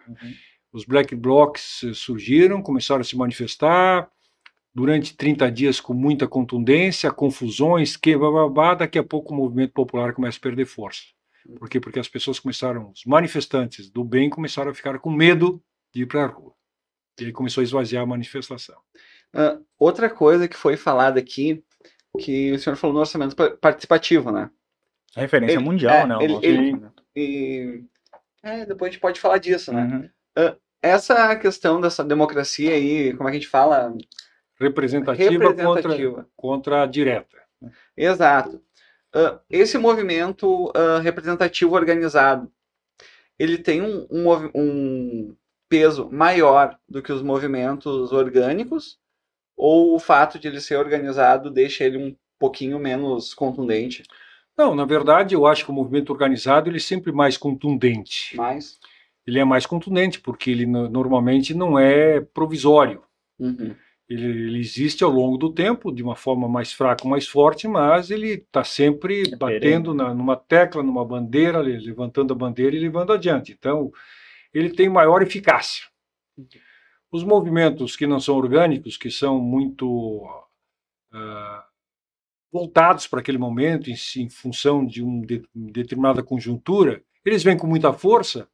Uhum. 0.08 0.32
Os 0.72 0.84
black 0.84 1.14
blocs 1.14 1.82
eh, 1.84 1.92
surgiram, 1.94 2.62
começaram 2.62 3.00
a 3.00 3.04
se 3.04 3.16
manifestar 3.16 4.10
durante 4.74 5.16
30 5.16 5.50
dias 5.50 5.80
com 5.80 5.92
muita 5.94 6.28
contundência, 6.28 7.10
confusões, 7.10 7.96
que 7.96 8.16
bababá, 8.16 8.74
daqui 8.74 8.98
a 8.98 9.02
pouco 9.02 9.32
o 9.32 9.36
movimento 9.36 9.72
popular 9.72 10.12
começa 10.12 10.38
a 10.38 10.40
perder 10.40 10.66
força. 10.66 11.02
Por 11.58 11.68
quê? 11.68 11.80
Porque 11.80 11.98
as 11.98 12.08
pessoas 12.08 12.38
começaram, 12.38 12.90
os 12.90 13.04
manifestantes 13.06 13.90
do 13.90 14.04
bem 14.04 14.28
começaram 14.28 14.70
a 14.70 14.74
ficar 14.74 14.98
com 14.98 15.10
medo 15.10 15.62
de 15.94 16.02
ir 16.02 16.06
para 16.06 16.24
a 16.24 16.26
rua. 16.26 16.52
E 17.20 17.24
aí 17.24 17.32
começou 17.32 17.62
a 17.62 17.64
esvaziar 17.64 18.02
a 18.02 18.06
manifestação. 18.06 18.76
Ah, 19.34 19.58
outra 19.78 20.08
coisa 20.10 20.46
que 20.46 20.56
foi 20.56 20.76
falada 20.76 21.18
aqui, 21.18 21.64
que 22.20 22.52
o 22.52 22.58
senhor 22.58 22.76
falou 22.76 22.94
no 22.94 23.00
orçamento 23.00 23.34
pa- 23.34 23.50
participativo, 23.56 24.30
né? 24.30 24.50
Referência 25.16 25.56
Ele- 25.56 25.64
mundial, 25.64 25.96
é, 25.96 26.06
né? 26.06 26.18
ele- 26.20 26.38
ele- 26.42 26.72
orçamento. 26.74 27.02
E 27.16 27.84
é, 28.42 28.66
depois 28.66 28.90
a 28.90 28.92
gente 28.92 29.00
pode 29.00 29.18
falar 29.18 29.38
disso, 29.38 29.72
né? 29.72 29.82
Uhum. 29.84 30.10
Essa 30.82 31.34
questão 31.36 31.80
dessa 31.80 32.04
democracia 32.04 32.72
aí, 32.72 33.12
como 33.16 33.28
é 33.28 33.32
que 33.32 33.38
a 33.38 33.40
gente 33.40 33.50
fala? 33.50 33.92
Representativa, 34.60 35.54
Contra, 35.54 35.64
Representativa. 35.64 36.28
contra 36.36 36.82
a 36.82 36.86
direta. 36.86 37.36
Exato. 37.96 38.62
Ah, 39.12 39.40
esse 39.50 39.78
movimento 39.78 40.72
ah, 40.74 40.98
representativo 41.00 41.74
organizado, 41.74 42.50
ele 43.38 43.58
tem 43.58 43.82
um, 43.82 44.06
um 44.10 44.50
um 44.54 45.36
peso 45.68 46.08
maior 46.10 46.78
do 46.88 47.02
que 47.02 47.12
os 47.12 47.22
movimentos 47.22 48.12
orgânicos? 48.12 48.98
Ou 49.56 49.94
o 49.94 49.98
fato 49.98 50.38
de 50.38 50.48
ele 50.48 50.60
ser 50.60 50.76
organizado 50.76 51.50
deixa 51.50 51.84
ele 51.84 51.98
um 51.98 52.16
pouquinho 52.38 52.78
menos 52.78 53.34
contundente? 53.34 54.04
Não, 54.56 54.74
na 54.74 54.84
verdade, 54.84 55.34
eu 55.34 55.46
acho 55.46 55.64
que 55.64 55.70
o 55.70 55.74
movimento 55.74 56.10
organizado 56.10 56.68
ele 56.68 56.78
é 56.78 56.80
sempre 56.80 57.12
mais 57.12 57.36
contundente. 57.36 58.36
Mais? 58.36 58.77
Ele 59.28 59.38
é 59.38 59.44
mais 59.44 59.66
contundente 59.66 60.18
porque 60.20 60.50
ele 60.50 60.64
no- 60.64 60.88
normalmente 60.88 61.52
não 61.52 61.78
é 61.78 62.18
provisório. 62.20 63.02
Uhum. 63.38 63.74
Ele, 64.08 64.24
ele 64.26 64.58
existe 64.58 65.04
ao 65.04 65.10
longo 65.10 65.36
do 65.36 65.52
tempo, 65.52 65.92
de 65.92 66.02
uma 66.02 66.16
forma 66.16 66.48
mais 66.48 66.72
fraca 66.72 67.04
ou 67.04 67.10
mais 67.10 67.28
forte, 67.28 67.68
mas 67.68 68.10
ele 68.10 68.28
está 68.28 68.64
sempre 68.64 69.24
É 69.30 69.36
batendo 69.36 69.92
na, 69.92 70.14
numa 70.14 70.34
tecla, 70.34 70.82
numa 70.82 71.04
bandeira, 71.04 71.60
le- 71.60 71.78
levantando 71.78 72.32
a 72.32 72.36
bandeira 72.36 72.74
e 72.74 72.78
levando 72.80 73.12
adiante. 73.12 73.52
Então, 73.52 73.92
ele 74.54 74.70
tem 74.70 74.88
maior 74.88 75.20
eficácia. 75.22 75.84
Os 77.10 77.24
movimentos 77.24 77.96
que 77.96 78.06
não 78.06 78.20
são 78.20 78.36
orgânicos, 78.36 78.96
que 78.96 79.10
são 79.10 79.38
muito 79.40 80.26
ah, 81.12 81.64
voltados 82.52 83.06
para 83.06 83.20
aquele 83.20 83.38
momento, 83.38 83.90
em, 83.90 83.94
em 84.16 84.28
função 84.30 84.84
de 84.86 85.02
uma 85.02 85.22
determinada 85.54 86.22
conjuntura, 86.22 87.02
eles 87.24 87.42
vêm 87.42 87.56
com 87.58 87.66
muita 87.66 87.92
força, 87.92 88.48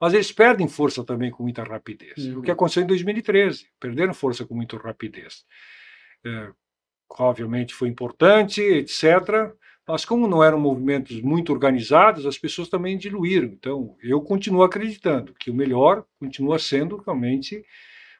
mas 0.00 0.14
eles 0.14 0.32
perdem 0.32 0.66
força 0.66 1.04
também 1.04 1.30
com 1.30 1.42
muita 1.42 1.62
rapidez. 1.62 2.16
Uhum. 2.16 2.38
O 2.38 2.42
que 2.42 2.50
aconteceu 2.50 2.82
em 2.82 2.86
2013, 2.86 3.66
perderam 3.78 4.14
força 4.14 4.46
com 4.46 4.54
muita 4.54 4.76
rapidez. 4.78 5.44
É, 6.24 6.50
obviamente 7.18 7.74
foi 7.74 7.88
importante, 7.88 8.62
etc. 8.62 9.52
Mas 9.86 10.04
como 10.04 10.26
não 10.26 10.42
eram 10.42 10.58
movimentos 10.58 11.20
muito 11.20 11.52
organizados, 11.52 12.24
as 12.24 12.38
pessoas 12.38 12.68
também 12.68 12.96
diluíram. 12.96 13.48
Então, 13.48 13.96
eu 14.02 14.20
continuo 14.20 14.62
acreditando 14.62 15.34
que 15.34 15.50
o 15.50 15.54
melhor 15.54 16.06
continua 16.18 16.58
sendo 16.58 16.96
realmente 16.96 17.64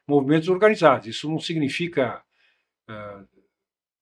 movimentos 0.07 0.49
organizados. 0.49 1.07
Isso 1.07 1.29
não 1.29 1.39
significa 1.39 2.21
ah, 2.87 3.23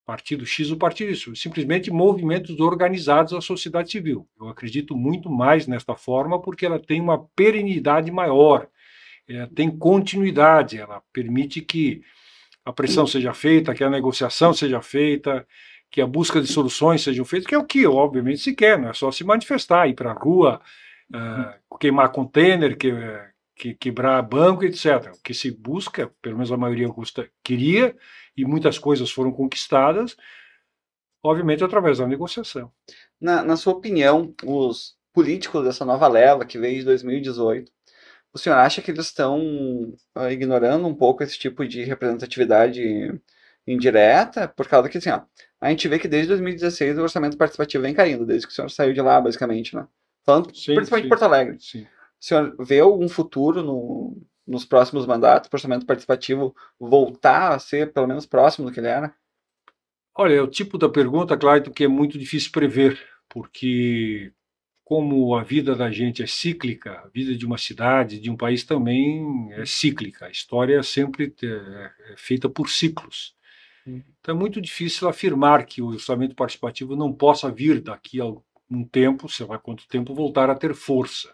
partido 0.10 0.44
X 0.44 0.72
ou 0.72 0.78
partido 0.78 1.12
Y, 1.12 1.36
simplesmente 1.36 1.92
movimentos 1.92 2.60
organizados 2.60 3.34
da 3.34 3.42
sociedade 3.42 3.92
civil. 3.92 4.28
Eu 4.42 4.50
acredito 4.50 4.98
muito 4.98 5.30
mais 5.30 5.68
nesta 5.68 5.96
forma 5.96 6.42
porque 6.42 6.66
ela 6.66 6.80
tem 6.80 7.00
uma 7.00 7.28
perenidade 7.36 8.10
maior, 8.10 8.68
ela 9.28 9.46
tem 9.46 9.70
continuidade, 9.70 10.80
ela 10.80 11.00
permite 11.14 11.62
que 11.62 12.02
a 12.66 12.74
pressão 12.74 13.06
seja 13.06 13.36
feita, 13.36 13.76
que 13.76 13.84
a 13.84 13.90
negociação 13.90 14.52
seja 14.52 14.82
feita, 14.82 15.46
que 15.92 16.02
a 16.02 16.08
busca 16.08 16.42
de 16.42 16.48
soluções 16.48 17.04
sejam 17.04 17.24
feitas, 17.24 17.48
que 17.48 17.54
é 17.54 17.60
o 17.60 17.64
que, 17.64 17.86
obviamente, 17.86 18.42
se 18.42 18.56
quer, 18.56 18.80
não 18.80 18.90
é 18.90 18.94
só 18.94 19.12
se 19.12 19.24
manifestar, 19.24 19.88
ir 19.88 19.94
para 19.94 20.10
a 20.10 20.16
rua, 20.16 20.60
uh, 21.14 21.78
queimar 21.78 22.12
container, 22.12 22.76
que, 22.76 22.92
que, 23.60 23.76
quebrar 23.76 24.22
banco, 24.22 24.64
etc. 24.64 25.12
O 25.14 25.22
que 25.22 25.34
se 25.34 25.52
busca, 25.52 26.10
pelo 26.22 26.36
menos 26.38 26.52
a 26.52 26.58
maioria 26.58 26.88
queria, 27.44 27.96
e 28.36 28.46
muitas 28.46 28.80
coisas 28.80 29.12
foram 29.12 29.32
conquistadas, 29.34 30.16
obviamente 31.22 31.64
através 31.64 31.98
da 31.98 32.08
negociação. 32.08 32.72
Na, 33.20 33.44
na 33.44 33.58
sua 33.58 33.74
opinião, 33.74 34.34
os 34.46 34.96
políticos 35.14 35.66
dessa 35.66 35.84
nova 35.84 36.08
leva 36.08 36.46
que 36.46 36.58
veio 36.58 36.80
de 36.80 36.86
2018, 36.86 37.70
o 38.32 38.38
senhor 38.38 38.56
acha 38.56 38.82
que 38.82 38.92
eles 38.92 39.08
estão 39.08 39.40
uh, 40.16 40.30
ignorando 40.32 40.88
um 40.88 40.96
pouco 40.96 41.22
esse 41.22 41.38
tipo 41.38 41.68
de 41.68 41.84
representatividade 41.84 43.20
indireta? 43.68 44.48
Por 44.48 44.68
causa 44.68 44.88
que, 44.88 45.00
assim, 45.00 45.10
ó, 45.10 45.22
a 45.60 45.70
gente 45.70 45.88
vê 45.88 46.00
que 46.00 46.08
desde 46.08 46.30
2016 46.30 46.98
o 46.98 47.02
orçamento 47.02 47.36
participativo 47.36 47.84
vem 47.84 47.94
caindo, 47.94 48.26
desde 48.26 48.48
que 48.48 48.54
o 48.54 48.56
senhor 48.56 48.70
saiu 48.70 48.94
de 48.94 49.02
lá, 49.02 49.20
basicamente, 49.20 49.76
né? 49.76 49.86
Falando 50.24 50.56
sim, 50.56 50.76
principalmente 50.76 51.06
de 51.06 51.10
Porto 51.10 51.24
Alegre. 51.24 51.58
Sim. 51.60 51.88
O 52.22 52.26
senhor 52.26 52.56
vê 52.60 52.80
algum 52.80 53.08
futuro 53.08 53.64
no, 53.64 54.18
nos 54.46 54.66
próximos 54.66 55.06
mandatos, 55.06 55.50
o 55.50 55.56
orçamento 55.56 55.86
participativo 55.86 56.56
voltar 56.80 57.54
a 57.54 57.60
ser 57.60 57.94
pelo 57.94 58.08
menos 58.08 58.26
próximo 58.26 58.68
do 58.68 58.74
que 58.74 58.80
ele 58.80 58.88
era? 58.88 59.14
Olha, 60.18 60.34
é 60.34 60.42
o 60.42 60.48
tipo 60.48 60.78
da 60.78 60.90
pergunta, 60.90 61.38
Clayton, 61.38 61.72
que 61.72 61.86
é 61.86 61.88
muito 61.88 62.18
difícil 62.18 62.52
prever, 62.52 63.00
porque 63.30 64.34
como 64.84 65.36
a 65.36 65.44
vida 65.44 65.76
da 65.76 65.92
gente 65.92 66.24
é 66.24 66.28
cíclica, 66.28 67.04
a 67.06 67.08
vida 67.10 67.36
de 67.36 67.46
uma 67.46 67.60
cidade, 67.60 68.20
de 68.20 68.30
um 68.30 68.36
país 68.36 68.64
também 68.64 69.54
é 69.54 69.64
cíclica. 69.64 70.26
A 70.26 70.32
história 70.32 70.80
é 70.80 70.84
sempre 70.84 71.32
é, 71.44 72.16
feita 72.18 72.50
por 72.50 72.68
ciclos. 72.70 73.36
Uhum. 73.86 74.04
Então 74.20 74.36
é 74.36 74.38
muito 74.38 74.60
difícil 74.60 75.08
afirmar 75.08 75.66
que 75.68 75.80
o 75.80 75.90
orçamento 75.90 76.36
participativo 76.36 76.96
não 76.96 77.14
possa 77.14 77.52
vir 77.52 77.80
daqui 77.80 78.20
a 78.20 78.26
um 78.26 78.84
tempo, 78.84 79.30
sei 79.30 79.46
lá 79.46 79.60
quanto 79.60 79.88
tempo, 79.88 80.16
voltar 80.16 80.50
a 80.50 80.56
ter 80.56 80.74
força. 80.74 81.34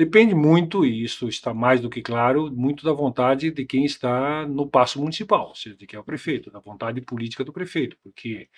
Depende 0.00 0.34
muito, 0.34 0.82
e 0.82 1.04
isso 1.04 1.28
está 1.28 1.52
mais 1.52 1.78
do 1.78 1.90
que 1.90 2.00
claro, 2.00 2.50
muito 2.50 2.82
da 2.82 2.90
vontade 2.90 3.50
de 3.50 3.66
quem 3.66 3.84
está 3.84 4.46
no 4.48 4.66
passo 4.66 4.98
municipal, 4.98 5.48
ou 5.48 5.54
seja, 5.54 5.76
de 5.76 5.86
quem 5.86 5.98
é 5.98 6.00
o 6.00 6.04
prefeito, 6.04 6.50
da 6.50 6.58
vontade 6.58 7.02
política 7.02 7.44
do 7.44 7.52
prefeito, 7.52 7.98
porque 8.02 8.48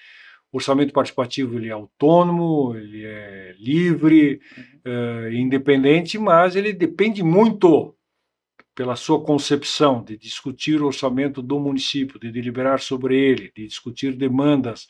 o 0.53 0.59
orçamento 0.59 0.93
participativo 0.93 1.59
ele 1.59 1.67
é 1.67 1.73
autônomo, 1.73 2.77
ele 2.77 3.05
é 3.05 3.57
livre, 3.59 4.41
uhum. 4.57 5.27
uh, 5.27 5.33
independente, 5.33 6.17
mas 6.17 6.55
ele 6.55 6.73
depende 6.73 7.25
muito 7.25 7.93
pela 8.73 8.95
sua 8.95 9.21
concepção 9.21 10.01
de 10.05 10.17
discutir 10.17 10.81
o 10.81 10.87
orçamento 10.87 11.43
do 11.43 11.59
município, 11.59 12.21
de 12.21 12.31
deliberar 12.31 12.79
sobre 12.79 13.19
ele, 13.19 13.51
de 13.53 13.67
discutir 13.67 14.15
demandas, 14.15 14.87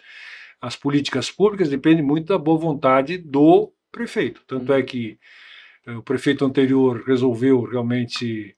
as 0.61 0.77
políticas 0.77 1.31
públicas 1.31 1.71
depende 1.71 2.03
muito 2.03 2.27
da 2.27 2.37
boa 2.37 2.59
vontade 2.59 3.17
do 3.17 3.73
prefeito. 3.91 4.43
Tanto 4.47 4.71
é 4.71 4.81
uhum. 4.81 4.85
que 4.85 5.13
uh, 5.13 5.41
o 5.87 6.03
prefeito 6.03 6.45
anterior 6.45 7.03
resolveu 7.07 7.62
realmente 7.62 8.57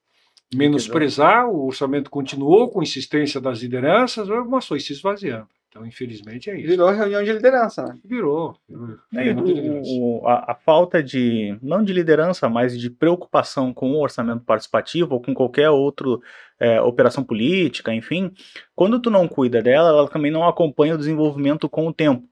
menosprezar, 0.55 1.49
o 1.49 1.67
orçamento 1.67 2.11
continuou 2.11 2.69
com 2.69 2.83
insistência 2.83 3.41
das 3.41 3.61
lideranças, 3.61 4.29
mas 4.49 4.67
foi 4.67 4.81
se 4.81 4.93
esvaziando. 4.93 5.49
Então, 5.75 5.85
infelizmente, 5.85 6.49
é 6.49 6.57
isso. 6.57 6.69
Virou 6.69 6.89
reunião 6.89 7.25
de 7.25 7.33
liderança, 7.33 7.83
né? 7.83 7.99
Virou. 8.05 8.55
É, 9.13 9.33
o, 9.33 10.21
o, 10.21 10.29
a, 10.29 10.53
a, 10.53 10.55
falta 10.55 11.03
de, 11.03 11.59
não 11.61 11.83
de 11.83 11.93
liderança, 11.93 12.49
mas 12.49 12.79
de 12.79 12.89
preocupação 12.89 13.75
com 13.75 13.91
o 13.91 14.01
orçamento 14.01 14.45
participativo 14.45 15.15
ou 15.15 15.21
com 15.21 15.35
qualquer 15.35 15.71
outra 15.71 16.07
é, 16.61 16.81
operação 16.81 17.25
política, 17.25 17.93
enfim, 17.93 18.31
quando 18.77 19.01
tu 19.01 19.11
não 19.11 19.27
cuida 19.27 19.61
dela, 19.61 19.89
ela 19.89 20.09
também 20.09 20.31
não 20.31 20.47
acompanha 20.47 20.95
o 20.95 20.99
desenvolvimento 20.99 21.69
com 21.69 21.89
o 21.89 21.93
tempo. 21.93 22.23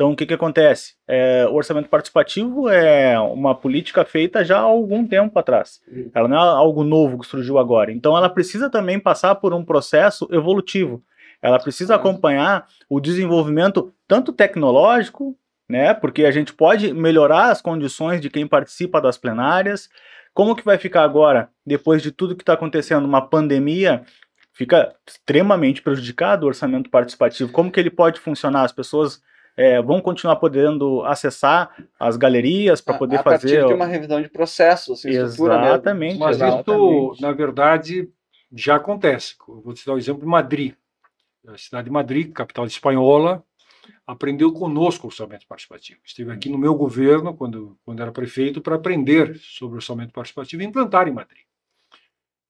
Então, 0.00 0.12
o 0.12 0.16
que, 0.16 0.24
que 0.24 0.32
acontece? 0.32 0.94
É, 1.06 1.46
o 1.46 1.52
orçamento 1.52 1.90
participativo 1.90 2.70
é 2.70 3.20
uma 3.20 3.54
política 3.54 4.02
feita 4.02 4.42
já 4.42 4.56
há 4.56 4.62
algum 4.62 5.06
tempo 5.06 5.38
atrás. 5.38 5.78
Ela 6.14 6.26
não 6.26 6.38
é 6.38 6.40
algo 6.40 6.82
novo 6.82 7.18
que 7.18 7.26
surgiu 7.26 7.58
agora. 7.58 7.92
Então, 7.92 8.16
ela 8.16 8.30
precisa 8.30 8.70
também 8.70 8.98
passar 8.98 9.34
por 9.34 9.52
um 9.52 9.62
processo 9.62 10.26
evolutivo. 10.32 11.04
Ela 11.42 11.58
precisa 11.58 11.96
acompanhar 11.96 12.66
o 12.88 12.98
desenvolvimento 12.98 13.92
tanto 14.08 14.32
tecnológico, 14.32 15.36
né? 15.68 15.92
Porque 15.92 16.24
a 16.24 16.30
gente 16.30 16.54
pode 16.54 16.94
melhorar 16.94 17.50
as 17.50 17.60
condições 17.60 18.22
de 18.22 18.30
quem 18.30 18.46
participa 18.46 19.02
das 19.02 19.18
plenárias. 19.18 19.90
Como 20.32 20.56
que 20.56 20.64
vai 20.64 20.78
ficar 20.78 21.02
agora, 21.02 21.50
depois 21.66 22.00
de 22.00 22.10
tudo 22.10 22.34
que 22.34 22.42
está 22.42 22.54
acontecendo, 22.54 23.04
uma 23.04 23.20
pandemia? 23.20 24.02
Fica 24.54 24.94
extremamente 25.06 25.82
prejudicado 25.82 26.46
o 26.46 26.48
orçamento 26.48 26.88
participativo. 26.88 27.52
Como 27.52 27.70
que 27.70 27.78
ele 27.78 27.90
pode 27.90 28.18
funcionar? 28.18 28.64
As 28.64 28.72
pessoas 28.72 29.20
é, 29.60 29.82
vão 29.82 30.00
continuar 30.00 30.36
podendo 30.36 31.02
acessar 31.04 31.76
as 31.98 32.16
galerias 32.16 32.80
para 32.80 32.96
poder 32.96 33.16
a 33.16 33.22
fazer. 33.22 33.58
A 33.58 33.60
partir 33.60 33.68
de 33.68 33.74
uma 33.74 33.86
revisão 33.86 34.22
de 34.22 34.28
processos, 34.28 35.04
exatamente. 35.04 36.18
Mas 36.18 36.36
exatamente. 36.36 36.70
isso, 36.70 37.16
na 37.20 37.32
verdade, 37.32 38.08
já 38.52 38.76
acontece. 38.76 39.36
Eu 39.46 39.60
vou 39.60 39.74
te 39.74 39.84
dar 39.84 39.92
o 39.92 39.94
um 39.96 39.98
exemplo 39.98 40.22
de 40.22 40.26
Madrid 40.26 40.74
da 41.42 41.56
cidade 41.56 41.86
de 41.86 41.90
Madrid, 41.90 42.32
capital 42.32 42.66
espanhola, 42.66 43.44
aprendeu 44.06 44.52
conosco 44.52 45.06
o 45.06 45.10
orçamento 45.10 45.46
participativo. 45.46 46.00
Esteve 46.04 46.32
aqui 46.32 46.48
no 46.48 46.58
meu 46.58 46.74
governo, 46.74 47.34
quando, 47.34 47.78
quando 47.84 48.00
era 48.00 48.12
prefeito, 48.12 48.60
para 48.60 48.76
aprender 48.76 49.36
sobre 49.38 49.74
o 49.74 49.76
orçamento 49.76 50.12
participativo 50.12 50.62
e 50.62 50.66
implantar 50.66 51.08
em 51.08 51.12
Madrid. 51.12 51.44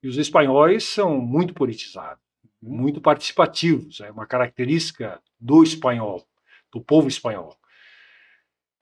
E 0.03 0.09
os 0.09 0.17
espanhóis 0.17 0.85
são 0.85 1.21
muito 1.21 1.55
politizados, 1.55 2.23
muito 2.61 3.01
participativos, 3.01 4.01
é 4.01 4.11
uma 4.11 4.27
característica 4.27 5.21
do 5.39 5.63
espanhol, 5.63 6.27
do 6.73 6.81
povo 6.81 7.09
espanhol. 7.09 7.57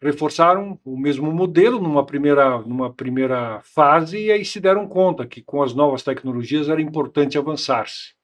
Reforçaram 0.01 0.79
o 0.85 0.97
mesmo 0.97 1.33
modelo 1.33 1.81
numa 1.81 2.07
primeira, 2.07 2.59
numa 2.61 2.93
primeira 2.93 3.61
fase 3.63 4.27
e 4.27 4.31
aí 4.31 4.45
se 4.45 4.61
deram 4.61 4.87
conta 4.87 5.27
que 5.27 5.43
com 5.43 5.63
as 5.63 5.75
novas 5.75 6.03
tecnologias 6.03 6.69
era 6.69 6.81
importante 6.81 7.37
avançar-se, 7.37 8.15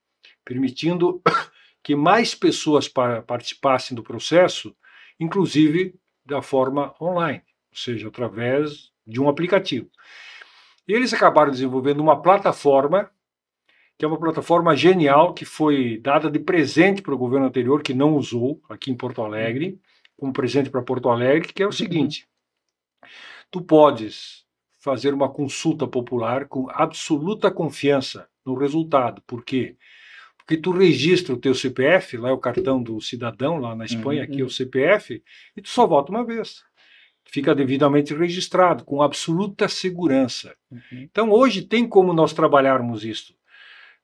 permitindo 0.44 1.20
que 1.82 1.96
mais 1.96 2.34
pessoas 2.34 2.88
participassem 2.88 3.94
do 3.94 4.02
processo, 4.02 4.74
inclusive 5.18 5.94
da 6.24 6.40
forma 6.40 6.94
online, 7.00 7.42
ou 7.70 7.76
seja, 7.76 8.08
através 8.08 8.90
de 9.06 9.20
um 9.20 9.28
aplicativo. 9.28 9.90
E 10.86 10.92
eles 10.92 11.12
acabaram 11.12 11.50
desenvolvendo 11.50 12.00
uma 12.00 12.20
plataforma, 12.20 13.10
que 13.98 14.04
é 14.04 14.08
uma 14.08 14.18
plataforma 14.18 14.76
genial, 14.76 15.32
que 15.32 15.44
foi 15.44 15.98
dada 15.98 16.30
de 16.30 16.38
presente 16.38 17.02
para 17.02 17.14
o 17.14 17.18
governo 17.18 17.46
anterior, 17.46 17.82
que 17.82 17.94
não 17.94 18.16
usou 18.16 18.60
aqui 18.68 18.90
em 18.90 18.96
Porto 18.96 19.22
Alegre, 19.22 19.78
como 20.16 20.32
presente 20.32 20.70
para 20.70 20.82
Porto 20.82 21.08
Alegre, 21.08 21.52
que 21.52 21.62
é 21.62 21.66
o 21.66 21.72
seguinte: 21.72 22.28
tu 23.50 23.62
podes 23.62 24.44
fazer 24.80 25.14
uma 25.14 25.30
consulta 25.30 25.86
popular 25.86 26.46
com 26.46 26.68
absoluta 26.70 27.50
confiança 27.50 28.28
no 28.44 28.54
resultado, 28.54 29.22
porque 29.26 29.68
quê? 29.68 29.76
porque 30.44 30.58
tu 30.58 30.72
registra 30.72 31.34
o 31.34 31.38
teu 31.38 31.54
CPF, 31.54 32.18
lá 32.18 32.28
é 32.28 32.32
o 32.32 32.38
cartão 32.38 32.82
do 32.82 33.00
cidadão, 33.00 33.58
lá 33.58 33.74
na 33.74 33.86
Espanha, 33.86 34.20
uhum. 34.20 34.24
aqui 34.24 34.42
é 34.42 34.44
o 34.44 34.50
CPF, 34.50 35.22
e 35.56 35.62
tu 35.62 35.70
só 35.70 35.86
vota 35.86 36.12
uma 36.12 36.24
vez. 36.24 36.62
Fica 37.24 37.54
devidamente 37.54 38.14
registrado, 38.14 38.84
com 38.84 39.00
absoluta 39.00 39.66
segurança. 39.68 40.54
Uhum. 40.70 40.80
Então, 40.92 41.30
hoje 41.30 41.62
tem 41.62 41.88
como 41.88 42.12
nós 42.12 42.34
trabalharmos 42.34 43.04
isso. 43.04 43.34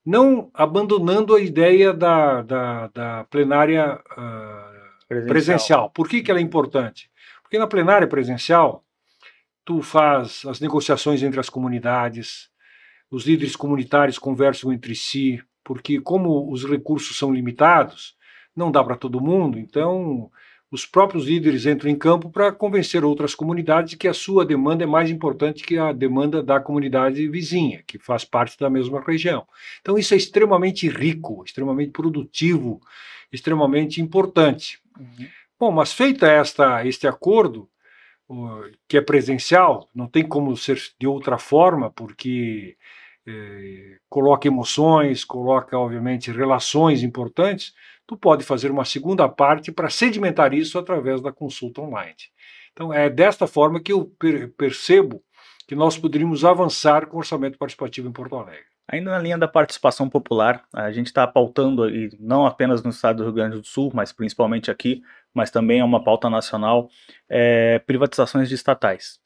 Não 0.04 0.50
abandonando 0.54 1.34
a 1.34 1.40
ideia 1.40 1.92
da, 1.92 2.42
da, 2.42 2.86
da 2.88 3.24
plenária 3.24 4.00
uh, 4.12 5.06
presencial. 5.06 5.28
presencial. 5.28 5.90
Por 5.90 6.08
que, 6.08 6.22
que 6.22 6.30
ela 6.30 6.40
é 6.40 6.42
importante? 6.42 7.10
Porque 7.42 7.58
na 7.58 7.66
plenária 7.66 8.06
presencial, 8.06 8.84
tu 9.64 9.82
faz 9.82 10.42
as 10.46 10.60
negociações 10.60 11.22
entre 11.22 11.40
as 11.40 11.50
comunidades, 11.50 12.48
os 13.10 13.26
líderes 13.26 13.56
comunitários 13.56 14.18
conversam 14.18 14.72
entre 14.72 14.94
si, 14.94 15.42
porque 15.64 16.00
como 16.00 16.50
os 16.50 16.64
recursos 16.64 17.18
são 17.18 17.32
limitados, 17.32 18.16
não 18.54 18.70
dá 18.70 18.82
para 18.82 18.96
todo 18.96 19.20
mundo, 19.20 19.58
então 19.58 20.30
os 20.70 20.86
próprios 20.86 21.26
líderes 21.26 21.66
entram 21.66 21.90
em 21.90 21.96
campo 21.96 22.30
para 22.30 22.52
convencer 22.52 23.04
outras 23.04 23.34
comunidades 23.34 23.90
de 23.90 23.96
que 23.96 24.06
a 24.06 24.14
sua 24.14 24.44
demanda 24.44 24.84
é 24.84 24.86
mais 24.86 25.10
importante 25.10 25.64
que 25.64 25.76
a 25.76 25.92
demanda 25.92 26.42
da 26.42 26.60
comunidade 26.60 27.26
vizinha, 27.28 27.82
que 27.86 27.98
faz 27.98 28.24
parte 28.24 28.58
da 28.58 28.70
mesma 28.70 29.00
região. 29.00 29.46
Então 29.80 29.98
isso 29.98 30.14
é 30.14 30.16
extremamente 30.16 30.88
rico, 30.88 31.42
extremamente 31.44 31.90
produtivo, 31.90 32.80
extremamente 33.32 34.00
importante. 34.00 34.78
Uhum. 34.98 35.26
Bom, 35.58 35.72
mas 35.72 35.92
feita 35.92 36.26
esta 36.26 36.86
este 36.86 37.06
acordo, 37.06 37.68
que 38.88 38.96
é 38.96 39.00
presencial, 39.00 39.88
não 39.94 40.06
tem 40.06 40.26
como 40.26 40.56
ser 40.56 40.80
de 40.98 41.06
outra 41.06 41.36
forma, 41.36 41.90
porque 41.90 42.76
eh, 43.26 43.98
coloca 44.08 44.46
emoções, 44.46 45.24
coloca, 45.24 45.76
obviamente, 45.76 46.30
relações 46.30 47.02
importantes, 47.02 47.74
tu 48.10 48.16
pode 48.16 48.42
fazer 48.42 48.72
uma 48.72 48.84
segunda 48.84 49.28
parte 49.28 49.70
para 49.70 49.88
sedimentar 49.88 50.52
isso 50.52 50.76
através 50.76 51.20
da 51.20 51.30
consulta 51.30 51.80
online. 51.80 52.16
Então, 52.72 52.92
é 52.92 53.08
desta 53.08 53.46
forma 53.46 53.80
que 53.80 53.92
eu 53.92 54.12
per 54.18 54.52
percebo 54.54 55.22
que 55.68 55.76
nós 55.76 55.96
poderíamos 55.96 56.44
avançar 56.44 57.06
com 57.06 57.16
o 57.16 57.20
orçamento 57.20 57.56
participativo 57.56 58.08
em 58.08 58.12
Porto 58.12 58.34
Alegre. 58.34 58.64
Ainda 58.88 59.12
na 59.12 59.20
linha 59.20 59.38
da 59.38 59.46
participação 59.46 60.10
popular, 60.10 60.64
a 60.74 60.90
gente 60.90 61.06
está 61.06 61.24
pautando, 61.24 61.88
e 61.88 62.10
não 62.18 62.44
apenas 62.44 62.82
no 62.82 62.90
estado 62.90 63.18
do 63.18 63.22
Rio 63.22 63.32
Grande 63.32 63.60
do 63.60 63.64
Sul, 63.64 63.92
mas 63.94 64.12
principalmente 64.12 64.72
aqui, 64.72 65.02
mas 65.32 65.52
também 65.52 65.78
é 65.78 65.84
uma 65.84 66.02
pauta 66.02 66.28
nacional, 66.28 66.88
é, 67.28 67.78
privatizações 67.78 68.48
de 68.48 68.56
estatais. 68.56 69.20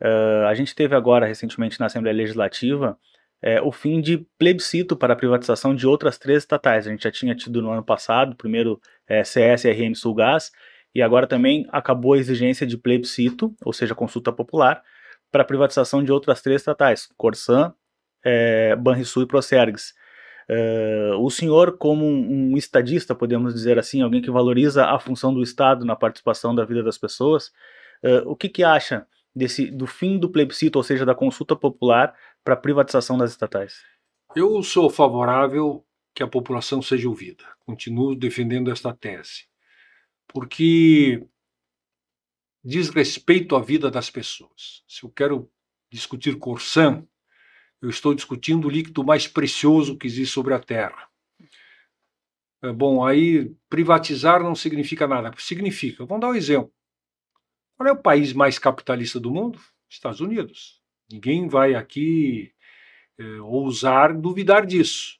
Uh, 0.00 0.46
a 0.46 0.54
gente 0.54 0.72
teve 0.72 0.94
agora, 0.94 1.26
recentemente, 1.26 1.80
na 1.80 1.86
Assembleia 1.86 2.16
Legislativa, 2.16 2.96
é, 3.42 3.60
o 3.60 3.72
fim 3.72 4.00
de 4.00 4.18
plebiscito 4.38 4.96
para 4.96 5.14
a 5.14 5.16
privatização 5.16 5.74
de 5.74 5.86
outras 5.86 6.18
três 6.18 6.38
estatais. 6.42 6.86
A 6.86 6.90
gente 6.90 7.04
já 7.04 7.10
tinha 7.10 7.34
tido 7.34 7.62
no 7.62 7.70
ano 7.70 7.84
passado, 7.84 8.36
primeiro 8.36 8.80
é, 9.08 9.24
CS, 9.24 9.64
RM 9.64 9.94
Sulgás, 9.94 10.50
e 10.94 11.00
agora 11.00 11.26
também 11.26 11.66
acabou 11.70 12.14
a 12.14 12.18
exigência 12.18 12.66
de 12.66 12.76
plebiscito, 12.76 13.54
ou 13.64 13.72
seja, 13.72 13.94
consulta 13.94 14.32
popular, 14.32 14.82
para 15.30 15.42
a 15.42 15.46
privatização 15.46 16.02
de 16.02 16.10
outras 16.10 16.42
três 16.42 16.60
estatais, 16.60 17.08
Corsan, 17.16 17.72
é, 18.24 18.74
Banrisul 18.76 19.22
e 19.22 19.26
Procergs. 19.26 19.94
Uh, 20.50 21.14
o 21.24 21.30
senhor, 21.30 21.78
como 21.78 22.04
um, 22.04 22.52
um, 22.52 22.56
estadista, 22.56 23.14
podemos 23.14 23.54
dizer 23.54 23.78
assim, 23.78 24.02
alguém 24.02 24.20
que 24.20 24.32
valoriza 24.32 24.84
a 24.84 24.98
função 24.98 25.32
do 25.32 25.44
Estado 25.44 25.84
na 25.84 25.94
participação 25.94 26.52
da 26.52 26.64
vida 26.64 26.82
das 26.82 26.98
pessoas, 26.98 27.52
uh, 28.02 28.26
o 28.28 28.34
que, 28.34 28.48
que 28.48 28.64
acha 28.64 29.06
desse, 29.32 29.70
do 29.70 29.86
fim 29.86 30.18
do 30.18 30.28
plebiscito, 30.28 30.76
ou 30.76 30.82
seja, 30.82 31.06
da 31.06 31.14
consulta 31.14 31.54
popular 31.54 32.12
para 32.44 32.54
a 32.54 32.56
privatização 32.56 33.18
das 33.18 33.30
estatais? 33.30 33.82
Eu 34.34 34.62
sou 34.62 34.88
favorável 34.88 35.84
que 36.14 36.22
a 36.22 36.28
população 36.28 36.80
seja 36.80 37.08
ouvida. 37.08 37.44
Continuo 37.60 38.14
defendendo 38.14 38.70
esta 38.70 38.94
tese. 38.94 39.48
Porque 40.28 41.26
diz 42.62 42.90
respeito 42.90 43.56
à 43.56 43.60
vida 43.60 43.90
das 43.90 44.10
pessoas. 44.10 44.82
Se 44.86 45.04
eu 45.04 45.10
quero 45.10 45.50
discutir 45.90 46.38
Corsan, 46.38 47.06
eu 47.80 47.88
estou 47.88 48.14
discutindo 48.14 48.66
o 48.66 48.70
líquido 48.70 49.02
mais 49.02 49.26
precioso 49.26 49.96
que 49.96 50.06
existe 50.06 50.32
sobre 50.32 50.54
a 50.54 50.60
Terra. 50.60 51.08
É, 52.62 52.72
bom, 52.72 53.04
aí 53.04 53.54
privatizar 53.68 54.42
não 54.42 54.54
significa 54.54 55.08
nada. 55.08 55.32
Significa. 55.38 56.04
Vamos 56.04 56.20
dar 56.20 56.28
um 56.28 56.34
exemplo. 56.34 56.72
Qual 57.76 57.88
é 57.88 57.92
o 57.92 58.02
país 58.02 58.32
mais 58.32 58.58
capitalista 58.58 59.18
do 59.18 59.30
mundo? 59.30 59.58
Estados 59.88 60.20
Unidos. 60.20 60.79
Ninguém 61.10 61.48
vai 61.48 61.74
aqui 61.74 62.52
é, 63.18 63.40
ousar 63.40 64.14
duvidar 64.14 64.66
disso. 64.66 65.18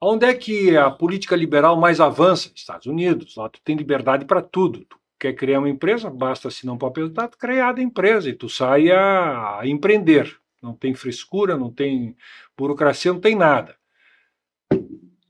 Onde 0.00 0.26
é 0.26 0.34
que 0.34 0.76
a 0.76 0.90
política 0.90 1.34
liberal 1.34 1.78
mais 1.78 2.00
avança? 2.00 2.50
Estados 2.54 2.86
Unidos. 2.86 3.36
Lá 3.36 3.48
tu 3.48 3.60
tem 3.62 3.76
liberdade 3.76 4.24
para 4.24 4.42
tudo. 4.42 4.84
Tu 4.84 4.98
quer 5.18 5.32
criar 5.32 5.60
uma 5.60 5.68
empresa, 5.68 6.10
basta 6.10 6.48
assinar 6.48 6.74
um 6.74 6.78
papel, 6.78 7.06
está 7.06 7.26
criada 7.28 7.80
a 7.80 7.84
empresa 7.84 8.28
e 8.28 8.34
tu 8.34 8.48
sai 8.48 8.90
a, 8.90 9.60
a 9.60 9.66
empreender 9.66 10.38
não 10.64 10.74
tem 10.74 10.94
frescura, 10.94 11.56
não 11.56 11.70
tem 11.70 12.16
burocracia, 12.56 13.12
não 13.12 13.20
tem 13.20 13.34
nada. 13.34 13.76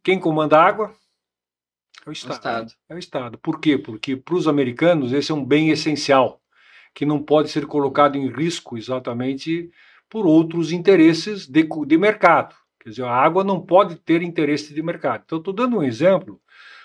Quem 0.02 0.18
comanda 0.18 0.56
a 0.56 0.64
água? 0.64 0.94
É 2.06 2.08
o 2.08 2.12
Estado. 2.12 2.32
o 2.32 2.36
Estado. 2.36 2.72
É 2.88 2.94
o 2.94 2.98
Estado. 2.98 3.38
Por 3.38 3.60
quê? 3.60 3.76
Porque 3.76 4.16
para 4.16 4.36
os 4.36 4.46
americanos 4.46 5.12
esse 5.12 5.32
é 5.32 5.34
um 5.34 5.44
bem 5.44 5.70
essencial, 5.70 6.40
que 6.94 7.04
não 7.04 7.22
pode 7.22 7.50
ser 7.50 7.66
colocado 7.66 8.16
em 8.16 8.28
risco 8.28 8.78
exatamente 8.78 9.70
por 10.08 10.26
outros 10.26 10.72
interesses 10.72 11.46
de, 11.46 11.66
de 11.86 11.98
mercado. 11.98 12.54
Quer 12.80 12.90
dizer, 12.90 13.04
a 13.04 13.14
água 13.14 13.42
não 13.42 13.60
pode 13.60 13.96
ter 13.96 14.22
interesse 14.22 14.72
de 14.72 14.82
mercado. 14.82 15.22
Então, 15.24 15.38
estou 15.38 15.52
dando 15.52 15.78
um 15.78 15.82
exemplo 15.82 16.40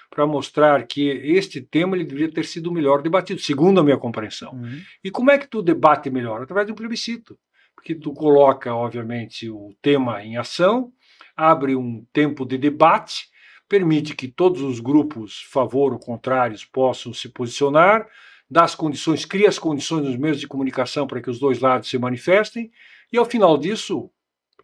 para 0.09 0.25
mostrar 0.25 0.87
que 0.87 1.07
este 1.07 1.61
tema 1.61 1.95
ele 1.95 2.05
deveria 2.05 2.33
ter 2.33 2.45
sido 2.45 2.71
melhor 2.71 3.01
debatido, 3.01 3.39
segundo 3.39 3.79
a 3.79 3.83
minha 3.83 3.97
compreensão. 3.97 4.53
Uhum. 4.53 4.81
E 5.03 5.11
como 5.11 5.29
é 5.29 5.37
que 5.37 5.47
tu 5.47 5.61
debate 5.61 6.09
melhor? 6.09 6.41
Através 6.41 6.65
de 6.65 6.71
um 6.71 6.75
plebiscito 6.75 7.37
porque 7.79 7.95
tu 7.95 8.13
coloca, 8.13 8.75
obviamente, 8.75 9.49
o 9.49 9.73
tema 9.81 10.21
em 10.21 10.35
ação, 10.35 10.91
abre 11.35 11.77
um 11.77 12.05
tempo 12.11 12.45
de 12.45 12.57
debate, 12.57 13.29
permite 13.69 14.13
que 14.13 14.27
todos 14.27 14.61
os 14.61 14.81
grupos, 14.81 15.47
favor 15.49 15.93
ou 15.93 15.99
contrários, 15.99 16.65
possam 16.65 17.13
se 17.13 17.29
posicionar, 17.29 18.05
dá 18.49 18.63
as 18.63 18.75
condições, 18.75 19.25
cria 19.25 19.49
as 19.49 19.59
condições 19.59 20.05
nos 20.05 20.17
meios 20.17 20.39
de 20.39 20.47
comunicação 20.47 21.05
para 21.05 21.21
que 21.21 21.29
os 21.29 21.39
dois 21.39 21.59
lados 21.59 21.89
se 21.89 21.97
manifestem, 21.97 22.71
e 23.11 23.17
ao 23.17 23.25
final 23.25 23.57
disso, 23.57 24.09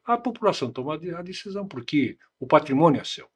a 0.06 0.18
população 0.18 0.72
toma 0.72 0.96
a 0.96 1.22
decisão, 1.22 1.68
porque 1.68 2.18
o 2.40 2.48
patrimônio 2.48 3.02
é 3.02 3.04
seu. 3.04 3.28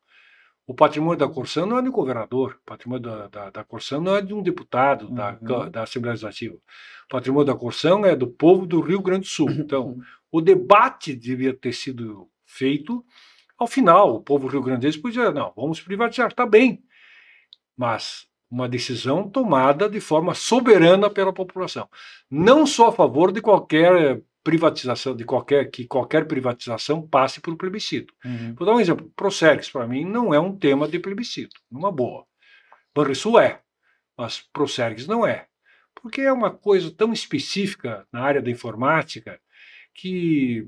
O 0.67 0.73
patrimônio 0.73 1.17
da 1.17 1.27
Corsã 1.27 1.65
não 1.65 1.79
é 1.79 1.81
do 1.81 1.91
governador, 1.91 2.59
o 2.61 2.65
patrimônio 2.65 3.01
da, 3.01 3.27
da, 3.27 3.49
da 3.49 3.63
Corsã 3.63 3.99
não 3.99 4.15
é 4.15 4.21
de 4.21 4.35
um 4.35 4.43
deputado 4.43 5.07
uhum. 5.07 5.15
da, 5.15 5.69
da 5.69 5.83
Assembleia 5.83 6.11
Legislativa. 6.11 6.55
O 6.55 7.07
patrimônio 7.09 7.47
da 7.47 7.55
Corsã 7.55 7.99
é 8.05 8.15
do 8.15 8.27
povo 8.27 8.67
do 8.67 8.79
Rio 8.79 9.01
Grande 9.01 9.21
do 9.21 9.27
Sul. 9.27 9.49
Então, 9.59 9.97
o 10.31 10.39
debate 10.39 11.15
devia 11.15 11.55
ter 11.55 11.73
sido 11.73 12.29
feito. 12.45 13.03
Ao 13.57 13.65
final, 13.65 14.15
o 14.15 14.21
povo 14.21 14.47
rio-grandense 14.47 15.01
podia 15.01 15.23
dizer, 15.23 15.33
não, 15.33 15.51
vamos 15.55 15.81
privatizar, 15.81 16.29
está 16.29 16.45
bem. 16.45 16.83
Mas 17.75 18.28
uma 18.49 18.67
decisão 18.67 19.29
tomada 19.29 19.89
de 19.89 19.99
forma 19.99 20.33
soberana 20.33 21.09
pela 21.09 21.31
população. 21.31 21.87
Não 22.29 22.65
só 22.65 22.87
a 22.87 22.91
favor 22.91 23.31
de 23.31 23.41
qualquer 23.41 24.21
privatização 24.43 25.15
de 25.15 25.25
qualquer 25.25 25.69
que 25.69 25.85
qualquer 25.85 26.25
privatização 26.25 27.05
passe 27.05 27.39
por 27.41 27.55
plebiscito. 27.55 28.13
Uhum. 28.25 28.55
Vou 28.55 28.65
dar 28.65 28.73
um 28.73 28.79
exemplo. 28.79 29.11
Procergs 29.15 29.69
para 29.69 29.87
mim 29.87 30.05
não 30.05 30.33
é 30.33 30.39
um 30.39 30.55
tema 30.55 30.87
de 30.87 30.97
plebiscito, 30.99 31.55
numa 31.69 31.91
boa. 31.91 32.25
Banrisul 32.95 33.39
é, 33.39 33.61
mas 34.17 34.43
Procergs 34.51 35.07
não 35.07 35.25
é, 35.25 35.45
porque 36.01 36.21
é 36.21 36.31
uma 36.31 36.49
coisa 36.49 36.89
tão 36.89 37.13
específica 37.13 38.07
na 38.11 38.21
área 38.21 38.41
da 38.41 38.49
informática 38.49 39.39
que 39.93 40.67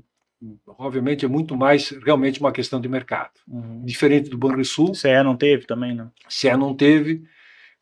obviamente 0.66 1.24
é 1.24 1.28
muito 1.28 1.56
mais 1.56 1.90
realmente 1.90 2.40
uma 2.40 2.52
questão 2.52 2.80
de 2.80 2.88
mercado, 2.88 3.32
uhum. 3.48 3.84
diferente 3.84 4.28
do 4.28 4.38
Banrisul. 4.38 4.94
CE 4.94 5.22
não 5.24 5.36
teve 5.36 5.66
também, 5.66 5.94
não? 5.94 6.10
CE 6.28 6.56
não 6.56 6.74
teve. 6.74 7.22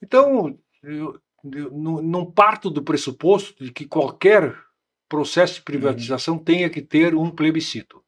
Então 0.03 0.59
eu, 0.82 1.20
eu 1.44 1.70
não, 1.72 2.30
parto 2.30 2.70
do 2.70 2.82
pressuposto 2.82 3.64
de 3.64 3.72
que 3.72 3.86
qualquer 3.86 4.57
processo 5.09 5.55
de 5.55 5.62
privatização 5.62 6.34
uhum. 6.34 6.44
tenha 6.44 6.70
que 6.70 6.80
ter 6.80 7.14
um 7.14 7.30
plebiscito. 7.30 8.03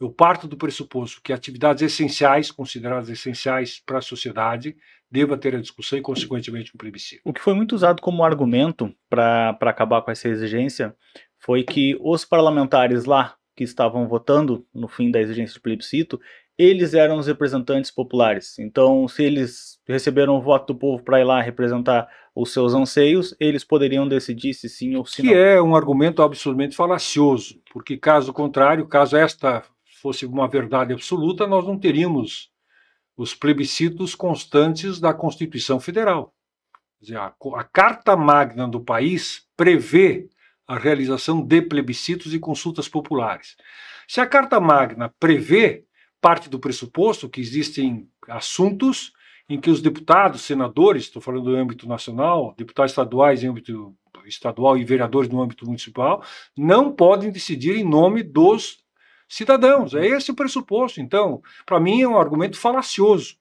Eu 0.00 0.10
parto 0.10 0.48
do 0.48 0.56
pressuposto 0.56 1.20
que 1.22 1.32
atividades 1.32 1.82
essenciais, 1.82 2.50
consideradas 2.50 3.10
essenciais 3.10 3.82
para 3.84 3.98
a 3.98 4.02
sociedade, 4.02 4.74
deva 5.10 5.36
ter 5.36 5.54
a 5.54 5.60
discussão 5.60 5.98
e, 5.98 6.02
consequentemente, 6.02 6.72
um 6.74 6.78
plebiscito. 6.78 7.20
O 7.24 7.34
que 7.34 7.40
foi 7.40 7.52
muito 7.52 7.74
usado 7.74 8.00
como 8.00 8.24
argumento 8.24 8.94
para 9.10 9.50
acabar 9.60 10.00
com 10.00 10.10
essa 10.10 10.28
exigência 10.28 10.96
foi 11.38 11.64
que 11.64 11.98
os 12.00 12.24
parlamentares 12.24 13.04
lá 13.04 13.36
que 13.54 13.62
estavam 13.62 14.08
votando 14.08 14.66
no 14.72 14.88
fim 14.88 15.10
da 15.10 15.20
exigência 15.20 15.54
de 15.54 15.60
plebiscito, 15.60 16.18
eles 16.60 16.92
eram 16.92 17.16
os 17.16 17.26
representantes 17.26 17.90
populares. 17.90 18.58
Então, 18.58 19.08
se 19.08 19.22
eles 19.24 19.80
receberam 19.88 20.36
o 20.36 20.42
voto 20.42 20.74
do 20.74 20.78
povo 20.78 21.02
para 21.02 21.18
ir 21.18 21.24
lá 21.24 21.40
representar 21.40 22.06
os 22.34 22.52
seus 22.52 22.74
anseios, 22.74 23.34
eles 23.40 23.64
poderiam 23.64 24.06
decidir 24.06 24.52
se 24.52 24.68
sim 24.68 24.94
ou 24.94 25.06
se 25.06 25.16
que 25.16 25.22
não. 25.22 25.32
Que 25.32 25.38
é 25.38 25.62
um 25.62 25.74
argumento 25.74 26.22
absolutamente 26.22 26.76
falacioso, 26.76 27.58
porque 27.72 27.96
caso 27.96 28.30
contrário, 28.32 28.86
caso 28.86 29.16
esta 29.16 29.62
fosse 30.02 30.26
uma 30.26 30.46
verdade 30.46 30.92
absoluta, 30.92 31.46
nós 31.46 31.66
não 31.66 31.78
teríamos 31.78 32.50
os 33.16 33.34
plebiscitos 33.34 34.14
constantes 34.14 35.00
da 35.00 35.14
Constituição 35.14 35.80
Federal. 35.80 36.34
Dizer, 37.00 37.16
a, 37.16 37.34
a 37.56 37.64
Carta 37.64 38.14
Magna 38.16 38.68
do 38.68 38.80
país 38.80 39.46
prevê 39.56 40.28
a 40.66 40.78
realização 40.78 41.40
de 41.40 41.62
plebiscitos 41.62 42.34
e 42.34 42.38
consultas 42.38 42.86
populares. 42.86 43.56
Se 44.06 44.20
a 44.20 44.26
Carta 44.26 44.60
Magna 44.60 45.12
prevê, 45.18 45.84
parte 46.20 46.48
do 46.48 46.58
pressuposto 46.58 47.28
que 47.28 47.40
existem 47.40 48.08
assuntos 48.28 49.12
em 49.48 49.60
que 49.60 49.70
os 49.70 49.82
deputados, 49.82 50.42
senadores, 50.42 51.04
estou 51.04 51.20
falando 51.20 51.44
do 51.44 51.56
âmbito 51.56 51.88
nacional, 51.88 52.54
deputados 52.56 52.92
estaduais 52.92 53.42
em 53.42 53.48
âmbito 53.48 53.96
estadual 54.26 54.76
e 54.78 54.84
vereadores 54.84 55.28
no 55.28 55.42
âmbito 55.42 55.66
municipal, 55.66 56.22
não 56.56 56.92
podem 56.92 57.32
decidir 57.32 57.76
em 57.76 57.84
nome 57.84 58.22
dos 58.22 58.78
cidadãos. 59.28 59.94
É 59.94 60.06
esse 60.06 60.30
o 60.30 60.36
pressuposto. 60.36 61.00
Então, 61.00 61.42
para 61.66 61.80
mim, 61.80 62.02
é 62.02 62.08
um 62.08 62.18
argumento 62.18 62.56
falacioso. 62.56 63.36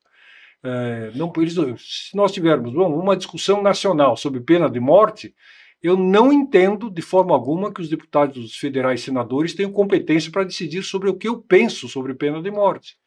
É, 0.64 1.12
não, 1.16 1.32
eles, 1.38 1.56
se 1.78 2.16
nós 2.16 2.32
tivermos 2.32 2.74
bom, 2.74 2.94
uma 2.94 3.16
discussão 3.16 3.62
nacional 3.62 4.18
sobre 4.18 4.42
pena 4.42 4.70
de 4.70 4.80
morte, 4.80 5.34
eu 5.82 5.96
não 5.96 6.32
entendo 6.32 6.90
de 6.90 7.02
forma 7.02 7.34
alguma 7.34 7.74
que 7.74 7.82
os 7.82 7.90
deputados 7.90 8.56
federais 8.58 9.02
e 9.02 9.04
senadores 9.04 9.54
tenham 9.54 9.72
competência 9.72 10.32
para 10.32 10.44
decidir 10.44 10.84
sobre 10.84 11.10
o 11.10 11.16
que 11.16 11.28
eu 11.28 11.42
penso 11.42 11.88
sobre 11.88 12.14
pena 12.14 12.42
de 12.42 12.52
morte. 12.52 12.98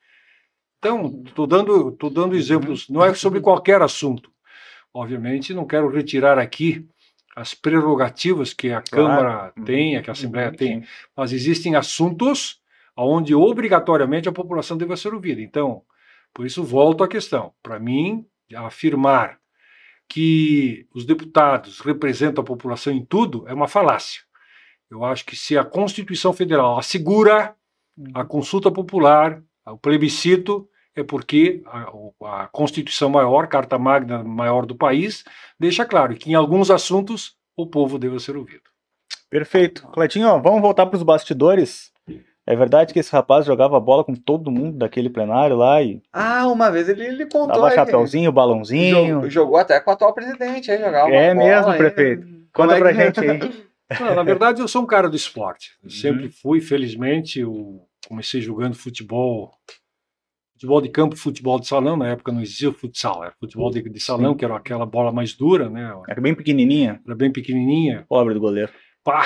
Então, 0.79 1.23
estou 1.27 1.47
dando, 1.47 1.93
tô 1.93 2.11
dando 2.11 2.35
exemplos, 2.35 2.89
não 2.89 3.05
é 3.05 3.14
sobre 3.14 3.41
qualquer 3.41 3.81
assunto. 3.83 4.33
Obviamente, 4.93 5.55
não 5.55 5.66
quero 5.66 5.89
retirar 5.89 6.39
aqui 6.39 6.87
as 7.37 7.55
prerrogativas 7.55 8.53
que 8.53 8.73
a 8.73 8.83
claro. 8.83 9.07
Câmara 9.07 9.53
tem, 9.64 10.03
que 10.03 10.11
a 10.11 10.12
Assembleia 10.12 10.49
uhum. 10.49 10.57
tem, 10.57 10.85
mas 11.16 11.33
existem 11.33 11.77
assuntos 11.77 12.61
onde 12.97 13.35
obrigatoriamente 13.35 14.29
a 14.29 14.33
população 14.33 14.77
deve 14.77 14.97
ser 14.97 15.14
ouvida. 15.14 15.41
Então, 15.41 15.83
por 16.35 16.45
isso 16.47 16.62
volto 16.62 17.05
à 17.05 17.09
questão. 17.09 17.53
Para 17.62 17.79
mim, 17.79 18.27
afirmar 18.55 19.39
que 20.13 20.87
os 20.95 21.07
deputados 21.07 21.81
representam 21.81 22.43
a 22.43 22.47
população 22.47 22.93
em 22.93 23.03
tudo 23.03 23.49
é 23.49 23.55
uma 23.55 23.67
falácia. 23.67 24.21
Eu 24.91 25.03
acho 25.05 25.25
que 25.25 25.35
se 25.35 25.57
a 25.57 25.65
Constituição 25.65 26.35
Federal 26.35 26.79
assegura 26.79 27.57
A 28.15 28.25
consulta 28.25 28.71
popular, 28.71 29.43
o 29.67 29.79
plebiscito, 29.79 30.69
é 30.95 31.03
porque 31.03 31.63
a, 31.67 32.43
a, 32.43 32.49
Constituição 32.49 33.09
maior, 33.09 33.47
Carta 33.47 33.79
Magna 33.79 34.23
maior 34.23 34.67
do 34.67 34.75
país, 34.75 35.25
deixa 35.59 35.85
claro 35.85 36.15
que 36.15 36.31
em 36.31 36.35
alguns 36.35 36.71
assuntos 36.71 37.37
o 37.57 37.67
povo 37.67 37.99
deve 37.99 38.19
ser 38.19 38.37
ouvido. 38.37 38.65
Perfeito. 39.31 39.87
Cleitinho, 39.89 40.43
vamos 40.43 40.61
voltar 40.61 40.87
para 40.87 40.97
os 40.97 41.03
bastidores. 41.03 41.91
É 42.47 42.57
verdade 42.57 42.93
que 42.93 42.99
esse 42.99 43.12
rapaz 43.12 43.47
jogava 43.47 43.78
bola 43.78 44.03
com 44.03 44.14
todo 44.14 44.51
mundo 44.51 44.78
daquele 44.78 45.09
plenário 45.09 45.57
lá 45.57 45.80
e. 45.80 46.03
Ah, 46.12 46.49
uma 46.49 46.70
vez 46.70 46.88
ele, 46.88 47.05
ele 47.05 47.26
contou. 47.26 47.49
Dava 47.49 47.70
chapeuzinho, 47.70 48.32
balãozinho. 48.32 49.07
Jogou, 49.07 49.30
jogou, 49.30 49.57
até 49.57 49.78
com 49.80 49.90
o 49.90 49.95
atual 49.95 50.12
presidente 50.12 50.70
aí, 50.70 50.78
jogava. 50.78 51.11
É 51.11 51.32
mesmo, 51.32 51.70
aí. 51.70 51.78
prefeito. 51.78 52.26
Conta 52.53 52.76
é 52.76 52.78
pra 52.78 52.93
gente 52.93 53.20
aí. 53.20 53.38
Não, 54.01 54.14
na 54.14 54.22
verdade, 54.22 54.61
eu 54.61 54.66
sou 54.66 54.82
um 54.82 54.86
cara 54.86 55.09
do 55.09 55.16
esporte. 55.16 55.72
Eu 55.82 55.84
uhum. 55.84 55.90
sempre 55.90 56.28
fui, 56.28 56.61
felizmente. 56.61 57.40
Eu 57.40 57.86
comecei 58.09 58.40
jogando 58.40 58.74
futebol 58.74 59.53
futebol 60.62 60.80
de 60.80 60.88
campo, 60.88 61.16
futebol 61.16 61.59
de 61.59 61.66
salão, 61.66 61.97
na 61.97 62.11
época 62.11 62.30
não 62.30 62.40
existia 62.40 62.68
o 62.68 62.72
futsal, 62.72 63.24
era 63.24 63.34
futebol 63.40 63.68
de, 63.68 63.82
de 63.82 64.01
salão, 64.01 64.30
Sim. 64.30 64.36
que 64.36 64.45
era 64.45 64.57
aquela 64.57 64.86
bola 64.86 65.11
mais 65.11 65.34
dura, 65.34 65.68
né? 65.68 65.93
Era 66.09 66.20
bem 66.20 66.34
pequenininha. 66.34 67.01
Era 67.05 67.16
bem 67.16 67.32
pequenininha. 67.32 68.05
Pobre 68.09 68.32
do 68.32 68.40
goleiro. 68.40 68.72
Pá! 69.05 69.24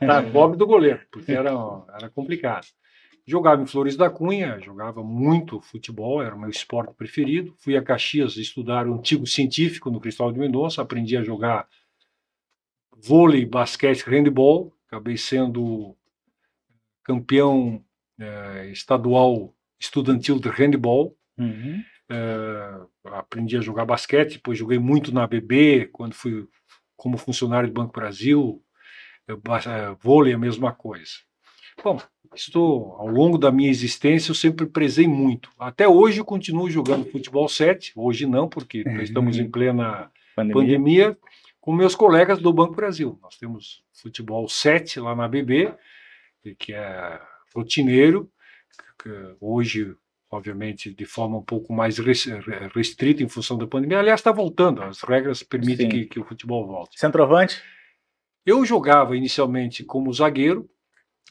Tá, 0.00 0.22
pobre 0.32 0.58
do 0.58 0.66
goleiro, 0.66 1.00
porque 1.10 1.32
era, 1.32 1.50
era 1.96 2.10
complicado. 2.10 2.66
Jogava 3.26 3.62
em 3.62 3.66
Flores 3.66 3.96
da 3.96 4.10
Cunha, 4.10 4.60
jogava 4.60 5.02
muito 5.02 5.60
futebol, 5.60 6.22
era 6.22 6.34
o 6.34 6.38
meu 6.38 6.50
esporte 6.50 6.92
preferido. 6.94 7.54
Fui 7.58 7.74
a 7.74 7.82
Caxias 7.82 8.36
estudar 8.36 8.86
o 8.86 8.94
antigo 8.94 9.26
científico 9.26 9.90
no 9.90 10.00
Cristóvão 10.00 10.32
de 10.32 10.38
Mendonça, 10.38 10.82
aprendi 10.82 11.16
a 11.16 11.22
jogar 11.22 11.66
vôlei, 12.94 13.46
basquete, 13.46 14.02
handball. 14.02 14.72
Acabei 14.86 15.16
sendo 15.16 15.96
campeão 17.02 17.82
é, 18.20 18.70
estadual 18.70 19.54
estudantil 19.80 20.38
de 20.38 20.48
handball. 20.48 21.16
Uhum. 21.38 21.82
É, 22.10 22.80
aprendi 23.04 23.56
a 23.56 23.60
jogar 23.60 23.86
basquete, 23.86 24.34
depois 24.34 24.58
joguei 24.58 24.78
muito 24.78 25.12
na 25.12 25.26
BB, 25.26 25.88
quando 25.92 26.14
fui 26.14 26.46
como 26.96 27.16
funcionário 27.16 27.68
do 27.68 27.74
Banco 27.74 27.92
Brasil, 27.92 28.62
é, 29.28 29.96
vôlei 30.00 30.34
a 30.34 30.38
mesma 30.38 30.72
coisa. 30.72 31.12
Bom, 31.82 32.00
estou 32.34 32.94
ao 32.94 33.08
longo 33.08 33.38
da 33.38 33.50
minha 33.50 33.70
existência 33.70 34.30
eu 34.30 34.34
sempre 34.34 34.66
prezei 34.66 35.08
muito. 35.08 35.50
Até 35.58 35.88
hoje 35.88 36.20
eu 36.20 36.24
continuo 36.24 36.70
jogando 36.70 37.10
futebol 37.10 37.48
7, 37.48 37.92
hoje 37.96 38.26
não, 38.26 38.48
porque 38.48 38.84
estamos 39.02 39.38
em 39.38 39.50
plena 39.50 40.10
pandemia. 40.36 40.54
pandemia, 40.54 41.18
com 41.60 41.72
meus 41.72 41.94
colegas 41.94 42.38
do 42.38 42.52
Banco 42.52 42.74
Brasil. 42.74 43.18
Nós 43.22 43.36
temos 43.36 43.82
futebol 43.92 44.48
7 44.48 45.00
lá 45.00 45.16
na 45.16 45.26
BB, 45.26 45.72
que 46.58 46.74
é 46.74 47.20
rotineiro, 47.54 48.30
hoje, 49.40 49.94
obviamente, 50.30 50.92
de 50.92 51.04
forma 51.04 51.38
um 51.38 51.42
pouco 51.42 51.72
mais 51.72 51.98
restrita 52.74 53.22
em 53.22 53.28
função 53.28 53.56
da 53.56 53.66
pandemia. 53.66 53.98
Aliás, 53.98 54.20
está 54.20 54.32
voltando, 54.32 54.82
as 54.82 55.02
regras 55.02 55.42
permitem 55.42 55.88
que, 55.88 56.06
que, 56.06 56.20
o 56.20 56.24
futebol 56.24 56.66
volte. 56.66 56.98
Centroavante? 56.98 57.62
Eu 58.44 58.64
jogava 58.64 59.16
inicialmente 59.16 59.84
como 59.84 60.12
zagueiro, 60.12 60.68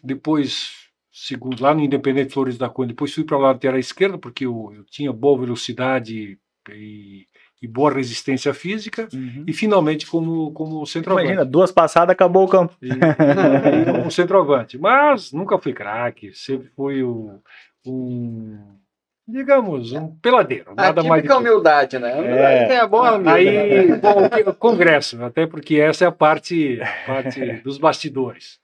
depois, 0.04 0.72
segundo, 1.12 1.62
lá 1.62 1.74
no 1.74 1.82
Independente 1.82 2.34
Flores 2.34 2.58
da 2.58 2.70
Cunha, 2.70 2.90
depois 2.90 3.14
fui 3.14 3.24
para 3.24 3.38
a 3.38 3.40
lateral 3.40 3.80
esquerda, 3.80 4.18
porque 4.18 4.46
eu, 4.46 4.72
eu 4.76 4.84
tinha 4.86 5.14
boa 5.14 5.40
velocidade 5.40 6.38
e, 6.70 7.28
e 7.62 7.68
boa 7.68 7.94
resistência 7.94 8.54
física, 8.54 9.08
uhum. 9.14 9.46
e 9.48 9.54
finalmente 9.54 10.06
como, 10.06 10.52
como 10.52 10.86
centroavante. 10.86 11.28
Imagina, 11.28 11.46
duas 11.46 11.72
passadas, 11.72 12.12
acabou 12.12 12.46
o 12.46 12.50
campo. 12.50 12.76
E, 12.82 12.90
e 12.90 13.92
como 13.98 14.10
centroavante. 14.12 14.78
Mas 14.78 15.32
nunca 15.32 15.58
fui 15.58 15.72
craque, 15.72 16.34
sempre 16.34 16.70
fui 16.76 17.04
o, 17.04 17.40
um, 17.86 18.60
digamos, 19.28 19.94
um 19.94 20.16
peladeiro. 20.18 20.72
A 20.72 20.76
nada 20.76 21.04
mais 21.04 21.30
humildade, 21.30 21.98
né? 21.98 22.16
Humildade 22.16 22.72
é, 22.72 22.76
é 22.76 22.88
boa 22.88 23.34
Aí, 23.34 23.98
bom, 23.98 24.50
o 24.50 24.54
Congresso, 24.54 25.24
até 25.24 25.48
porque 25.48 25.76
essa 25.78 26.06
é 26.06 26.08
a 26.08 26.12
parte, 26.12 26.80
parte 27.06 27.40
dos 27.64 27.78
bastidores. 27.78 28.60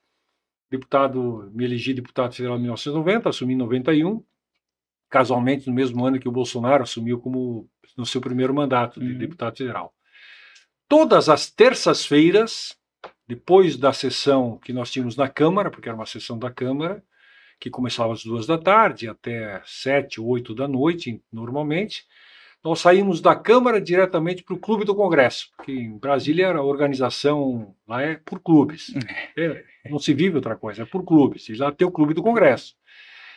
Deputado, 0.69 1.49
me 1.53 1.65
elegi 1.65 1.93
deputado 1.93 2.33
federal 2.35 2.57
em 2.57 2.61
1990, 2.61 3.29
assumi 3.29 3.53
em 3.53 3.57
91, 3.57 4.23
casualmente 5.09 5.67
no 5.67 5.73
mesmo 5.73 6.05
ano 6.05 6.19
que 6.19 6.29
o 6.29 6.31
Bolsonaro 6.31 6.83
assumiu 6.83 7.19
como 7.19 7.67
no 7.97 8.05
seu 8.05 8.21
primeiro 8.21 8.53
mandato 8.53 8.99
de 8.99 9.13
uhum. 9.13 9.17
deputado 9.17 9.57
federal. 9.57 9.93
Todas 10.87 11.29
as 11.29 11.49
terças-feiras, 11.49 12.77
depois 13.27 13.77
da 13.77 13.93
sessão 13.93 14.57
que 14.57 14.73
nós 14.73 14.91
tínhamos 14.91 15.15
na 15.15 15.27
Câmara, 15.27 15.71
porque 15.71 15.89
era 15.89 15.95
uma 15.95 16.05
sessão 16.05 16.37
da 16.37 16.51
Câmara, 16.51 17.03
que 17.59 17.69
começava 17.69 18.13
às 18.13 18.23
duas 18.23 18.45
da 18.47 18.57
tarde 18.57 19.07
até 19.07 19.61
sete, 19.65 20.21
oito 20.21 20.55
da 20.55 20.67
noite, 20.67 21.21
normalmente, 21.31 22.05
nós 22.63 22.79
saímos 22.79 23.21
da 23.21 23.35
Câmara 23.35 23.79
diretamente 23.79 24.43
para 24.43 24.55
o 24.55 24.59
Clube 24.59 24.85
do 24.85 24.95
Congresso, 24.95 25.49
que 25.63 25.71
em 25.71 25.97
Brasília 25.97 26.47
era 26.47 26.59
a 26.59 26.63
organização, 26.63 27.73
lá 27.87 28.01
é 28.01 28.15
por 28.15 28.39
clubes. 28.39 28.89
Uhum. 28.89 29.01
É, 29.37 29.63
não 29.89 29.99
se 29.99 30.13
vive 30.13 30.35
outra 30.35 30.55
coisa, 30.55 30.83
é 30.83 30.85
por 30.85 31.03
clubes. 31.03 31.47
E 31.49 31.55
lá 31.55 31.71
tem 31.71 31.87
o 31.87 31.91
Clube 31.91 32.13
do 32.13 32.23
Congresso. 32.23 32.75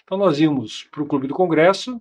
Então 0.05 0.19
nós 0.19 0.41
íamos 0.41 0.85
para 0.91 1.03
o 1.03 1.07
Clube 1.07 1.29
do 1.29 1.35
Congresso, 1.35 2.01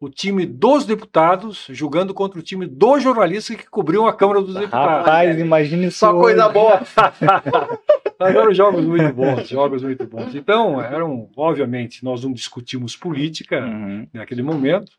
o 0.00 0.08
time 0.08 0.44
dos 0.44 0.84
deputados 0.84 1.66
jogando 1.70 2.12
contra 2.12 2.38
o 2.38 2.42
time 2.42 2.66
dos 2.66 3.02
jornalistas 3.02 3.56
que 3.56 3.68
cobriam 3.68 4.06
a 4.06 4.12
Câmara 4.12 4.40
dos 4.40 4.54
Deputados. 4.54 5.06
Rapaz, 5.06 5.38
imagine 5.38 5.90
só 5.90 6.12
coisa 6.12 6.48
boa. 6.48 6.82
Mas 8.18 8.34
eram 8.34 8.54
jogos 8.54 8.84
muito 8.84 9.12
bons, 9.12 9.48
jogos 9.48 9.82
muito 9.82 10.06
bons. 10.06 10.34
Então, 10.34 10.80
eram, 10.80 11.30
obviamente, 11.36 12.04
nós 12.04 12.24
não 12.24 12.32
discutimos 12.32 12.96
política 12.96 13.60
uhum. 13.60 14.08
naquele 14.12 14.42
momento. 14.42 14.92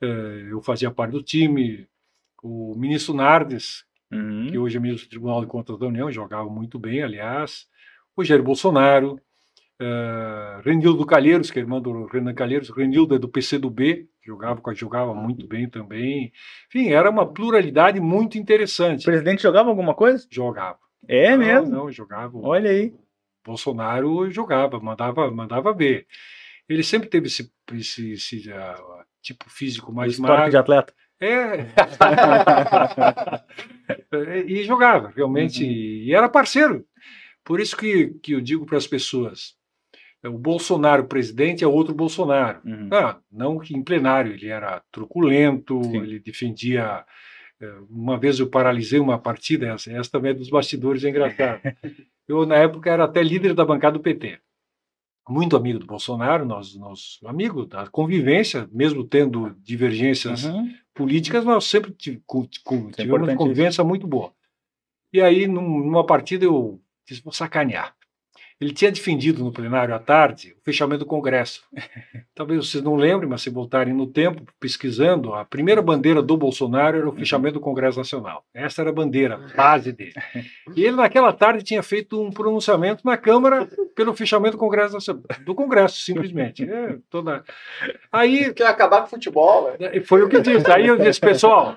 É, 0.00 0.06
eu 0.50 0.62
fazia 0.62 0.92
parte 0.92 1.10
do 1.10 1.22
time, 1.22 1.88
o 2.40 2.74
ministro 2.76 3.14
Nardes, 3.14 3.84
uhum. 4.12 4.46
que 4.48 4.56
hoje 4.56 4.76
é 4.76 4.80
ministro 4.80 5.08
do 5.08 5.10
Tribunal 5.10 5.40
de 5.40 5.48
Contas 5.48 5.76
da 5.76 5.86
União, 5.86 6.08
jogava 6.12 6.48
muito 6.48 6.78
bem, 6.78 7.02
aliás. 7.02 7.66
O 8.16 8.22
Jair 8.22 8.42
Bolsonaro, 8.42 9.20
Uh, 9.80 10.60
Renildo 10.64 11.06
Calheiros, 11.06 11.52
que 11.52 11.58
é 11.60 11.62
irmão 11.62 11.80
do 11.80 12.06
Renan 12.06 12.34
Calheiros, 12.34 12.68
Renildo 12.68 13.14
é 13.14 13.18
do 13.18 13.28
PCdoB, 13.28 14.08
jogava, 14.20 14.60
jogava 14.74 15.14
muito 15.14 15.46
bem 15.46 15.68
também. 15.68 16.32
Enfim, 16.66 16.88
era 16.88 17.08
uma 17.08 17.24
pluralidade 17.32 18.00
muito 18.00 18.36
interessante. 18.36 19.02
O 19.02 19.04
presidente 19.04 19.42
jogava 19.42 19.68
alguma 19.68 19.94
coisa? 19.94 20.26
Jogava. 20.28 20.80
É 21.06 21.30
não, 21.30 21.38
mesmo? 21.38 21.68
Não, 21.68 21.92
jogava. 21.92 22.38
Olha 22.38 22.70
aí. 22.70 22.94
Bolsonaro 23.44 24.30
jogava, 24.30 24.80
mandava, 24.80 25.30
mandava 25.30 25.72
ver. 25.72 26.06
Ele 26.68 26.82
sempre 26.82 27.08
teve 27.08 27.28
esse, 27.28 27.50
esse, 27.72 28.12
esse 28.12 28.50
uh, 28.50 29.04
tipo 29.22 29.48
físico 29.48 29.92
mais 29.92 30.18
magro. 30.18 30.50
de 30.50 30.56
atleta. 30.56 30.92
É. 31.20 31.66
e 34.46 34.62
jogava, 34.64 35.12
realmente. 35.14 35.64
Uhum. 35.64 35.70
E 35.70 36.14
era 36.14 36.28
parceiro. 36.28 36.84
Por 37.44 37.60
isso 37.60 37.76
que, 37.76 38.08
que 38.22 38.32
eu 38.32 38.40
digo 38.40 38.66
para 38.66 38.78
as 38.78 38.86
pessoas: 38.86 39.56
o 40.24 40.38
Bolsonaro 40.38 41.06
presidente 41.06 41.64
é 41.64 41.66
outro 41.66 41.94
Bolsonaro. 41.94 42.60
Uhum. 42.64 42.88
Ah, 42.92 43.18
não 43.32 43.58
que 43.58 43.74
em 43.74 43.82
plenário 43.82 44.32
ele 44.32 44.48
era 44.48 44.82
truculento, 44.92 45.82
Sim. 45.82 45.96
ele 45.96 46.20
defendia. 46.20 47.04
Eh, 47.60 47.78
uma 47.90 48.18
vez 48.18 48.38
eu 48.38 48.48
paralisei 48.48 49.00
uma 49.00 49.18
partida, 49.18 49.66
essa, 49.68 49.90
essa 49.92 50.10
também 50.10 50.30
é 50.30 50.34
dos 50.34 50.50
bastidores, 50.50 51.04
é 51.04 51.08
engraçado. 51.08 51.60
eu, 52.28 52.46
na 52.46 52.56
época, 52.56 52.90
era 52.90 53.04
até 53.04 53.22
líder 53.22 53.54
da 53.54 53.64
bancada 53.64 53.98
do 53.98 54.02
PT. 54.02 54.38
Muito 55.28 55.56
amigo 55.56 55.78
do 55.78 55.86
Bolsonaro, 55.86 56.46
nós, 56.46 56.74
nós 56.74 57.18
amigo 57.24 57.66
da 57.66 57.86
convivência, 57.88 58.68
mesmo 58.72 59.04
tendo 59.04 59.54
divergências 59.60 60.44
uhum. 60.44 60.72
políticas, 60.94 61.44
nós 61.44 61.64
sempre 61.64 61.92
tivemos 61.92 62.48
uma 63.28 63.36
convivência 63.36 63.84
muito 63.84 64.06
boa. 64.06 64.32
E 65.12 65.20
aí, 65.20 65.46
numa 65.46 66.04
partida, 66.04 66.46
eu 66.46 66.80
disse: 67.06 67.22
vou 67.22 67.32
sacanear. 67.32 67.94
Ele 68.60 68.72
tinha 68.72 68.90
defendido 68.90 69.44
no 69.44 69.52
plenário 69.52 69.94
à 69.94 70.00
tarde 70.00 70.56
o 70.60 70.64
fechamento 70.64 71.00
do 71.00 71.06
Congresso. 71.06 71.62
Talvez 72.34 72.66
vocês 72.66 72.82
não 72.82 72.96
lembrem, 72.96 73.28
mas 73.28 73.42
se 73.42 73.50
voltarem 73.50 73.94
no 73.94 74.06
tempo, 74.06 74.42
pesquisando, 74.58 75.32
a 75.32 75.44
primeira 75.44 75.80
bandeira 75.80 76.20
do 76.20 76.36
Bolsonaro 76.36 76.98
era 76.98 77.08
o 77.08 77.12
fechamento 77.12 77.54
do 77.54 77.60
Congresso 77.60 77.98
Nacional. 77.98 78.44
Essa 78.52 78.82
era 78.82 78.90
a 78.90 78.92
bandeira, 78.92 79.38
base 79.56 79.92
dele. 79.92 80.14
E 80.74 80.84
ele, 80.84 80.96
naquela 80.96 81.32
tarde, 81.32 81.62
tinha 81.62 81.82
feito 81.84 82.20
um 82.20 82.30
pronunciamento 82.30 83.06
na 83.06 83.16
Câmara 83.16 83.68
pelo 83.94 84.12
fechamento 84.12 84.56
do 84.56 84.60
Congresso 84.60 84.94
Nacional. 84.94 85.22
Do 85.44 85.54
Congresso, 85.54 86.00
simplesmente. 86.00 86.68
É, 86.68 86.98
toda... 87.08 87.44
Aí. 88.10 88.52
Quer 88.52 88.66
acabar 88.66 89.00
com 89.00 89.06
o 89.06 89.10
futebol, 89.10 89.76
né? 89.78 90.00
Foi 90.00 90.22
o 90.22 90.28
que 90.28 90.40
disse. 90.40 90.68
Aí 90.70 90.86
eu 90.86 90.96
disse, 90.96 91.20
pessoal. 91.20 91.76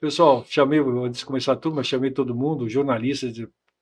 Pessoal, 0.00 0.44
chamei, 0.48 0.80
antes 0.80 1.20
de 1.20 1.26
começar 1.26 1.52
a 1.52 1.56
turma, 1.56 1.84
chamei 1.84 2.10
todo 2.10 2.34
mundo, 2.34 2.68
jornalistas, 2.68 3.32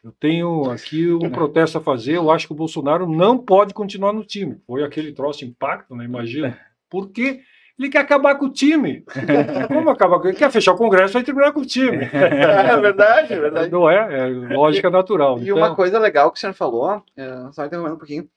eu 0.03 0.13
tenho 0.13 0.71
aqui 0.71 1.13
um 1.13 1.31
protesto 1.31 1.79
a 1.79 1.81
fazer. 1.81 2.17
Eu 2.17 2.31
acho 2.31 2.47
que 2.47 2.53
o 2.53 2.57
Bolsonaro 2.57 3.07
não 3.07 3.37
pode 3.37 3.75
continuar 3.75 4.13
no 4.13 4.25
time. 4.25 4.59
Foi 4.67 4.83
aquele 4.83 5.13
troço 5.13 5.45
impacto, 5.45 5.95
né? 5.95 6.05
Imagina. 6.05 6.59
Porque 6.89 7.41
ele 7.79 7.89
quer 7.89 7.99
acabar 7.99 8.35
com 8.37 8.47
o 8.47 8.53
time. 8.53 9.05
Como 9.69 9.91
acabar 9.91 10.19
com 10.19 10.29
ele? 10.29 10.37
Quer 10.37 10.51
fechar 10.51 10.73
o 10.73 10.77
Congresso, 10.77 11.13
vai 11.15 11.23
terminar 11.23 11.53
com 11.53 11.61
o 11.61 11.67
time. 11.67 11.99
É 12.13 12.77
verdade, 12.77 13.33
é 13.33 13.41
verdade. 13.41 13.71
Não 13.71 13.89
é? 13.89 14.19
É 14.21 14.55
lógica 14.55 14.89
natural. 14.89 15.39
E 15.39 15.45
então... 15.45 15.57
uma 15.57 15.75
coisa 15.75 15.99
legal 15.99 16.31
que 16.31 16.39
o 16.39 16.41
senhor 16.41 16.55
falou, 16.55 17.03
é, 17.17 17.49
só 17.53 17.65
interrompendo 17.65 17.95
um 17.95 17.99
pouquinho, 17.99 18.29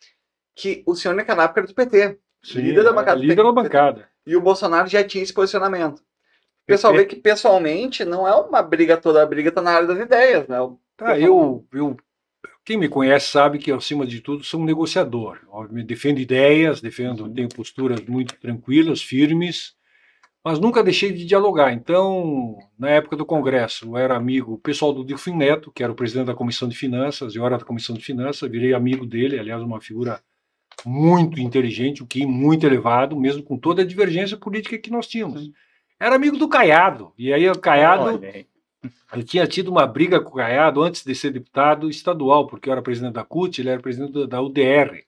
que 0.55 0.84
o 0.86 0.95
senhor 0.95 1.14
naquela 1.14 1.43
época 1.43 1.61
era 1.61 1.68
do 1.68 1.74
PT. 1.74 2.20
Sim, 2.43 2.59
líder 2.59 2.84
da 2.84 2.89
era 2.89 2.93
bancada. 2.93 3.20
líder 3.20 3.43
da 3.43 3.51
bancada. 3.51 4.09
E 4.26 4.36
o 4.36 4.41
Bolsonaro 4.41 4.88
já 4.88 5.03
tinha 5.03 5.24
esse 5.24 5.34
posicionamento. 5.34 5.99
O 5.99 6.66
pessoal 6.66 6.93
vê 6.93 7.05
que 7.05 7.16
pessoalmente 7.16 8.05
não 8.05 8.26
é 8.28 8.34
uma 8.36 8.61
briga 8.61 8.95
toda, 8.95 9.22
a 9.22 9.26
briga 9.26 9.51
tá 9.51 9.61
na 9.61 9.72
área 9.72 9.88
das 9.88 9.99
ideias, 9.99 10.47
né? 10.47 10.61
O- 10.61 10.80
Tá, 11.04 11.20
eu, 11.20 11.68
eu, 11.74 11.97
quem 12.64 12.78
me 12.78 12.88
conhece 12.88 13.28
sabe 13.28 13.60
que, 13.60 13.70
acima 13.70 14.06
de 14.06 14.22
tudo, 14.22 14.41
sou 14.41 14.62
um 14.62 14.64
negociador. 14.64 15.38
Defendo 15.86 16.20
ideias, 16.20 16.80
defendo, 16.80 17.24
Uhum. 17.26 17.34
tenho 17.34 17.49
posturas 17.49 17.99
muito 18.06 18.39
tranquilas, 18.39 19.01
firmes, 19.01 19.76
mas 20.41 20.60
nunca 20.60 20.82
deixei 20.82 21.12
de 21.12 21.26
dialogar. 21.26 21.74
Então, 21.74 22.58
na 22.80 22.89
época 22.89 23.18
do 23.18 23.26
Congresso, 23.26 23.86
eu 23.86 23.97
era 23.97 24.16
amigo 24.16 24.58
pessoal 24.60 24.93
do 24.93 25.04
Dilfim 25.04 25.36
Neto, 25.36 25.74
que 25.74 25.84
era 25.84 25.91
o 25.91 25.95
presidente 25.95 26.28
da 26.28 26.36
Comissão 26.36 26.70
de 26.70 26.76
Finanças, 26.78 27.36
eu 27.36 27.45
era 27.45 27.58
da 27.58 27.66
Comissão 27.66 27.95
de 27.95 28.04
Finanças, 28.04 28.49
virei 28.49 28.74
amigo 28.74 29.06
dele, 29.06 29.38
aliás, 29.38 29.62
uma 29.62 29.82
figura 29.82 30.22
muito 30.86 31.38
inteligente, 31.38 32.01
o 32.01 32.08
que 32.08 32.26
muito 32.26 32.66
elevado, 32.66 33.20
mesmo 33.20 33.43
com 33.43 33.58
toda 33.58 33.82
a 33.82 33.86
divergência 33.86 34.38
política 34.38 34.78
que 34.78 34.89
nós 34.89 35.06
tínhamos. 35.06 35.51
Era 35.99 36.16
amigo 36.16 36.38
do 36.38 36.47
Caiado, 36.47 37.14
e 37.18 37.34
aí 37.34 37.49
o 37.49 37.60
Caiado 37.60 38.04
Olha. 38.04 38.53
Eu 39.13 39.23
tinha 39.23 39.45
tido 39.47 39.69
uma 39.71 39.86
briga 39.88 40.19
com 40.19 40.29
o 40.31 40.36
Caiado 40.36 40.81
antes 40.81 41.03
de 41.03 41.13
ser 41.15 41.31
deputado 41.31 41.89
estadual, 41.89 42.47
porque 42.47 42.67
eu 42.69 42.73
era 42.73 42.81
presidente 42.81 43.13
da 43.13 43.23
CUT, 43.23 43.59
ele 43.59 43.69
era 43.69 43.81
presidente 43.81 44.27
da- 44.27 44.41
UDR, 44.41 45.03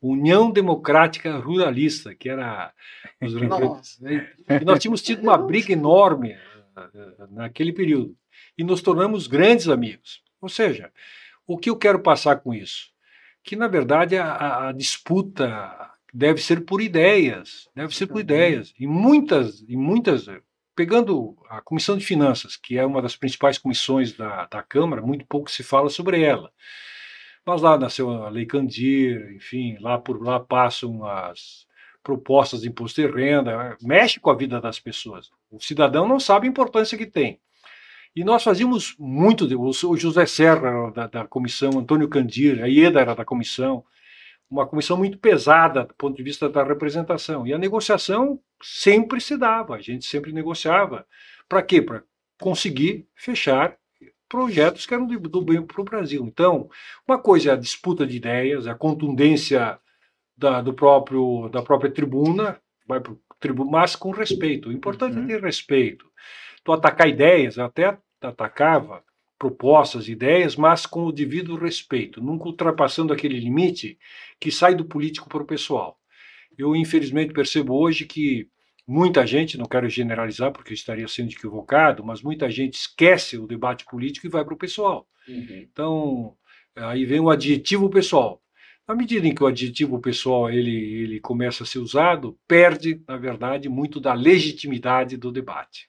União 0.00 0.50
Democrática 0.50 1.36
Ruralista, 1.36 2.14
que 2.14 2.28
era. 2.28 2.72
os- 3.20 3.34
Nossa. 3.48 3.98
E 4.10 4.64
nós 4.64 4.78
tínhamos 4.80 5.02
tido 5.02 5.22
uma 5.22 5.36
briga 5.36 5.72
enorme 5.72 6.30
eh, 6.32 7.26
naquele 7.30 7.72
período. 7.72 8.16
E 8.56 8.64
nos 8.64 8.80
tornamos 8.82 9.26
grandes 9.26 9.68
amigos. 9.68 10.22
Ou 10.40 10.48
seja, 10.48 10.90
o 11.46 11.58
que 11.58 11.68
eu 11.68 11.76
quero 11.76 12.00
passar 12.00 12.36
com 12.36 12.54
isso? 12.54 12.88
Que, 13.42 13.56
na 13.56 13.68
verdade, 13.68 14.16
a- 14.16 14.32
a, 14.32 14.68
a 14.68 14.72
disputa 14.72 15.90
deve 16.12 16.40
ser 16.42 16.64
por 16.64 16.80
ideias, 16.80 17.68
deve 17.74 17.94
ser 17.94 18.06
por 18.06 18.20
ideias. 18.20 18.72
E 18.78 18.86
muitas, 18.86 19.62
e 19.68 19.76
muitas, 19.76 20.26
pegando 20.74 21.36
a 21.48 21.60
Comissão 21.60 21.96
de 21.96 22.04
Finanças, 22.04 22.56
que 22.56 22.78
é 22.78 22.84
uma 22.84 23.02
das 23.02 23.16
principais 23.16 23.58
comissões 23.58 24.12
da, 24.12 24.46
da 24.46 24.62
Câmara, 24.62 25.02
muito 25.02 25.26
pouco 25.26 25.50
se 25.50 25.62
fala 25.62 25.90
sobre 25.90 26.22
ela. 26.22 26.50
Mas 27.44 27.62
lá 27.62 27.78
nasceu 27.78 28.10
a 28.10 28.28
Lei 28.28 28.46
Candir, 28.46 29.34
enfim, 29.34 29.76
lá 29.80 29.98
por 29.98 30.22
lá 30.22 30.38
passam 30.38 31.04
as 31.04 31.66
propostas 32.02 32.62
de 32.62 32.68
imposto 32.68 33.00
de 33.00 33.08
renda, 33.08 33.76
mexe 33.82 34.20
com 34.20 34.30
a 34.30 34.36
vida 34.36 34.60
das 34.60 34.78
pessoas. 34.78 35.30
O 35.50 35.60
cidadão 35.60 36.08
não 36.08 36.18
sabe 36.18 36.46
a 36.46 36.50
importância 36.50 36.96
que 36.96 37.06
tem. 37.06 37.40
E 38.14 38.24
nós 38.24 38.42
fazíamos 38.42 38.96
muito, 38.98 39.46
o 39.58 39.96
José 39.96 40.26
Serra 40.26 40.68
era 40.68 40.90
da, 40.90 41.06
da 41.06 41.26
comissão, 41.26 41.78
Antônio 41.78 42.08
Candir, 42.08 42.62
a 42.62 42.66
Ieda 42.66 43.00
era 43.00 43.14
da 43.14 43.24
comissão, 43.24 43.84
uma 44.50 44.66
comissão 44.66 44.96
muito 44.96 45.18
pesada 45.18 45.84
do 45.84 45.94
ponto 45.94 46.16
de 46.16 46.22
vista 46.22 46.48
da 46.48 46.64
representação. 46.64 47.46
E 47.46 47.52
a 47.54 47.58
negociação 47.58 48.40
sempre 48.62 49.20
se 49.20 49.36
dava, 49.36 49.76
a 49.76 49.80
gente 49.80 50.04
sempre 50.04 50.32
negociava. 50.32 51.06
Para 51.48 51.62
quê? 51.62 51.80
Para 51.80 52.02
conseguir 52.40 53.06
fechar 53.14 53.76
projetos 54.28 54.86
que 54.86 54.94
eram 54.94 55.06
do, 55.06 55.18
do 55.18 55.42
bem 55.42 55.62
para 55.62 55.80
o 55.80 55.84
Brasil. 55.84 56.24
Então, 56.26 56.68
uma 57.06 57.18
coisa 57.18 57.50
é 57.50 57.52
a 57.52 57.56
disputa 57.56 58.06
de 58.06 58.16
ideias, 58.16 58.66
a 58.66 58.74
contundência 58.74 59.78
da, 60.36 60.60
do 60.60 60.72
próprio, 60.72 61.48
da 61.48 61.62
própria 61.62 61.90
tribuna, 61.90 62.60
vai 62.86 63.00
pro 63.00 63.20
tribu, 63.38 63.64
mas 63.64 63.94
com 63.96 64.10
respeito. 64.10 64.68
O 64.68 64.72
importante 64.72 65.16
Uhum. 65.16 65.24
é 65.24 65.26
ter 65.26 65.42
respeito. 65.42 66.06
Tu 66.64 66.72
atacar 66.72 67.08
ideias, 67.08 67.56
eu 67.56 67.64
até 67.64 67.96
atacava 68.20 69.02
propostas, 69.40 70.06
ideias, 70.06 70.54
mas 70.54 70.84
com 70.84 71.06
o 71.06 71.10
devido 71.10 71.56
respeito, 71.56 72.22
nunca 72.22 72.44
ultrapassando 72.44 73.10
aquele 73.10 73.40
limite 73.40 73.98
que 74.38 74.52
sai 74.52 74.74
do 74.74 74.84
político 74.84 75.30
para 75.30 75.42
o 75.42 75.46
pessoal. 75.46 75.98
Eu, 76.58 76.76
infelizmente, 76.76 77.32
percebo 77.32 77.74
hoje 77.74 78.04
que 78.04 78.46
muita 78.86 79.26
gente, 79.26 79.56
não 79.56 79.64
quero 79.64 79.88
generalizar 79.88 80.52
porque 80.52 80.72
eu 80.72 80.74
estaria 80.74 81.08
sendo 81.08 81.30
equivocado, 81.30 82.04
mas 82.04 82.20
muita 82.20 82.50
gente 82.50 82.74
esquece 82.74 83.38
o 83.38 83.46
debate 83.46 83.86
político 83.86 84.26
e 84.26 84.30
vai 84.30 84.44
para 84.44 84.52
o 84.52 84.58
pessoal. 84.58 85.08
Então, 85.62 86.36
aí 86.76 87.06
vem 87.06 87.20
o 87.20 87.30
adjetivo 87.30 87.88
pessoal. 87.88 88.42
Na 88.86 88.94
medida 88.94 89.26
em 89.26 89.34
que 89.34 89.42
o 89.42 89.46
adjetivo 89.46 89.98
pessoal 90.00 90.50
ele, 90.50 90.76
ele 91.02 91.18
começa 91.18 91.62
a 91.62 91.66
ser 91.66 91.78
usado, 91.78 92.38
perde, 92.46 93.02
na 93.08 93.16
verdade, 93.16 93.70
muito 93.70 93.98
da 93.98 94.12
legitimidade 94.12 95.16
do 95.16 95.32
debate. 95.32 95.88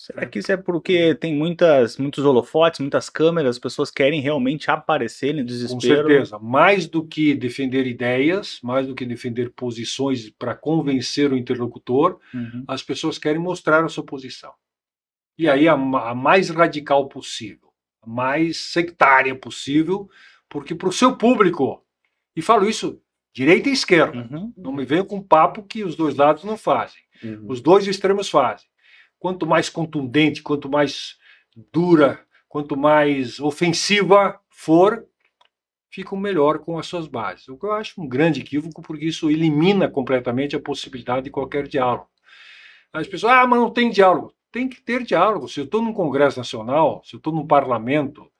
Será 0.00 0.24
que 0.26 0.38
isso 0.38 0.52
é 0.52 0.56
porque 0.56 1.12
tem 1.16 1.34
muitas, 1.34 1.96
muitos 1.96 2.24
holofotes, 2.24 2.78
muitas 2.78 3.10
câmeras, 3.10 3.56
as 3.56 3.58
pessoas 3.58 3.90
querem 3.90 4.20
realmente 4.20 4.70
aparecer 4.70 5.32
no 5.34 5.40
Com 5.40 5.46
desespero? 5.46 5.80
certeza. 6.08 6.38
Mais 6.38 6.86
do 6.86 7.04
que 7.04 7.34
defender 7.34 7.84
ideias, 7.84 8.60
mais 8.62 8.86
do 8.86 8.94
que 8.94 9.04
defender 9.04 9.50
posições 9.50 10.30
para 10.30 10.54
convencer 10.54 11.32
o 11.32 11.36
interlocutor, 11.36 12.20
Uhum. 12.32 12.62
as 12.68 12.80
pessoas 12.80 13.18
querem 13.18 13.40
mostrar 13.40 13.84
a 13.84 13.88
sua 13.88 14.04
posição. 14.04 14.52
E 15.36 15.48
aí 15.48 15.66
a, 15.66 15.72
a 15.74 16.14
mais 16.14 16.48
radical 16.48 17.08
possível, 17.08 17.72
a 18.00 18.08
mais 18.08 18.56
sectária 18.56 19.34
possível, 19.34 20.08
porque 20.48 20.76
para 20.76 20.88
o 20.88 20.92
seu 20.92 21.16
público, 21.16 21.84
e 22.36 22.40
falo 22.40 22.68
isso 22.68 23.02
direita 23.34 23.68
e 23.68 23.72
esquerda, 23.72 24.28
Uhum. 24.30 24.52
não 24.56 24.72
me 24.72 24.84
venham 24.84 25.04
com 25.04 25.20
papo 25.20 25.64
que 25.64 25.82
os 25.82 25.96
dois 25.96 26.14
lados 26.14 26.44
não 26.44 26.56
fazem. 26.56 27.00
Uhum. 27.20 27.46
Os 27.48 27.60
dois 27.60 27.84
extremos 27.88 28.28
fazem. 28.28 28.68
Quanto 29.18 29.46
mais 29.46 29.68
contundente, 29.68 30.42
quanto 30.42 30.68
mais 30.68 31.16
dura, 31.72 32.24
quanto 32.48 32.76
mais 32.76 33.40
ofensiva 33.40 34.40
for, 34.48 35.04
ficam 35.90 36.16
melhor 36.18 36.60
com 36.60 36.78
as 36.78 36.86
suas 36.86 37.06
bases. 37.08 37.48
O 37.48 37.58
que 37.58 37.66
eu 37.66 37.72
acho 37.72 38.00
um 38.00 38.08
grande 38.08 38.40
equívoco, 38.40 38.82
porque 38.82 39.06
isso 39.06 39.30
elimina 39.30 39.88
completamente 39.88 40.54
a 40.54 40.60
possibilidade 40.60 41.24
de 41.24 41.30
qualquer 41.30 41.66
diálogo. 41.66 42.08
As 42.92 43.06
pessoas, 43.06 43.32
ah, 43.32 43.46
mas 43.46 43.58
não 43.58 43.70
tem 43.70 43.90
diálogo. 43.90 44.32
Tem 44.50 44.68
que 44.68 44.80
ter 44.80 45.02
diálogo. 45.02 45.48
Se 45.48 45.60
eu 45.60 45.64
estou 45.64 45.82
num 45.82 45.92
Congresso 45.92 46.38
Nacional, 46.38 47.02
se 47.04 47.14
eu 47.14 47.18
estou 47.18 47.32
num 47.32 47.46
parlamento, 47.46 48.30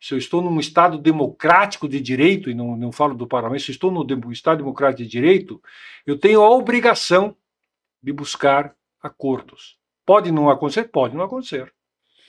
se 0.00 0.12
eu 0.12 0.18
estou 0.18 0.42
num 0.42 0.60
Estado 0.60 0.98
democrático 0.98 1.88
de 1.88 2.00
direito, 2.00 2.50
e 2.50 2.54
não, 2.54 2.76
não 2.76 2.92
falo 2.92 3.14
do 3.14 3.26
parlamento, 3.26 3.62
se 3.62 3.70
eu 3.70 3.74
estou 3.74 3.90
no 3.90 4.04
dem- 4.04 4.20
Estado 4.30 4.58
democrático 4.58 5.02
de 5.02 5.08
direito, 5.08 5.62
eu 6.06 6.18
tenho 6.18 6.42
a 6.42 6.50
obrigação 6.50 7.34
de 8.02 8.12
buscar 8.12 8.76
acordos. 9.00 9.78
Pode 10.06 10.30
não 10.30 10.50
acontecer? 10.50 10.84
Pode 10.84 11.16
não 11.16 11.24
acontecer. 11.24 11.72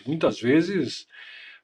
Muitas 0.05 0.39
vezes, 0.39 1.05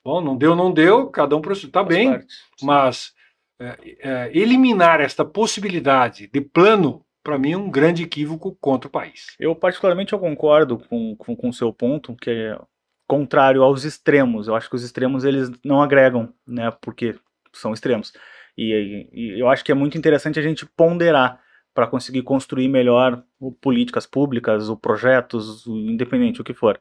bom, 0.03 0.21
não 0.21 0.35
deu, 0.35 0.55
não 0.55 0.71
deu, 0.71 1.07
cada 1.07 1.35
um 1.35 1.41
está 1.51 1.83
bem, 1.83 2.11
parte. 2.11 2.33
mas 2.61 3.13
é, 3.59 3.77
é, 3.99 4.31
eliminar 4.33 4.99
esta 4.99 5.23
possibilidade 5.23 6.27
de 6.27 6.41
plano, 6.41 7.05
para 7.23 7.37
mim, 7.37 7.51
é 7.51 7.57
um 7.57 7.69
grande 7.69 8.03
equívoco 8.03 8.57
contra 8.59 8.87
o 8.87 8.91
país. 8.91 9.35
Eu 9.39 9.55
particularmente 9.55 10.13
eu 10.13 10.19
concordo 10.19 10.79
com 10.79 11.15
com 11.15 11.35
com 11.35 11.49
o 11.49 11.53
seu 11.53 11.71
ponto, 11.71 12.15
que 12.15 12.29
é 12.29 12.59
contrário 13.07 13.61
aos 13.61 13.83
extremos. 13.83 14.47
Eu 14.47 14.55
acho 14.55 14.69
que 14.69 14.75
os 14.75 14.83
extremos 14.83 15.23
eles 15.23 15.51
não 15.63 15.81
agregam, 15.81 16.33
né? 16.47 16.71
Porque 16.81 17.15
são 17.53 17.73
extremos. 17.73 18.13
E, 18.57 19.07
e 19.11 19.39
eu 19.39 19.47
acho 19.49 19.63
que 19.63 19.71
é 19.71 19.75
muito 19.75 19.97
interessante 19.97 20.39
a 20.39 20.41
gente 20.41 20.65
ponderar 20.65 21.39
para 21.73 21.87
conseguir 21.87 22.23
construir 22.23 22.67
melhor 22.67 23.23
políticas 23.61 24.05
públicas, 24.05 24.69
o 24.69 24.75
projetos, 24.75 25.65
o 25.65 25.75
independente 25.75 26.41
o 26.41 26.43
que 26.43 26.53
for. 26.53 26.79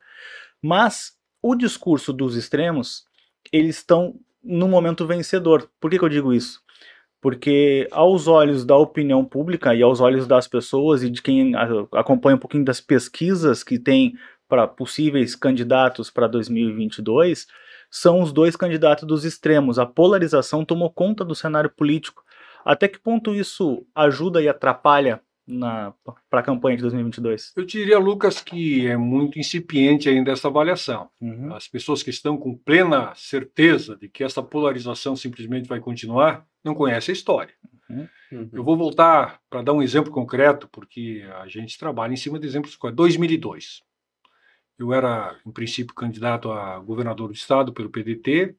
Mas 0.61 1.17
o 1.43 1.55
discurso 1.55 2.13
dos 2.13 2.37
extremos, 2.37 3.05
eles 3.53 3.77
estão 3.77 4.19
no 4.43 4.69
momento 4.69 5.07
vencedor. 5.07 5.71
Por 5.81 5.91
que, 5.91 5.99
que 5.99 6.05
eu 6.05 6.09
digo 6.09 6.33
isso? 6.33 6.61
Porque 7.21 7.87
aos 7.91 8.27
olhos 8.27 8.65
da 8.65 8.77
opinião 8.77 9.25
pública 9.25 9.75
e 9.75 9.83
aos 9.83 10.01
olhos 10.01 10.27
das 10.27 10.49
pessoas 10.49 11.03
e 11.03 11.11
de 11.11 11.23
quem 11.23 11.53
acompanha 11.93 12.37
um 12.37 12.41
pouquinho 12.41 12.65
das 12.65 12.81
pesquisas 12.81 13.63
que 13.63 13.79
tem 13.79 14.15
para 14.49 14.67
possíveis 14.67 15.37
candidatos 15.37 16.11
para 16.11 16.27
2022, 16.27 17.47
são 17.91 18.21
os 18.21 18.33
dois 18.33 18.57
candidatos 18.57 19.07
dos 19.07 19.25
extremos. 19.25 19.79
A 19.79 19.87
polarização 19.87 20.65
tomou 20.65 20.91
conta 20.91 21.25
do 21.25 21.35
cenário 21.35 21.71
político. 21.71 22.25
Até 22.65 22.89
que 22.89 22.99
ponto 22.99 23.35
isso 23.35 23.87
ajuda 23.95 24.43
e 24.43 24.49
atrapalha 24.49 25.21
para 26.29 26.41
a 26.41 26.43
campanha 26.43 26.77
de 26.77 26.83
2022? 26.83 27.53
Eu 27.57 27.65
diria, 27.65 27.99
Lucas, 27.99 28.41
que 28.41 28.87
é 28.87 28.97
muito 28.97 29.39
incipiente 29.39 30.09
ainda 30.09 30.31
essa 30.31 30.49
avaliação. 30.49 31.09
Uhum. 31.21 31.55
As 31.55 31.67
pessoas 31.67 32.03
que 32.03 32.11
estão 32.11 32.37
com 32.37 32.57
plena 32.57 33.13
certeza 33.15 33.97
de 33.97 34.09
que 34.09 34.23
essa 34.23 34.43
polarização 34.43 35.17
simplesmente 35.17 35.69
vai 35.69 35.81
continuar, 35.81 36.47
não 36.63 36.75
conhecem 36.75 37.13
a 37.13 37.17
história. 37.17 37.55
Uhum. 37.89 38.49
Eu 38.53 38.63
vou 38.63 38.77
voltar 38.77 39.41
para 39.51 39.63
dar 39.63 39.73
um 39.73 39.83
exemplo 39.83 40.13
concreto, 40.13 40.69
porque 40.69 41.25
a 41.41 41.49
gente 41.49 41.79
trabalha 41.79 42.13
em 42.13 42.17
cima 42.17 42.39
de 42.39 42.47
exemplos. 42.47 42.79
2002. 42.95 43.83
Eu 44.79 44.95
era, 44.95 45.37
em 45.45 45.51
princípio, 45.51 45.95
candidato 45.95 46.51
a 46.51 46.79
governador 46.79 47.29
do 47.29 47.35
estado 47.35 47.73
pelo 47.73 47.91
PDT, 47.91 48.55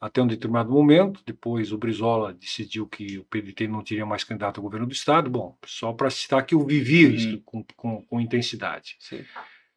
até 0.00 0.22
um 0.22 0.26
determinado 0.26 0.70
momento. 0.70 1.20
Depois 1.26 1.72
o 1.72 1.78
Brizola 1.78 2.32
decidiu 2.32 2.86
que 2.86 3.18
o 3.18 3.24
PDT 3.24 3.68
não 3.68 3.82
teria 3.84 4.06
mais 4.06 4.24
candidato 4.24 4.58
a 4.58 4.62
governo 4.62 4.86
do 4.86 4.92
estado. 4.92 5.28
Bom, 5.30 5.56
só 5.66 5.92
para 5.92 6.08
citar 6.10 6.44
que 6.46 6.54
eu 6.54 6.64
vivi 6.64 7.04
Uhum. 7.06 7.12
isso 7.14 7.42
com, 7.44 7.64
com, 7.76 8.02
com 8.02 8.20
intensidade. 8.20 8.96
Sim. 8.98 9.24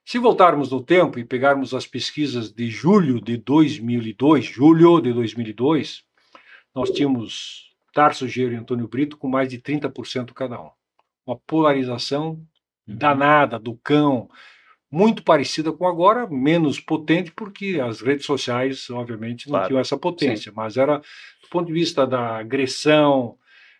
Se 0.05 0.17
voltarmos 0.19 0.69
no 0.71 0.83
tempo 0.83 1.17
e 1.19 1.23
pegarmos 1.25 1.73
as 1.73 1.87
pesquisas 1.87 2.51
de 2.51 2.69
julho 2.69 3.21
de 3.21 3.37
2002, 3.37 4.43
julho 4.45 4.99
de 5.01 5.13
2002, 5.13 6.03
nós 6.75 6.89
tínhamos 6.91 7.71
Tarso 7.93 8.27
Gero 8.27 8.53
e 8.53 8.57
Antônio 8.57 8.87
Brito 8.87 9.17
com 9.17 9.29
mais 9.29 9.47
de 9.49 9.59
30% 9.59 10.33
cada 10.33 10.59
um. 10.61 10.69
Uma 11.25 11.37
polarização 11.37 12.41
Uhum. 12.85 12.97
danada 12.97 13.57
do 13.57 13.77
cão, 13.77 14.29
muito 14.93 15.23
parecida 15.23 15.71
com 15.71 15.87
agora, 15.87 16.27
menos 16.29 16.79
potente, 16.79 17.31
porque 17.31 17.79
as 17.83 17.99
redes 17.99 18.27
sociais, 18.27 18.87
obviamente, 18.91 19.47
não 19.47 19.53
Claro. 19.53 19.67
tinham 19.67 19.79
essa 19.81 19.97
potência, 19.97 20.51
mas 20.55 20.77
era, 20.77 20.99
do 20.99 21.49
ponto 21.49 21.65
de 21.65 21.73
vista 21.73 22.05
da 22.05 22.37
agressão, 22.37 23.35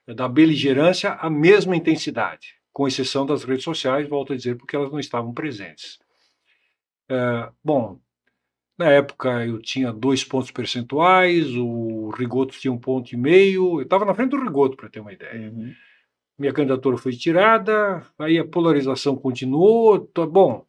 da 0.08 0.28
beligerância, 0.28 1.12
a 1.14 1.30
mesma 1.30 1.76
intensidade, 1.76 2.56
com 2.74 2.88
exceção 2.88 3.28
das 3.28 3.44
redes 3.44 3.64
sociais, 3.64 4.10
volto 4.10 4.34
a 4.34 4.36
dizer, 4.36 4.56
porque 4.58 4.76
elas 4.76 4.92
não 4.92 5.00
estavam 5.00 5.32
presentes. 5.32 6.00
É, 7.08 7.50
bom, 7.64 8.00
na 8.76 8.90
época 8.90 9.46
eu 9.46 9.62
tinha 9.62 9.94
dois 9.94 10.24
pontos 10.24 10.50
percentuais, 10.50 11.46
o 11.56 12.10
Rigoto 12.18 12.58
tinha 12.60 12.74
um 12.74 12.80
ponto 12.80 13.14
e 13.14 13.18
meio, 13.18 13.78
eu 13.78 13.84
estava 13.84 14.04
na 14.04 14.16
frente 14.16 14.32
do 14.32 14.42
Rigoto, 14.44 14.76
para 14.76 14.90
ter 14.90 15.00
uma 15.00 15.14
ideia 15.14 15.52
Uhum. 15.52 15.72
minha 16.40 16.52
candidatura 16.52 16.98
foi 16.98 17.12
tirada, 17.14 18.04
aí 18.18 18.40
a 18.40 18.44
polarização 18.46 19.16
continuou. 19.16 20.00
Tá 20.00 20.26
bom, 20.26 20.66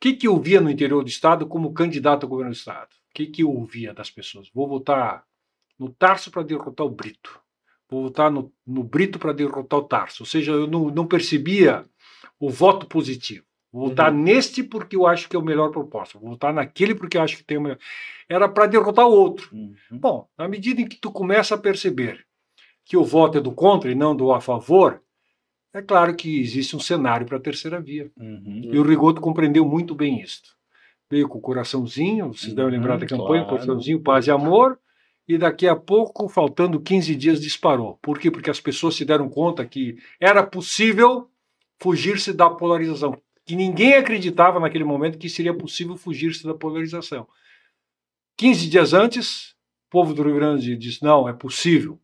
que, 0.00 0.14
que 0.14 0.26
eu 0.26 0.40
via 0.40 0.60
no 0.60 0.70
interior 0.70 1.04
do 1.04 1.08
Estado 1.08 1.46
como 1.46 1.74
candidato 1.74 2.24
ao 2.24 2.30
governo 2.30 2.52
do 2.52 2.56
Estado? 2.56 2.88
O 3.10 3.14
que, 3.14 3.26
que 3.26 3.42
eu 3.42 3.50
ouvia 3.50 3.92
das 3.92 4.10
pessoas? 4.10 4.50
Vou 4.54 4.66
votar 4.66 5.24
no 5.78 5.90
Tarso 5.90 6.30
para 6.30 6.42
derrotar 6.42 6.86
o 6.86 6.90
Brito. 6.90 7.38
Vou 7.88 8.04
votar 8.04 8.30
no, 8.30 8.52
no 8.66 8.82
Brito 8.82 9.18
para 9.18 9.32
derrotar 9.32 9.78
o 9.78 9.84
Tarso. 9.84 10.22
Ou 10.22 10.26
seja, 10.26 10.52
eu 10.52 10.66
não, 10.66 10.90
não 10.90 11.06
percebia 11.06 11.84
o 12.38 12.48
voto 12.48 12.86
positivo. 12.86 13.44
Vou 13.72 13.88
votar 13.88 14.12
neste 14.12 14.62
porque 14.64 14.96
eu 14.96 15.06
acho 15.06 15.28
que 15.28 15.36
é 15.36 15.38
o 15.38 15.44
melhor 15.44 15.70
proposta. 15.70 16.18
Vou 16.18 16.30
votar 16.30 16.52
naquele 16.52 16.94
porque 16.94 17.16
eu 17.16 17.22
acho 17.22 17.36
que 17.36 17.44
tem 17.44 17.58
o 17.58 17.60
melhor. 17.60 17.78
Era 18.28 18.48
para 18.48 18.66
derrotar 18.66 19.06
o 19.06 19.12
outro. 19.12 19.50
Uhum. 19.52 19.74
Bom, 19.92 20.28
na 20.36 20.48
medida 20.48 20.80
em 20.80 20.88
que 20.88 20.96
tu 20.96 21.12
começa 21.12 21.54
a 21.54 21.58
perceber 21.58 22.26
que 22.84 22.96
o 22.96 23.04
voto 23.04 23.38
é 23.38 23.40
do 23.40 23.52
contra 23.52 23.90
e 23.90 23.94
não 23.94 24.16
do 24.16 24.32
a 24.32 24.40
favor, 24.40 25.00
é 25.72 25.82
claro 25.82 26.14
que 26.14 26.40
existe 26.40 26.74
um 26.74 26.80
cenário 26.80 27.26
para 27.26 27.36
a 27.36 27.40
terceira 27.40 27.80
via. 27.80 28.10
Uhum. 28.16 28.70
E 28.72 28.78
o 28.78 28.82
Rigoto 28.82 29.20
compreendeu 29.20 29.64
muito 29.64 29.94
bem 29.94 30.20
isto. 30.20 30.50
Veio 31.10 31.28
com 31.28 31.38
o 31.38 31.40
coraçãozinho, 31.40 32.28
vocês 32.32 32.54
devem 32.54 32.72
lembrar 32.72 32.96
da 32.96 33.02
Uhum, 33.02 33.08
campanha, 33.08 33.42
claro. 33.44 33.48
coraçãozinho, 33.48 34.00
paz 34.00 34.26
e 34.26 34.30
amor, 34.30 34.78
e 35.26 35.36
daqui 35.38 35.66
a 35.68 35.76
pouco, 35.76 36.28
faltando 36.28 36.80
15 36.80 37.14
dias, 37.14 37.40
disparou. 37.40 37.98
Por 38.02 38.18
quê? 38.18 38.30
Porque 38.30 38.50
as 38.50 38.60
pessoas 38.60 38.94
se 38.96 39.04
deram 39.04 39.28
conta 39.28 39.64
que 39.64 39.96
era 40.20 40.42
possível 40.42 41.28
fugir-se 41.80 42.32
da 42.32 42.50
polarização. 42.50 43.20
Que 43.44 43.56
ninguém 43.56 43.94
acreditava 43.94 44.60
naquele 44.60 44.84
momento 44.84 45.18
que 45.18 45.28
seria 45.28 45.54
possível 45.54 45.96
fugir-se 45.96 46.44
da 46.44 46.54
polarização. 46.54 47.26
15 48.36 48.68
dias 48.68 48.92
antes, 48.92 49.50
o 49.88 49.90
povo 49.90 50.14
do 50.14 50.22
Rio 50.22 50.34
Grande 50.34 50.76
disse: 50.76 51.02
não, 51.02 51.28
é 51.28 51.32
possível. 51.32 51.98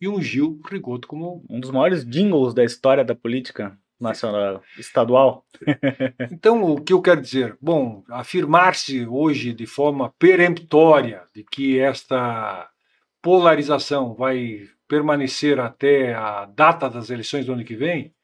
E 0.00 0.08
ungiu 0.08 0.60
Rigoto 0.64 1.08
como 1.08 1.44
Um 1.48 1.58
dos 1.58 1.70
maiores 1.70 2.04
jingles 2.04 2.54
da 2.54 2.64
história 2.64 3.04
da 3.04 3.14
política 3.14 3.76
nacional, 4.00 4.62
estadual. 4.78 5.44
Então, 6.30 6.62
o 6.62 6.80
que 6.80 6.92
eu 6.92 7.02
quero 7.02 7.20
dizer? 7.20 7.56
Bom, 7.60 8.04
afirmar-se 8.08 9.06
hoje 9.06 9.52
de 9.52 9.66
forma 9.66 10.12
peremptória 10.18 11.24
de 11.34 11.42
que 11.42 11.78
esta 11.78 12.70
polarização 13.20 14.14
vai 14.14 14.68
permanecer 14.86 15.58
até 15.58 16.14
a 16.14 16.46
data 16.46 16.88
das 16.88 17.10
eleições 17.10 17.44
do 17.44 17.52
ano 17.52 17.64
que 17.64 17.74
vem, 17.74 18.14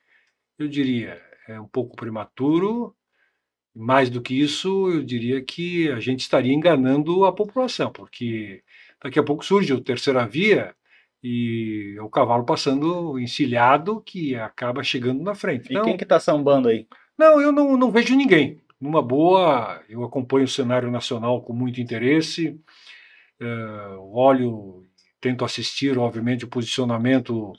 eu 0.58 0.68
diria, 0.68 1.20
é 1.48 1.60
um 1.60 1.66
pouco 1.66 1.96
prematuro. 1.96 2.94
Mais 3.76 4.08
do 4.08 4.22
que 4.22 4.40
isso, 4.40 4.88
eu 4.88 5.02
diria 5.02 5.42
que 5.42 5.90
a 5.90 5.98
gente 5.98 6.20
estaria 6.20 6.54
enganando 6.54 7.24
a 7.24 7.32
população, 7.32 7.90
porque 7.90 8.62
daqui 9.02 9.18
a 9.18 9.22
pouco 9.22 9.44
surge 9.44 9.72
o 9.72 9.80
terceira 9.80 10.24
via 10.24 10.74
e 11.26 11.94
é 11.96 12.02
o 12.02 12.10
cavalo 12.10 12.44
passando 12.44 13.18
encilhado 13.18 14.02
que 14.02 14.34
acaba 14.34 14.82
chegando 14.82 15.22
na 15.22 15.34
frente. 15.34 15.72
E 15.72 15.80
quem 15.80 15.96
que 15.96 16.04
tá 16.04 16.20
sambando 16.20 16.68
aí? 16.68 16.86
Não, 17.16 17.40
eu 17.40 17.50
não, 17.50 17.78
não 17.78 17.90
vejo 17.90 18.14
ninguém. 18.14 18.60
Numa 18.78 19.00
boa, 19.00 19.82
eu 19.88 20.04
acompanho 20.04 20.44
o 20.44 20.48
cenário 20.48 20.90
nacional 20.90 21.40
com 21.40 21.54
muito 21.54 21.80
interesse, 21.80 22.60
eh, 23.40 23.96
olho, 23.98 24.84
tento 25.18 25.46
assistir, 25.46 25.96
obviamente, 25.96 26.44
o 26.44 26.48
posicionamento 26.48 27.54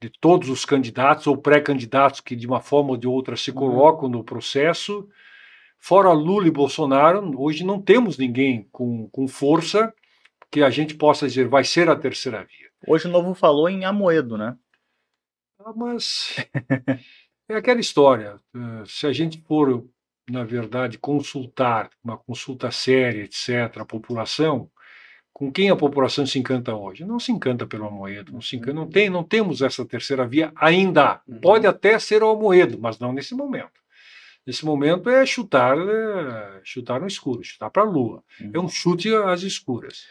de 0.00 0.08
todos 0.08 0.48
os 0.48 0.64
candidatos 0.64 1.26
ou 1.26 1.36
pré-candidatos 1.36 2.20
que, 2.20 2.36
de 2.36 2.46
uma 2.46 2.60
forma 2.60 2.90
ou 2.90 2.96
de 2.96 3.08
outra, 3.08 3.36
se 3.36 3.50
colocam 3.50 4.08
no 4.08 4.22
processo. 4.22 5.08
Fora 5.76 6.12
Lula 6.12 6.46
e 6.46 6.52
Bolsonaro, 6.52 7.32
hoje 7.36 7.64
não 7.64 7.82
temos 7.82 8.16
ninguém 8.16 8.68
com, 8.70 9.08
com 9.08 9.26
força 9.26 9.92
que 10.52 10.62
a 10.62 10.70
gente 10.70 10.94
possa 10.94 11.26
dizer 11.26 11.48
vai 11.48 11.64
ser 11.64 11.90
a 11.90 11.96
terceira 11.96 12.44
via. 12.44 12.71
Hoje 12.86 13.06
o 13.06 13.10
Novo 13.10 13.34
falou 13.34 13.68
em 13.68 13.84
Amoedo, 13.84 14.36
né? 14.36 14.56
Ah, 15.58 15.72
mas 15.74 16.34
é 17.48 17.54
aquela 17.56 17.80
história. 17.80 18.36
eh, 18.54 18.84
Se 18.86 19.06
a 19.06 19.12
gente 19.12 19.40
for, 19.42 19.86
na 20.28 20.44
verdade, 20.44 20.98
consultar, 20.98 21.90
uma 22.02 22.16
consulta 22.18 22.70
séria, 22.70 23.22
etc., 23.24 23.78
a 23.80 23.84
população, 23.84 24.70
com 25.32 25.50
quem 25.50 25.70
a 25.70 25.76
população 25.76 26.26
se 26.26 26.38
encanta 26.38 26.74
hoje? 26.74 27.04
Não 27.04 27.18
se 27.18 27.32
encanta 27.32 27.66
pelo 27.66 27.86
Amoedo, 27.86 28.32
não 28.32 28.40
se 28.40 28.56
encanta, 28.56 28.74
não 28.74 28.88
tem, 28.88 29.08
não 29.10 29.24
temos 29.24 29.62
essa 29.62 29.84
terceira 29.84 30.26
via 30.26 30.52
ainda. 30.56 31.20
Uhum. 31.26 31.40
Pode 31.40 31.66
até 31.66 31.98
ser 31.98 32.22
o 32.22 32.30
Amoedo, 32.30 32.78
mas 32.80 32.98
não 32.98 33.12
nesse 33.12 33.34
momento. 33.34 33.80
Nesse 34.46 34.64
momento 34.64 35.08
é 35.08 35.24
chutar, 35.24 35.76
eh, 35.78 36.60
chutar 36.64 37.00
no 37.00 37.06
escuro, 37.06 37.44
chutar 37.44 37.70
para 37.70 37.82
a 37.82 37.86
lua. 37.86 38.24
É 38.52 38.58
um 38.58 38.68
chute 38.68 39.14
às 39.14 39.42
escuras. 39.42 40.04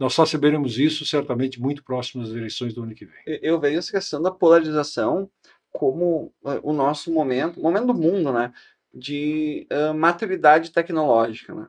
Nós 0.00 0.14
só 0.14 0.24
saberemos 0.24 0.78
isso 0.78 1.04
certamente 1.04 1.60
muito 1.60 1.84
próximo 1.84 2.24
das 2.24 2.32
eleições 2.32 2.72
do 2.72 2.82
ano 2.82 2.94
que 2.94 3.04
vem. 3.04 3.20
Eu- 3.42 3.60
vejo 3.60 3.78
essa 3.78 3.92
questão 3.92 4.22
da 4.22 4.30
polarização 4.30 5.30
como 5.70 6.32
eh, 6.46 6.58
o 6.62 6.72
nosso 6.72 7.12
momento, 7.12 7.60
momento 7.60 7.88
do 7.88 7.94
mundo, 7.94 8.32
né? 8.32 8.50
De 8.92 9.66
ah, 9.70 9.92
maturidade 9.92 10.72
tecnológica, 10.72 11.54
né? 11.54 11.66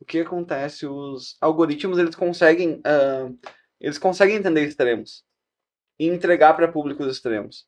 O 0.00 0.04
que 0.04 0.18
acontece? 0.20 0.86
Os 0.86 1.36
algoritmos 1.40 1.98
eles 1.98 2.16
conseguem 2.16 2.80
ah, 2.84 3.30
eles 3.80 3.96
conseguem 3.96 4.36
entender 4.36 4.64
extremos 4.64 5.24
e 5.98 6.06
entregar 6.08 6.54
para 6.54 6.66
públicos 6.66 7.06
extremos. 7.06 7.64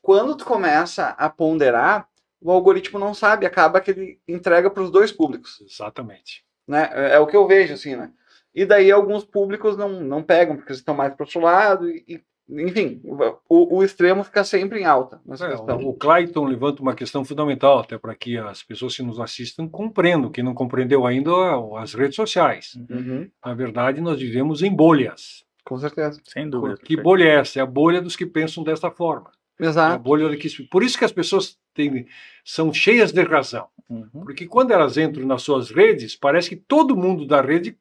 Quando 0.00 0.36
tu 0.36 0.44
começa 0.46 1.08
a 1.08 1.28
ponderar, 1.28 2.08
o 2.40 2.50
algoritmo 2.50 2.98
não 2.98 3.12
sabe, 3.14 3.44
acaba 3.46 3.80
que 3.80 3.90
ele 3.90 4.20
entrega 4.26 4.70
para 4.70 4.82
os 4.82 4.90
dois 4.90 5.12
públicos 5.12 5.60
Exatamente. 5.60 6.44
né? 6.66 6.90
É, 6.92 7.14
é 7.16 7.18
o 7.18 7.26
que 7.26 7.36
eu 7.36 7.46
vejo, 7.46 7.74
assim, 7.74 7.94
né? 7.94 8.10
E 8.54 8.64
daí 8.64 8.90
alguns 8.90 9.24
públicos 9.24 9.76
não, 9.76 10.00
não 10.00 10.22
pegam, 10.22 10.56
porque 10.56 10.70
eles 10.70 10.78
estão 10.80 10.94
mais 10.94 11.12
para 11.14 11.24
outro 11.24 11.40
lado, 11.40 11.88
e, 11.90 12.04
e, 12.08 12.20
enfim, 12.62 13.00
o, 13.48 13.78
o 13.78 13.82
extremo 13.82 14.22
fica 14.22 14.44
sempre 14.44 14.80
em 14.80 14.84
alta 14.84 15.20
nessa 15.26 15.46
É, 15.46 15.50
questão. 15.50 15.78
o, 15.78 15.88
o 15.88 15.94
Clayton 15.94 16.44
levanta 16.44 16.82
uma 16.82 16.94
questão 16.94 17.24
fundamental, 17.24 17.78
até 17.80 17.98
para 17.98 18.14
que 18.14 18.36
as 18.38 18.62
pessoas 18.62 18.94
que 18.96 19.02
nos 19.02 19.18
assistam 19.18 19.66
compreendam. 19.68 20.30
Quem 20.30 20.44
não 20.44 20.54
compreendeu 20.54 21.04
ainda 21.06 21.30
as 21.78 21.94
redes 21.94 22.14
sociais. 22.16 22.78
Uhum, 22.88 23.28
Na 23.44 23.54
verdade, 23.54 24.00
nós 24.00 24.20
vivemos 24.20 24.62
em 24.62 24.70
bolhas. 24.70 25.42
com 25.64 25.78
certeza. 25.78 26.20
Sem 26.24 26.48
dúvida. 26.48 26.76
Que 26.76 26.96
bolha 26.96 27.24
é 27.24 27.34
essa? 27.40 27.58
É 27.58 27.62
a 27.62 27.66
bolha 27.66 28.00
dos 28.02 28.14
que 28.14 28.26
pensam 28.26 28.62
desta 28.62 28.90
forma. 28.90 29.30
É 29.58 29.64
a 29.66 29.68
Exato. 29.70 30.02
bolha 30.02 30.36
que... 30.36 30.48
Por 30.64 30.82
isso 30.82 30.98
que 30.98 31.04
as 31.04 31.12
pessoas 31.12 31.56
têm, 31.72 32.06
são 32.44 32.72
cheias 32.72 33.10
de 33.12 33.22
razão. 33.22 33.66
Uhum. 33.88 34.08
Porque 34.12 34.46
quando 34.46 34.70
elas 34.72 34.96
entram 34.98 35.26
nas 35.26 35.42
suas 35.42 35.70
redes, 35.70 36.14
parece 36.14 36.50
que 36.50 36.56
todo 36.56 36.96
mundo 36.96 37.26
da 37.26 37.40
rede 37.40 37.76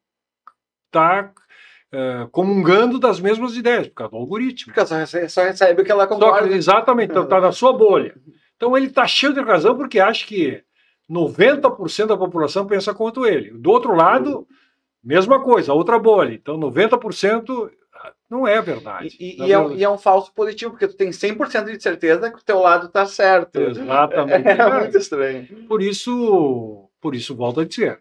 está 0.94 1.32
comungando 2.32 3.00
das 3.00 3.20
mesmas 3.20 3.56
ideias, 3.56 3.88
por 3.88 3.94
causa 3.96 4.12
do 4.12 4.18
algoritmo. 4.18 4.74
Porque 4.74 4.86
só 4.86 5.06
só 5.28 5.44
recebe 5.44 5.82
o 5.82 5.86
que 5.86 5.92
ela 5.92 6.08
concorda. 6.08 6.48
que, 6.48 6.54
exatamente, 6.56 7.12
então 7.12 7.24
está 7.24 7.40
na 7.40 7.52
sua 7.52 7.72
bolha. 7.74 8.16
Então 8.56 8.76
ele 8.76 8.88
está 8.88 9.06
cheio 9.06 9.34
de 9.34 9.42
razão 9.42 9.76
porque 9.78 10.00
acha 10.00 10.26
que 10.26 10.64
90% 11.10 12.08
da 12.08 12.18
população 12.18 12.66
pensa 12.66 12.94
quanto 12.94 13.26
ele. 13.26 13.52
Do 13.52 13.70
outro 13.70 13.94
lado, 13.94 14.48
mesma 15.04 15.40
coisa, 15.44 15.74
outra 15.74 16.00
bolha. 16.00 16.34
Então 16.34 16.58
90% 16.58 17.70
não 18.30 18.48
é 18.48 18.60
verdade. 18.62 19.16
E, 19.20 19.44
e- 19.44 19.48
e 19.48 19.52
é, 19.54 19.60
um, 19.60 19.72
e 19.76 19.84
é 19.84 19.90
um 19.90 19.98
falso 19.98 20.34
positivo, 20.34 20.72
porque 20.72 20.88
tu 20.88 20.96
tem 20.98 21.10
100% 21.12 21.66
de 21.66 21.82
certeza 21.82 22.32
que 22.32 22.40
o 22.40 22.44
teu 22.44 22.60
lado 22.60 22.90
tá 22.90 23.06
certo. 23.06 23.60
Exatamente. 23.62 24.48
É 24.48 24.80
muito 24.80 24.98
estranho. 24.98 25.48
Por 25.68 25.82
isso, 25.82 26.90
por 27.02 27.14
isso 27.14 27.36
volto 27.36 27.60
a 27.60 27.66
dizer, 27.66 28.00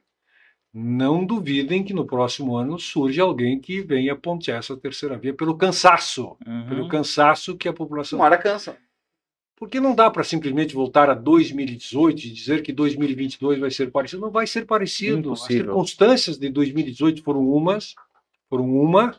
não 0.72 1.24
duvidem 1.24 1.84
que 1.84 1.92
no 1.92 2.06
próximo 2.06 2.56
ano 2.56 2.78
surge 2.78 3.20
alguém 3.20 3.58
que 3.60 3.82
venha 3.82 4.16
pontear 4.16 4.58
essa 4.58 4.76
terceira 4.76 5.18
via 5.18 5.34
pelo 5.34 5.56
cansaço, 5.56 6.36
Uhum. 6.46 6.66
pelo 6.68 6.88
cansaço 6.88 7.56
que 7.56 7.68
a 7.68 7.72
população 7.72 8.18
Uma 8.18 8.24
hora 8.26 8.38
cansa. 8.38 8.76
Porque 9.56 9.78
não 9.78 9.94
dá 9.94 10.10
para 10.10 10.24
simplesmente 10.24 10.74
voltar 10.74 11.08
a 11.10 11.14
2018 11.14 12.24
e 12.24 12.30
dizer 12.30 12.62
que 12.62 12.72
2022 12.72 13.60
vai 13.60 13.70
ser 13.70 13.90
parecido. 13.92 14.22
Não 14.22 14.30
vai 14.30 14.46
ser 14.46 14.66
parecido. 14.66 15.18
Impossível. 15.18 15.56
As 15.62 15.66
circunstâncias 15.66 16.38
de 16.38 16.48
2018 16.48 17.22
foram 17.22 17.46
umas, 17.48 17.94
foram 18.48 18.64
uma. 18.68 19.14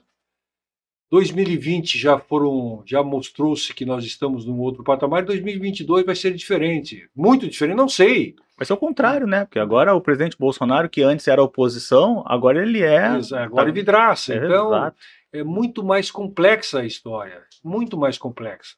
2020 1.14 1.95
já 1.95 2.18
foram, 2.18 2.82
já 2.88 3.03
mostrou-se 3.03 3.72
que 3.72 3.86
nós 3.86 4.03
estamos 4.03 4.47
num 4.47 4.57
outro 4.57 4.84
patamar. 4.84 5.24
2022 5.24 6.07
vai 6.07 6.16
ser 6.16 6.34
diferente, 6.34 7.07
muito 7.16 7.47
diferente. 7.47 7.78
Não 7.78 7.88
sei. 7.88 8.36
Vai 8.57 8.66
ser 8.66 8.74
o 8.74 8.78
contrário, 8.78 9.28
né? 9.28 9.45
Porque 9.45 9.59
agora 9.59 9.93
o 9.93 10.01
presidente 10.01 10.36
Bolsonaro, 10.36 10.89
que 10.89 11.03
antes 11.03 11.28
era 11.28 11.43
oposição, 11.43 12.24
agora 12.26 12.59
ele 12.59 12.82
é. 12.82 13.09
Mas 13.09 13.32
agora 13.32 13.70
é 13.70 13.72
vidraça. 13.72 14.34
É, 14.34 14.38
Então 14.38 14.70
exato. 14.70 14.97
é 15.32 15.43
muito 15.43 15.84
mais 15.84 16.09
complexa 16.09 16.80
a 16.80 16.86
história, 16.86 17.43
muito 17.64 17.95
mais 17.95 18.18
complexa. 18.18 18.74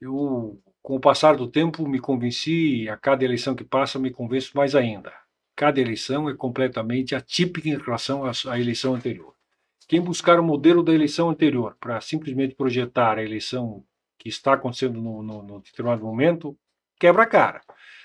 Eu, 0.00 0.60
com 0.80 0.94
o 0.94 1.00
passar 1.00 1.34
do 1.34 1.48
tempo, 1.48 1.88
me 1.88 1.98
convenci, 1.98 2.88
a 2.88 2.96
cada 2.96 3.24
eleição 3.24 3.56
que 3.56 3.64
passa, 3.64 3.98
me 3.98 4.12
convenço 4.12 4.52
mais 4.56 4.76
ainda. 4.76 5.12
Cada 5.56 5.80
eleição 5.80 6.30
é 6.30 6.34
completamente 6.34 7.16
atípica 7.16 7.68
em 7.68 7.76
relação 7.76 8.24
à, 8.24 8.30
à 8.46 8.60
eleição 8.60 8.94
anterior. 8.94 9.34
Quem 9.88 10.02
buscar 10.02 10.38
o 10.38 10.44
modelo 10.44 10.82
da 10.82 10.92
eleição 10.92 11.30
anterior 11.30 11.74
para 11.80 11.98
simplesmente 12.02 12.54
projetar 12.54 13.18
a 13.18 13.24
eleição 13.24 13.82
que 14.18 14.28
está 14.28 14.52
acontecendo 14.52 15.00
no, 15.00 15.22
no, 15.22 15.42
no 15.42 15.60
determinado 15.60 16.04
momento, 16.04 16.54
quebra 17.00 17.22
a 17.22 17.26
cara. 17.26 17.62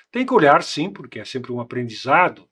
Tem 0.09 0.25
que 0.25 0.33
olhar, 0.33 0.63
sim, 0.63 0.89
porque 0.89 1.19
é 1.19 1.25
sempre 1.25 1.51
um 1.51 1.59
aprendizado, 1.59 2.47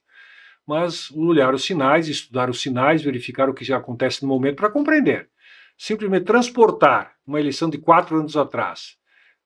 mas 0.67 1.09
olhar 1.11 1.53
os 1.53 1.63
sinais, 1.63 2.09
estudar 2.09 2.49
os 2.49 2.61
sinais, 2.61 3.01
verificar 3.01 3.49
o 3.49 3.53
que 3.53 3.63
já 3.63 3.77
acontece 3.77 4.21
no 4.21 4.27
momento 4.27 4.57
para 4.57 4.69
compreender. 4.69 5.29
Simplesmente 5.77 6.25
transportar 6.25 7.15
uma 7.25 7.39
eleição 7.39 7.69
de 7.69 7.77
quatro 7.77 8.19
anos 8.19 8.35
atrás 8.35 8.97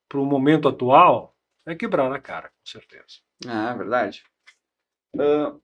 para 0.10 0.20
o 0.20 0.26
momento 0.26 0.68
atual 0.68 1.38
é 1.66 1.76
quebrar 1.76 2.12
a 2.12 2.20
cara, 2.20 2.50
com 2.50 2.66
certeza. 2.66 3.20
Ah, 3.48 3.72
é 3.72 3.78
verdade. 3.78 4.24
Uh, 5.16 5.62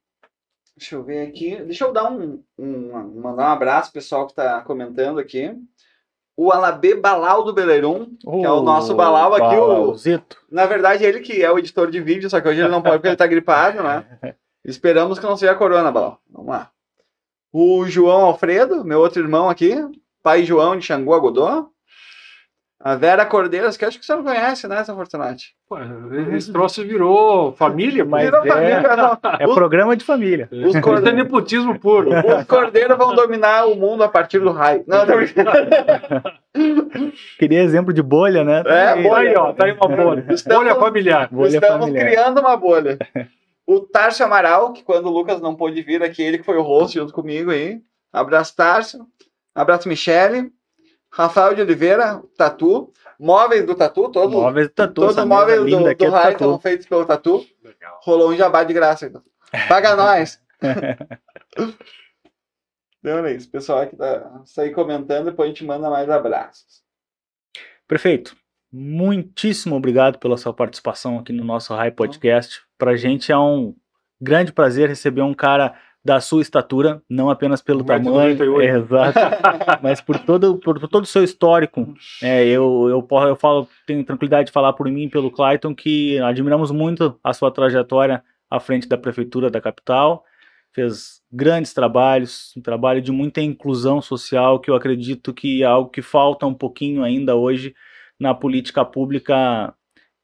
deixa 0.75 0.95
eu 0.95 1.03
ver 1.03 1.27
aqui. 1.27 1.55
Deixa 1.63 1.85
eu 1.85 1.93
dar 1.93 2.11
um, 2.11 2.43
um, 2.57 3.21
mandar 3.21 3.49
um 3.49 3.53
abraço 3.53 3.91
pessoal 3.91 4.25
que 4.25 4.31
está 4.31 4.61
comentando 4.61 5.19
aqui 5.19 5.55
o 6.35 6.51
Alabê 6.51 6.95
Balau 6.95 7.43
do 7.43 7.53
Beleirum, 7.53 8.05
que 8.19 8.45
é 8.45 8.49
o 8.51 8.61
nosso 8.61 8.95
Balau 8.95 9.35
aqui. 9.35 9.55
O, 9.57 9.95
na 10.49 10.65
verdade, 10.65 11.03
ele 11.03 11.19
que 11.19 11.43
é 11.43 11.51
o 11.51 11.59
editor 11.59 11.91
de 11.91 12.01
vídeo, 12.01 12.29
só 12.29 12.41
que 12.41 12.47
hoje 12.47 12.61
ele 12.61 12.69
não 12.69 12.81
pode 12.81 12.95
porque 12.95 13.09
ele 13.09 13.15
tá 13.15 13.27
gripado, 13.27 13.83
né? 13.83 14.05
Esperamos 14.65 15.19
que 15.19 15.25
não 15.25 15.37
seja 15.37 15.55
corona, 15.55 15.91
Balau. 15.91 16.19
Vamos 16.29 16.49
lá. 16.49 16.71
O 17.51 17.85
João 17.85 18.25
Alfredo, 18.25 18.83
meu 18.85 18.99
outro 18.99 19.21
irmão 19.21 19.49
aqui, 19.49 19.75
pai 20.23 20.43
João 20.43 20.77
de 20.77 20.85
Xangô 20.85 21.13
Agodô. 21.13 21.69
A 22.83 22.95
Vera 22.95 23.25
Cordeiras, 23.25 23.77
que 23.77 23.85
acho 23.85 23.99
que 23.99 24.05
você 24.05 24.15
não 24.15 24.23
conhece, 24.23 24.67
né, 24.67 24.83
São 24.83 24.95
Fortunati? 24.95 25.53
Esse 26.33 26.51
troço 26.51 26.83
virou 26.83 27.53
família, 27.53 28.03
mas 28.03 28.25
virou 28.25 28.43
é, 28.43 28.47
família, 28.47 28.95
não. 28.95 29.17
é 29.39 29.47
Os, 29.47 29.53
programa 29.53 29.95
de 29.95 30.03
família. 30.03 30.49
Os 30.51 30.77
corde... 30.81 31.07
é 31.07 31.11
nepotismo 31.11 31.79
puro. 31.79 32.09
Os 32.39 32.43
Cordeiros 32.45 32.97
vão 32.97 33.13
dominar 33.13 33.65
o 33.67 33.75
mundo 33.75 34.03
a 34.03 34.09
partir 34.09 34.39
do 34.39 34.51
raio. 34.51 34.83
Não, 34.87 35.05
tá 35.05 35.13
Queria 37.37 37.61
exemplo 37.61 37.93
de 37.93 38.01
bolha, 38.01 38.43
né? 38.43 38.63
É, 38.65 39.01
bolha, 39.01 39.29
aí, 39.29 39.35
ó, 39.35 39.53
tá 39.53 39.65
aí 39.65 39.73
uma 39.73 39.87
bolha. 39.87 40.25
Estamos, 40.29 40.63
bolha 40.63 40.75
familiar. 40.75 41.29
Bolha 41.31 41.55
estamos 41.55 41.85
familiar. 41.85 42.05
criando 42.05 42.39
uma 42.41 42.57
bolha. 42.57 42.97
O 43.65 43.79
Tarso 43.79 44.23
Amaral, 44.23 44.73
que 44.73 44.83
quando 44.83 45.05
o 45.05 45.11
Lucas 45.11 45.39
não 45.39 45.55
pôde 45.55 45.81
vir 45.83 46.01
aqui, 46.01 46.23
ele 46.23 46.39
que 46.39 46.45
foi 46.45 46.57
o 46.57 46.63
host 46.63 46.97
junto 46.97 47.13
comigo 47.13 47.51
aí. 47.51 47.79
Abraço, 48.11 48.55
Tarso. 48.55 49.05
Abraço, 49.53 49.87
Michele. 49.87 50.51
Rafael 51.11 51.53
de 51.53 51.61
Oliveira, 51.61 52.21
Tatu. 52.37 52.91
Móveis 53.19 53.65
do 53.65 53.75
Tatu, 53.75 54.09
todos. 54.09 54.33
Móveis 54.33 54.67
do 54.67 54.73
Tatu. 54.73 54.93
Todos 54.93 55.17
os 55.17 55.25
móveis 55.25 55.59
do, 55.59 55.65
do, 55.65 55.95
do 55.95 56.09
Rai 56.09 56.37
são 56.37 56.59
feitos 56.59 56.87
pelo 56.87 57.05
Tatu. 57.05 57.45
Legal. 57.63 57.99
Rolou 58.03 58.31
um 58.31 58.35
jabá 58.35 58.63
de 58.63 58.73
graça. 58.73 59.05
Então. 59.05 59.21
Paga 59.67 59.95
nós. 59.97 60.41
Então 63.03 63.25
é 63.25 63.33
isso. 63.33 63.49
Pessoal 63.49 63.87
que 63.87 63.95
tá 63.95 64.43
aí 64.59 64.69
comentando, 64.69 65.25
depois 65.25 65.47
a 65.47 65.49
gente 65.49 65.65
manda 65.65 65.89
mais 65.89 66.07
abraços. 66.07 66.83
Perfeito. 67.87 68.37
Muitíssimo 68.71 69.75
obrigado 69.75 70.19
pela 70.19 70.37
sua 70.37 70.53
participação 70.53 71.17
aqui 71.17 71.33
no 71.33 71.43
nosso 71.43 71.73
Rai 71.73 71.91
Podcast. 71.91 72.61
Para 72.77 72.91
a 72.91 72.95
gente 72.95 73.31
é 73.31 73.37
um 73.37 73.75
grande 74.21 74.53
prazer 74.53 74.87
receber 74.87 75.23
um 75.23 75.33
cara 75.33 75.75
da 76.03 76.19
sua 76.19 76.41
estatura, 76.41 77.01
não 77.07 77.29
apenas 77.29 77.61
pelo 77.61 77.83
tamanho, 77.83 78.59
é, 78.61 78.77
exato, 78.77 79.19
mas 79.83 80.01
por 80.01 80.17
todo, 80.17 80.57
por, 80.57 80.79
por, 80.79 80.89
todo 80.89 81.03
o 81.03 81.07
seu 81.07 81.23
histórico. 81.23 81.93
É, 82.23 82.43
eu, 82.45 82.87
eu, 82.89 83.07
eu 83.27 83.35
falo, 83.35 83.67
tenho 83.85 84.03
tranquilidade 84.03 84.47
de 84.47 84.51
falar 84.51 84.73
por 84.73 84.87
mim 84.89 85.03
e 85.03 85.09
pelo 85.09 85.31
Clayton 85.31 85.75
que 85.75 86.17
admiramos 86.19 86.71
muito 86.71 87.19
a 87.23 87.33
sua 87.33 87.51
trajetória 87.51 88.23
à 88.49 88.59
frente 88.59 88.87
da 88.87 88.97
prefeitura 88.97 89.49
da 89.49 89.61
capital. 89.61 90.25
Fez 90.73 91.21
grandes 91.31 91.73
trabalhos, 91.73 92.53
um 92.57 92.61
trabalho 92.61 93.01
de 93.01 93.11
muita 93.11 93.41
inclusão 93.41 94.01
social, 94.01 94.59
que 94.59 94.71
eu 94.71 94.75
acredito 94.75 95.33
que 95.33 95.61
é 95.61 95.65
algo 95.65 95.89
que 95.89 96.01
falta 96.01 96.47
um 96.47 96.53
pouquinho 96.53 97.03
ainda 97.03 97.35
hoje 97.35 97.75
na 98.19 98.33
política 98.33 98.83
pública 98.85 99.73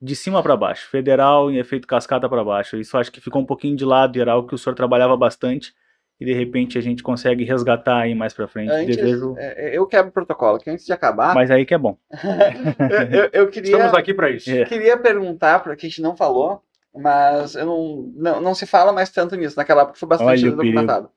de 0.01 0.15
cima 0.15 0.43
para 0.43 0.55
baixo, 0.55 0.87
federal 0.89 1.49
em 1.49 1.57
efeito 1.57 1.87
cascata 1.87 2.29
para 2.29 2.43
baixo. 2.43 2.77
Isso 2.77 2.97
acho 2.97 3.11
que 3.11 3.19
ficou 3.19 3.41
um 3.41 3.45
pouquinho 3.45 3.75
de 3.75 3.85
lado 3.85 4.17
e 4.17 4.21
era 4.21 4.31
algo 4.31 4.47
que 4.47 4.55
o 4.55 4.57
senhor 4.57 4.75
trabalhava 4.75 5.17
bastante 5.17 5.73
e 6.19 6.25
de 6.25 6.33
repente 6.33 6.77
a 6.77 6.81
gente 6.81 7.03
consegue 7.03 7.43
resgatar 7.43 7.99
aí 7.99 8.15
mais 8.15 8.33
para 8.33 8.47
frente. 8.47 8.71
Antes, 8.71 8.97
Desejo... 8.97 9.35
É, 9.37 9.69
é, 9.69 9.77
eu 9.77 9.85
quebro 9.85 10.09
o 10.09 10.13
protocolo, 10.13 10.59
que 10.59 10.69
antes 10.69 10.85
de 10.85 10.91
acabar. 10.91 11.35
Mas 11.35 11.51
aí 11.51 11.65
que 11.65 11.73
é 11.73 11.77
bom. 11.77 11.97
eu, 13.11 13.41
eu, 13.41 13.49
queria. 13.49 13.71
Estamos 13.71 13.93
aqui 13.93 14.13
para 14.13 14.29
isso. 14.29 14.49
É. 14.49 14.65
Queria 14.65 14.97
perguntar 14.97 15.61
para 15.61 15.75
que 15.75 15.85
a 15.85 15.89
gente 15.89 16.01
não 16.01 16.15
falou, 16.15 16.63
mas 16.93 17.55
eu 17.55 17.65
não, 17.65 18.11
não, 18.15 18.41
não 18.41 18.55
se 18.55 18.65
fala 18.65 18.91
mais 18.91 19.11
tanto 19.11 19.35
nisso. 19.35 19.57
Naquela 19.57 19.83
época 19.83 19.99
foi 19.99 20.07
bastante 20.07 20.43
Olha 20.43 20.51
documentado. 20.51 21.11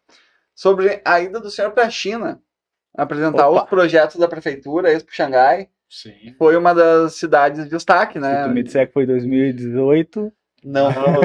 Sobre 0.54 1.00
a 1.04 1.20
ida 1.20 1.40
do 1.40 1.50
senhor 1.50 1.70
para 1.70 1.84
a 1.84 1.90
China 1.90 2.42
apresentar 2.94 3.48
Opa. 3.48 3.62
os 3.62 3.68
projetos 3.70 4.16
da 4.16 4.28
prefeitura, 4.28 4.92
esse 4.92 5.04
para 5.04 5.14
Xangai. 5.14 5.68
Sim. 5.90 6.34
Foi 6.38 6.56
uma 6.56 6.72
das 6.72 7.14
cidades 7.16 7.64
de 7.64 7.70
destaque, 7.70 8.20
né? 8.20 8.44
Se 8.44 8.48
tu 8.48 8.54
me 8.54 8.62
disser 8.62 8.86
que 8.86 8.92
foi 8.92 9.04
2018. 9.04 10.32
Não, 10.62 10.88
não, 10.92 11.12
não, 11.12 11.20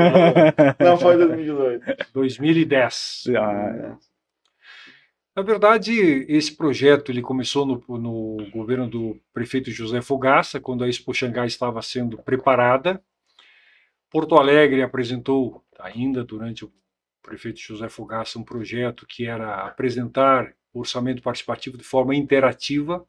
não 0.79 0.97
foi 0.97 1.17
2018. 1.17 2.11
2010. 2.11 3.23
Ah. 3.37 3.97
Na 5.35 5.43
verdade, 5.43 5.93
esse 6.27 6.55
projeto 6.55 7.11
ele 7.11 7.21
começou 7.21 7.65
no, 7.65 7.83
no, 7.99 8.37
governo 8.51 8.89
do 8.89 9.21
prefeito 9.31 9.69
José 9.69 10.01
Fogaça, 10.01 10.59
quando 10.59 10.83
a 10.83 10.89
Expo 10.89 11.13
Xangai 11.13 11.45
estava 11.45 11.81
sendo 11.83 12.17
preparada. 12.17 12.99
Porto 14.09 14.35
Alegre 14.35 14.81
apresentou, 14.81 15.63
ainda 15.77 16.23
durante 16.23 16.65
o 16.65 16.71
prefeito 17.21 17.59
José 17.59 17.87
Fogaça, 17.87 18.39
um 18.39 18.43
projeto 18.43 19.05
que 19.05 19.27
era 19.27 19.67
apresentar 19.67 20.53
o 20.73 20.79
orçamento 20.79 21.21
participativo 21.21 21.77
de 21.77 21.83
forma 21.83 22.15
interativa 22.15 23.05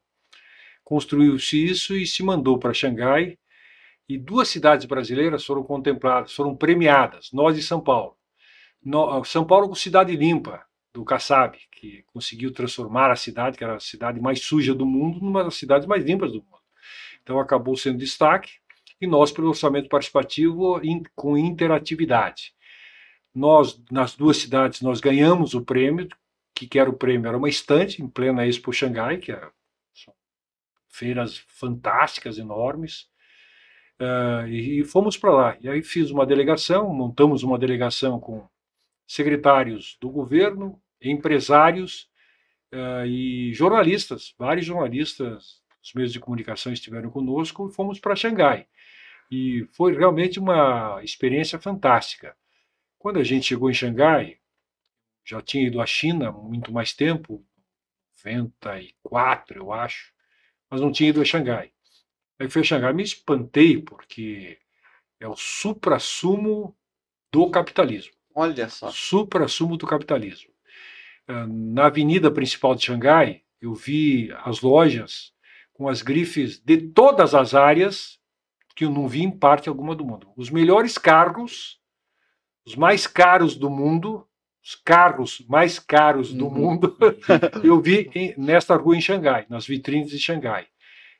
construiu-se 0.87 1.65
isso 1.65 1.97
e 1.97 2.07
se 2.07 2.23
mandou 2.23 2.57
para 2.57 2.73
Xangai, 2.73 3.37
e 4.07 4.17
duas 4.17 4.47
cidades 4.47 4.85
brasileiras 4.85 5.43
foram 5.43 5.61
contempladas, 5.61 6.31
foram 6.31 6.55
premiadas, 6.55 7.29
nós 7.33 7.57
e 7.57 7.61
São 7.61 7.81
Paulo. 7.81 8.15
No, 8.81 9.21
São 9.25 9.45
Paulo 9.45 9.67
com 9.67 9.75
cidade 9.75 10.15
limpa, 10.15 10.65
do 10.93 11.03
Kassab, 11.03 11.57
que 11.73 12.05
conseguiu 12.13 12.53
transformar 12.53 13.11
a 13.11 13.17
cidade, 13.17 13.57
que 13.57 13.65
era 13.65 13.75
a 13.75 13.81
cidade 13.81 14.21
mais 14.21 14.41
suja 14.45 14.73
do 14.73 14.85
mundo, 14.85 15.19
numa 15.19 15.43
das 15.43 15.55
cidades 15.55 15.85
mais 15.85 16.05
limpas 16.05 16.31
do 16.31 16.37
mundo. 16.37 16.63
Então 17.21 17.37
acabou 17.37 17.75
sendo 17.75 17.97
destaque, 17.97 18.53
e 19.01 19.05
nós 19.05 19.29
pelo 19.29 19.49
orçamento 19.49 19.89
participativo 19.89 20.79
in, 20.81 21.03
com 21.13 21.37
interatividade. 21.37 22.53
Nós, 23.35 23.77
nas 23.91 24.15
duas 24.15 24.37
cidades, 24.37 24.79
nós 24.79 25.01
ganhamos 25.01 25.53
o 25.53 25.65
prêmio, 25.65 26.07
que, 26.55 26.65
que 26.65 26.79
era 26.79 26.89
o 26.89 26.97
prêmio? 26.97 27.27
Era 27.27 27.37
uma 27.37 27.49
estante 27.49 28.01
em 28.01 28.07
plena 28.07 28.47
Expo 28.47 28.71
Xangai, 28.71 29.17
que 29.17 29.33
era 29.33 29.51
feiras 30.97 31.37
fantásticas, 31.47 32.37
enormes, 32.37 33.07
uh, 33.99 34.47
e, 34.47 34.83
fomos 34.83 35.17
para 35.17 35.31
lá. 35.31 35.57
E 35.61 35.69
aí 35.69 35.81
fiz 35.81 36.11
uma 36.11 36.25
delegação, 36.25 36.93
montamos 36.93 37.43
uma 37.43 37.57
delegação 37.57 38.19
com 38.19 38.47
secretários 39.07 39.97
do 40.01 40.09
governo, 40.09 40.81
empresários 41.01 42.09
uh, 42.73 43.05
e 43.05 43.53
jornalistas, 43.53 44.33
vários 44.37 44.65
jornalistas 44.65 45.61
os 45.87 45.93
meios 45.93 46.11
de 46.11 46.19
comunicação 46.19 46.73
estiveram 46.73 47.09
conosco 47.09 47.69
e 47.69 47.73
fomos 47.73 47.97
para 47.97 48.15
Xangai. 48.15 48.67
E 49.31 49.65
foi 49.71 49.95
realmente 49.95 50.37
uma 50.37 51.01
experiência 51.01 51.57
fantástica. 51.57 52.35
Quando 52.99 53.19
a 53.19 53.23
gente 53.23 53.45
chegou 53.45 53.69
em 53.69 53.73
Xangai, 53.73 54.37
já 55.23 55.41
tinha 55.41 55.65
ido 55.65 55.79
à 55.79 55.85
China 55.85 56.31
muito 56.31 56.73
mais 56.73 56.93
tempo, 56.93 57.41
94, 58.25 59.59
eu 59.59 59.71
acho, 59.71 60.13
mas 60.69 60.81
não 60.81 60.91
tinha 60.91 61.09
ido 61.09 61.21
a 61.21 61.25
Xangai. 61.25 61.71
Aí 62.39 62.49
fui 62.49 62.61
a 62.61 62.65
Xangai, 62.65 62.93
me 62.93 63.03
espantei, 63.03 63.81
porque 63.81 64.59
é 65.19 65.27
o 65.27 65.35
supra-sumo 65.35 66.75
do 67.31 67.49
capitalismo. 67.49 68.13
Olha 68.33 68.69
só. 68.69 68.91
Supra-sumo 68.91 69.77
do 69.77 69.87
capitalismo. 69.87 70.51
Ah, 71.27 71.47
na 71.47 71.87
avenida 71.87 72.31
principal 72.31 72.75
de 72.75 72.85
Xangai, 72.85 73.43
eu 73.59 73.73
vi 73.73 74.31
as 74.43 74.61
lojas 74.61 75.33
com 75.73 75.87
as 75.87 76.01
grifes 76.01 76.59
de 76.59 76.77
todas 76.77 77.33
as 77.33 77.53
áreas 77.53 78.19
que 78.75 78.85
eu 78.85 78.91
não 78.91 79.07
vi 79.07 79.23
em 79.23 79.31
parte 79.31 79.67
alguma 79.67 79.95
do 79.95 80.05
mundo. 80.05 80.31
Os 80.35 80.51
melhores 80.51 80.97
carros, 80.97 81.79
os 82.63 82.75
mais 82.75 83.07
caros 83.07 83.55
do 83.55 83.69
mundo, 83.69 84.27
os 84.67 84.75
carros 84.75 85.45
mais 85.47 85.79
caros 85.79 86.33
do 86.33 86.45
uhum. 86.45 86.53
mundo, 86.53 86.97
eu 87.63 87.79
vi 87.79 88.11
em, 88.13 88.33
nesta 88.37 88.75
rua 88.75 88.97
em 88.97 89.01
Xangai, 89.01 89.45
nas 89.49 89.65
vitrines 89.65 90.09
de 90.09 90.19
Xangai. 90.19 90.65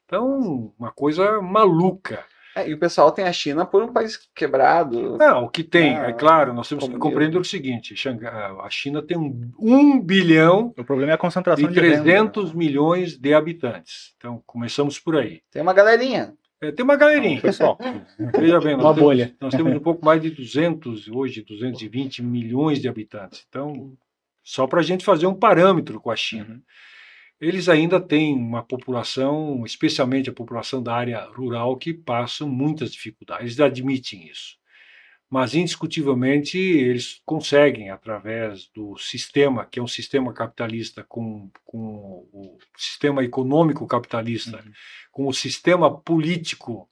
Então, 0.05 0.73
uma 0.77 0.91
coisa 0.91 1.41
maluca. 1.41 2.25
É, 2.57 2.67
e 2.67 2.73
o 2.73 2.79
pessoal 2.79 3.09
tem 3.11 3.23
a 3.23 3.31
China 3.31 3.65
por 3.65 3.81
um 3.81 3.93
país 3.93 4.17
quebrado. 4.35 5.17
Não, 5.17 5.45
o 5.45 5.49
que 5.49 5.63
tem, 5.63 5.95
Ah, 5.95 6.09
é 6.09 6.13
claro, 6.13 6.53
nós 6.53 6.67
temos 6.67 6.89
que 6.89 6.97
compreender 6.97 7.37
o 7.37 7.43
seguinte: 7.43 7.93
a 7.93 8.69
China 8.69 9.01
tem 9.01 9.17
um, 9.17 9.51
um 9.57 10.01
bilhão 10.01 10.73
O 10.77 10.83
problema 10.83 11.11
é 11.11 11.15
a 11.15 11.19
concentração 11.19 11.69
e 11.69 11.71
de 11.71 11.79
renda. 11.79 12.03
300 12.03 12.53
milhões 12.53 13.17
de 13.17 13.33
habitantes. 13.33 14.13
Então, 14.17 14.41
começamos 14.45 14.99
por 14.99 15.15
aí. 15.15 15.41
Tem 15.51 15.61
uma 15.61 15.73
galerinha. 15.73 16.33
É, 16.61 16.71
tem 16.71 16.83
uma 16.83 16.95
galerinha. 16.95 17.39
Pessoal, 17.39 17.77
Veja 18.39 18.59
bem, 18.59 18.73
Uma 18.73 18.83
nós 18.83 18.95
temos, 18.95 18.99
bolha. 18.99 19.35
nós 19.39 19.53
temos 19.53 19.73
um 19.75 19.79
pouco 19.79 20.03
mais 20.03 20.21
de 20.21 20.31
200, 20.31 21.07
hoje 21.07 21.43
220 21.43 22.23
milhões 22.23 22.81
de 22.81 22.87
habitantes. 22.87 23.45
Então, 23.47 23.95
só 24.43 24.65
para 24.65 24.79
a 24.79 24.83
gente 24.83 25.05
fazer 25.05 25.27
um 25.27 25.35
parâmetro 25.35 25.99
com 26.01 26.09
a 26.09 26.15
China. 26.15 26.55
Uhum. 26.55 26.61
Eles 27.39 27.69
ainda 27.69 27.99
têm 28.01 28.33
uma 28.33 28.63
população, 28.63 29.63
especialmente 29.63 30.29
a 30.29 30.33
população 30.33 30.81
da 30.81 30.95
área 30.95 31.19
rural, 31.25 31.77
que 31.77 31.93
passam 31.93 32.49
muitas 32.49 32.91
dificuldades. 32.91 33.43
Eles 33.45 33.59
admitem 33.59 34.27
isso. 34.27 34.57
Mas, 35.29 35.53
indiscutivelmente, 35.53 36.57
eles 36.57 37.21
conseguem, 37.25 37.89
através 37.89 38.69
do 38.73 38.97
sistema, 38.97 39.65
que 39.65 39.77
é 39.79 39.83
um 39.83 39.87
sistema 39.87 40.33
capitalista 40.33 41.03
com, 41.03 41.49
com 41.65 42.27
o 42.31 42.57
sistema 42.77 43.23
econômico 43.23 43.85
capitalista, 43.85 44.57
Uhum. 44.57 44.71
com 45.11 45.27
o 45.27 45.33
sistema 45.33 45.93
político, 45.99 46.87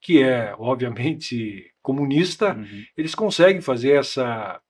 que 0.00 0.22
é, 0.22 0.54
obviamente, 0.58 1.72
comunista, 1.82 2.54
Uhum. 2.54 2.84
eles 2.96 3.14
conseguem 3.14 3.60
fazer 3.62 3.92
essa. 3.98 4.60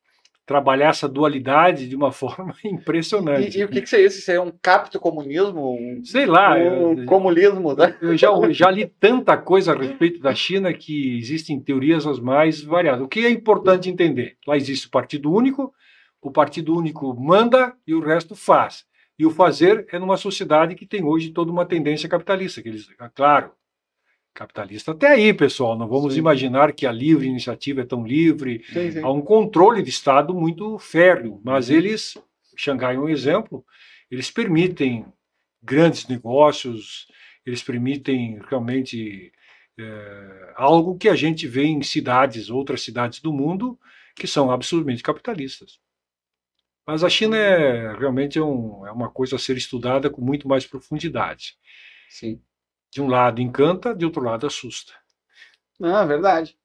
Trabalhar 0.48 0.88
essa 0.88 1.06
dualidade 1.06 1.86
de 1.86 1.94
uma 1.94 2.10
forma 2.10 2.54
impressionante. 2.64 3.58
E, 3.58 3.60
e 3.60 3.64
o 3.64 3.68
que, 3.68 3.82
que 3.82 3.88
seria 3.88 4.06
isso? 4.06 4.22
Seria 4.22 4.40
um 4.42 4.50
capto 4.50 4.98
comunismo? 4.98 5.74
Um, 5.74 6.02
Sei 6.02 6.24
lá, 6.24 6.54
um 6.54 6.98
eu, 6.98 7.06
comunismo, 7.06 7.74
né? 7.74 7.94
eu 8.00 8.16
já, 8.16 8.30
já 8.50 8.70
li 8.70 8.86
tanta 8.98 9.36
coisa 9.36 9.72
a 9.72 9.78
respeito 9.78 10.20
da 10.20 10.34
China 10.34 10.72
que 10.72 11.18
existem 11.18 11.60
teorias 11.60 12.06
as 12.06 12.18
mais 12.18 12.62
variadas. 12.62 13.02
O 13.04 13.08
que 13.08 13.26
é 13.26 13.30
importante 13.30 13.90
entender? 13.90 14.36
Lá 14.46 14.56
existe 14.56 14.86
o 14.86 14.90
Partido 14.90 15.30
Único, 15.30 15.72
o 16.22 16.32
Partido 16.32 16.74
Único 16.74 17.14
manda 17.14 17.74
e 17.86 17.94
o 17.94 18.00
resto 18.00 18.34
faz. 18.34 18.86
E 19.18 19.26
o 19.26 19.30
fazer 19.30 19.86
é 19.92 19.98
numa 19.98 20.16
sociedade 20.16 20.74
que 20.74 20.86
tem 20.86 21.04
hoje 21.04 21.30
toda 21.30 21.50
uma 21.50 21.66
tendência 21.66 22.08
capitalista. 22.08 22.62
Que 22.62 22.68
eles, 22.70 22.88
é 22.98 23.08
claro, 23.14 23.50
capitalista 24.38 24.92
até 24.92 25.08
aí, 25.08 25.34
pessoal. 25.34 25.76
Não 25.76 25.88
vamos 25.88 26.12
Sim. 26.14 26.20
imaginar 26.20 26.72
que 26.72 26.86
a 26.86 26.92
livre 26.92 27.26
iniciativa 27.26 27.80
é 27.82 27.84
tão 27.84 28.06
livre. 28.06 28.62
Sim, 28.72 28.90
sim. 28.92 29.00
Há 29.02 29.10
um 29.10 29.20
controle 29.20 29.82
de 29.82 29.90
Estado 29.90 30.32
muito 30.34 30.78
férreo, 30.78 31.40
mas 31.44 31.68
Uhum. 31.68 31.76
eles, 31.76 32.16
Xangai 32.56 32.96
é 32.96 32.98
um 32.98 33.08
exemplo, 33.08 33.64
eles 34.10 34.30
permitem 34.30 35.04
grandes 35.62 36.06
negócios, 36.08 37.06
eles 37.44 37.62
permitem 37.62 38.40
realmente 38.48 39.32
eh, 39.80 40.52
algo 40.56 40.96
que 40.98 41.08
a 41.08 41.14
gente 41.14 41.46
vê 41.46 41.64
em 41.64 41.82
cidades, 41.82 42.50
outras 42.50 42.82
cidades 42.82 43.20
do 43.20 43.32
mundo, 43.32 43.78
que 44.16 44.26
são 44.26 44.50
absolutamente 44.50 45.02
capitalistas. 45.04 45.78
Mas 46.86 47.04
a 47.04 47.08
China 47.08 47.36
é 47.36 47.94
realmente 47.96 48.38
é, 48.38 48.42
um- 48.42 48.86
é 48.86 48.90
uma 48.90 49.10
coisa 49.10 49.36
a 49.36 49.38
ser 49.38 49.56
estudada 49.56 50.08
com 50.10 50.22
muito 50.22 50.48
mais 50.48 50.66
profundidade. 50.66 51.54
Sim. 52.08 52.42
De 52.90 53.02
um 53.02 53.06
lado 53.08 53.40
encanta, 53.40 53.94
de 53.94 54.04
outro 54.04 54.22
lado 54.22 54.46
assusta. 54.46 54.92
Não, 55.78 55.98
é 56.00 56.06
verdade. 56.06 56.56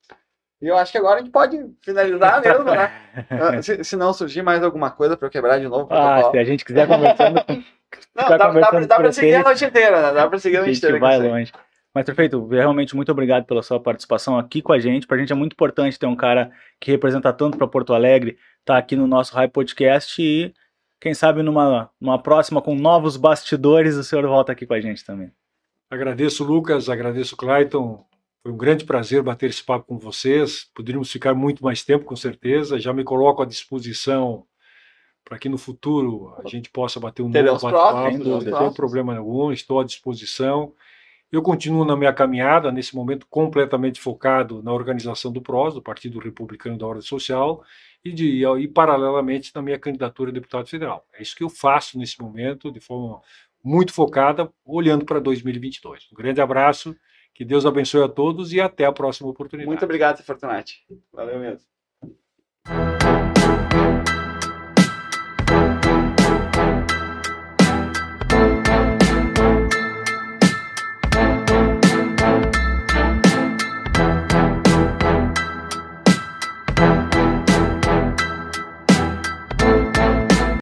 E 0.61 0.67
eu 0.67 0.77
acho 0.77 0.91
que 0.91 0.97
agora 0.97 1.17
a 1.19 1.19
gente 1.21 1.31
pode 1.31 1.59
finalizar 1.81 2.41
mesmo, 2.41 2.63
né? 2.63 2.91
Ah, 3.29 3.61
se, 3.61 3.83
se 3.83 3.95
não 3.95 4.11
surgir 4.13 4.41
mais 4.41 4.63
alguma 4.63 4.89
coisa 4.89 5.15
para 5.17 5.27
eu 5.27 5.31
quebrar 5.31 5.59
de 5.59 5.67
novo. 5.67 5.87
Ah, 5.93 6.31
se 6.31 6.37
a 6.37 6.43
gente 6.43 6.63
quiser 6.65 6.87
conversando, 6.87 7.35
não, 8.15 8.29
dá, 8.29 8.29
dá, 8.29 8.37
pra- 8.37 8.47
conversando 8.47 8.87
dá 8.87 8.95
pra 8.95 9.11
seguir 9.11 9.35
a 9.35 9.43
noite 9.43 9.65
inteira, 9.65 10.01
né? 10.01 10.13
Dá 10.13 10.27
pra 10.27 10.39
seguir 10.39 10.57
a 10.57 10.59
a 10.61 10.63
noite 10.63 10.75
gente 10.75 10.85
inteira. 10.85 10.99
vai 10.99 11.17
com 11.17 11.23
isso 11.23 11.33
aí. 11.33 11.39
longe. 11.39 11.51
Mas, 11.93 12.05
prefeito, 12.05 12.47
realmente 12.47 12.95
muito 12.95 13.11
obrigado 13.11 13.45
pela 13.45 13.61
sua 13.61 13.79
participação 13.79 14.39
aqui 14.39 14.63
com 14.63 14.73
a 14.73 14.79
gente. 14.79 15.05
Para 15.05 15.17
a 15.17 15.19
gente 15.19 15.31
é 15.31 15.35
muito 15.35 15.53
importante 15.53 15.99
ter 15.99 16.07
um 16.07 16.15
cara 16.15 16.49
que 16.79 16.89
representa 16.89 17.31
tanto 17.31 17.55
para 17.55 17.67
Porto 17.67 17.93
Alegre, 17.93 18.35
tá 18.65 18.77
aqui 18.77 18.95
no 18.95 19.05
nosso 19.05 19.35
High 19.35 19.49
Podcast 19.49 20.19
e 20.19 20.51
quem 20.99 21.13
sabe 21.13 21.43
numa, 21.43 21.91
numa 22.01 22.17
próxima 22.23 22.63
com 22.63 22.73
novos 22.73 23.15
bastidores 23.15 23.95
o 23.95 24.03
senhor 24.03 24.25
volta 24.25 24.53
aqui 24.53 24.65
com 24.65 24.73
a 24.73 24.81
gente 24.81 25.05
também. 25.05 25.31
Agradeço, 25.93 26.43
Lucas, 26.43 26.89
agradeço, 26.89 27.37
Clayton. 27.37 28.03
Foi 28.41 28.51
um 28.51 28.57
grande 28.57 28.83
prazer 28.83 29.21
bater 29.21 29.51
esse 29.51 29.63
papo 29.63 29.85
com 29.85 29.99
vocês. 29.99 30.67
Poderíamos 30.73 31.11
ficar 31.11 31.35
muito 31.35 31.63
mais 31.63 31.83
tempo, 31.83 32.03
com 32.03 32.15
certeza. 32.15 32.79
Já 32.79 32.91
me 32.91 33.03
coloco 33.03 33.43
à 33.43 33.45
disposição 33.45 34.43
para 35.23 35.37
que 35.37 35.47
no 35.47 35.57
futuro 35.57 36.33
a 36.43 36.49
gente 36.49 36.71
possa 36.71 36.99
bater 36.99 37.21
um 37.21 37.29
Teremos 37.29 37.61
novo 37.61 37.75
bate-papo. 37.75 38.23
sem 38.23 38.51
Não 38.51 38.59
tem 38.59 38.73
problema 38.73 39.15
algum, 39.15 39.51
estou 39.51 39.79
à 39.79 39.83
disposição. 39.83 40.73
Eu 41.31 41.43
continuo 41.43 41.85
na 41.85 41.95
minha 41.95 42.11
caminhada, 42.11 42.71
nesse 42.71 42.95
momento 42.95 43.27
completamente 43.29 44.01
focado 44.01 44.63
na 44.63 44.73
organização 44.73 45.31
do 45.31 45.43
PROS, 45.43 45.75
do 45.75 45.81
Partido 45.81 46.19
Republicano 46.19 46.77
da 46.77 46.87
Ordem 46.87 47.03
Social, 47.03 47.63
e, 48.03 48.11
de, 48.11 48.43
e 48.43 48.67
paralelamente 48.67 49.51
na 49.53 49.61
minha 49.61 49.77
candidatura 49.77 50.31
a 50.31 50.33
deputado 50.33 50.67
federal. 50.67 51.05
É 51.13 51.21
isso 51.21 51.35
que 51.35 51.43
eu 51.43 51.49
faço 51.49 51.99
nesse 51.99 52.19
momento, 52.19 52.71
de 52.71 52.79
forma 52.79 53.21
muito 53.63 53.93
focada, 53.93 54.51
olhando 54.65 55.05
para 55.05 55.19
2022. 55.19 56.09
Um 56.11 56.15
grande 56.15 56.41
abraço, 56.41 56.95
que 57.33 57.45
Deus 57.45 57.65
abençoe 57.65 58.03
a 58.03 58.09
todos 58.09 58.51
e 58.53 58.59
até 58.59 58.85
a 58.85 58.91
próxima 58.91 59.29
oportunidade. 59.29 59.67
Muito 59.67 59.85
obrigado, 59.85 60.21
Fortunati. 60.23 60.83
Valeu 61.11 61.39
mesmo. 61.39 63.02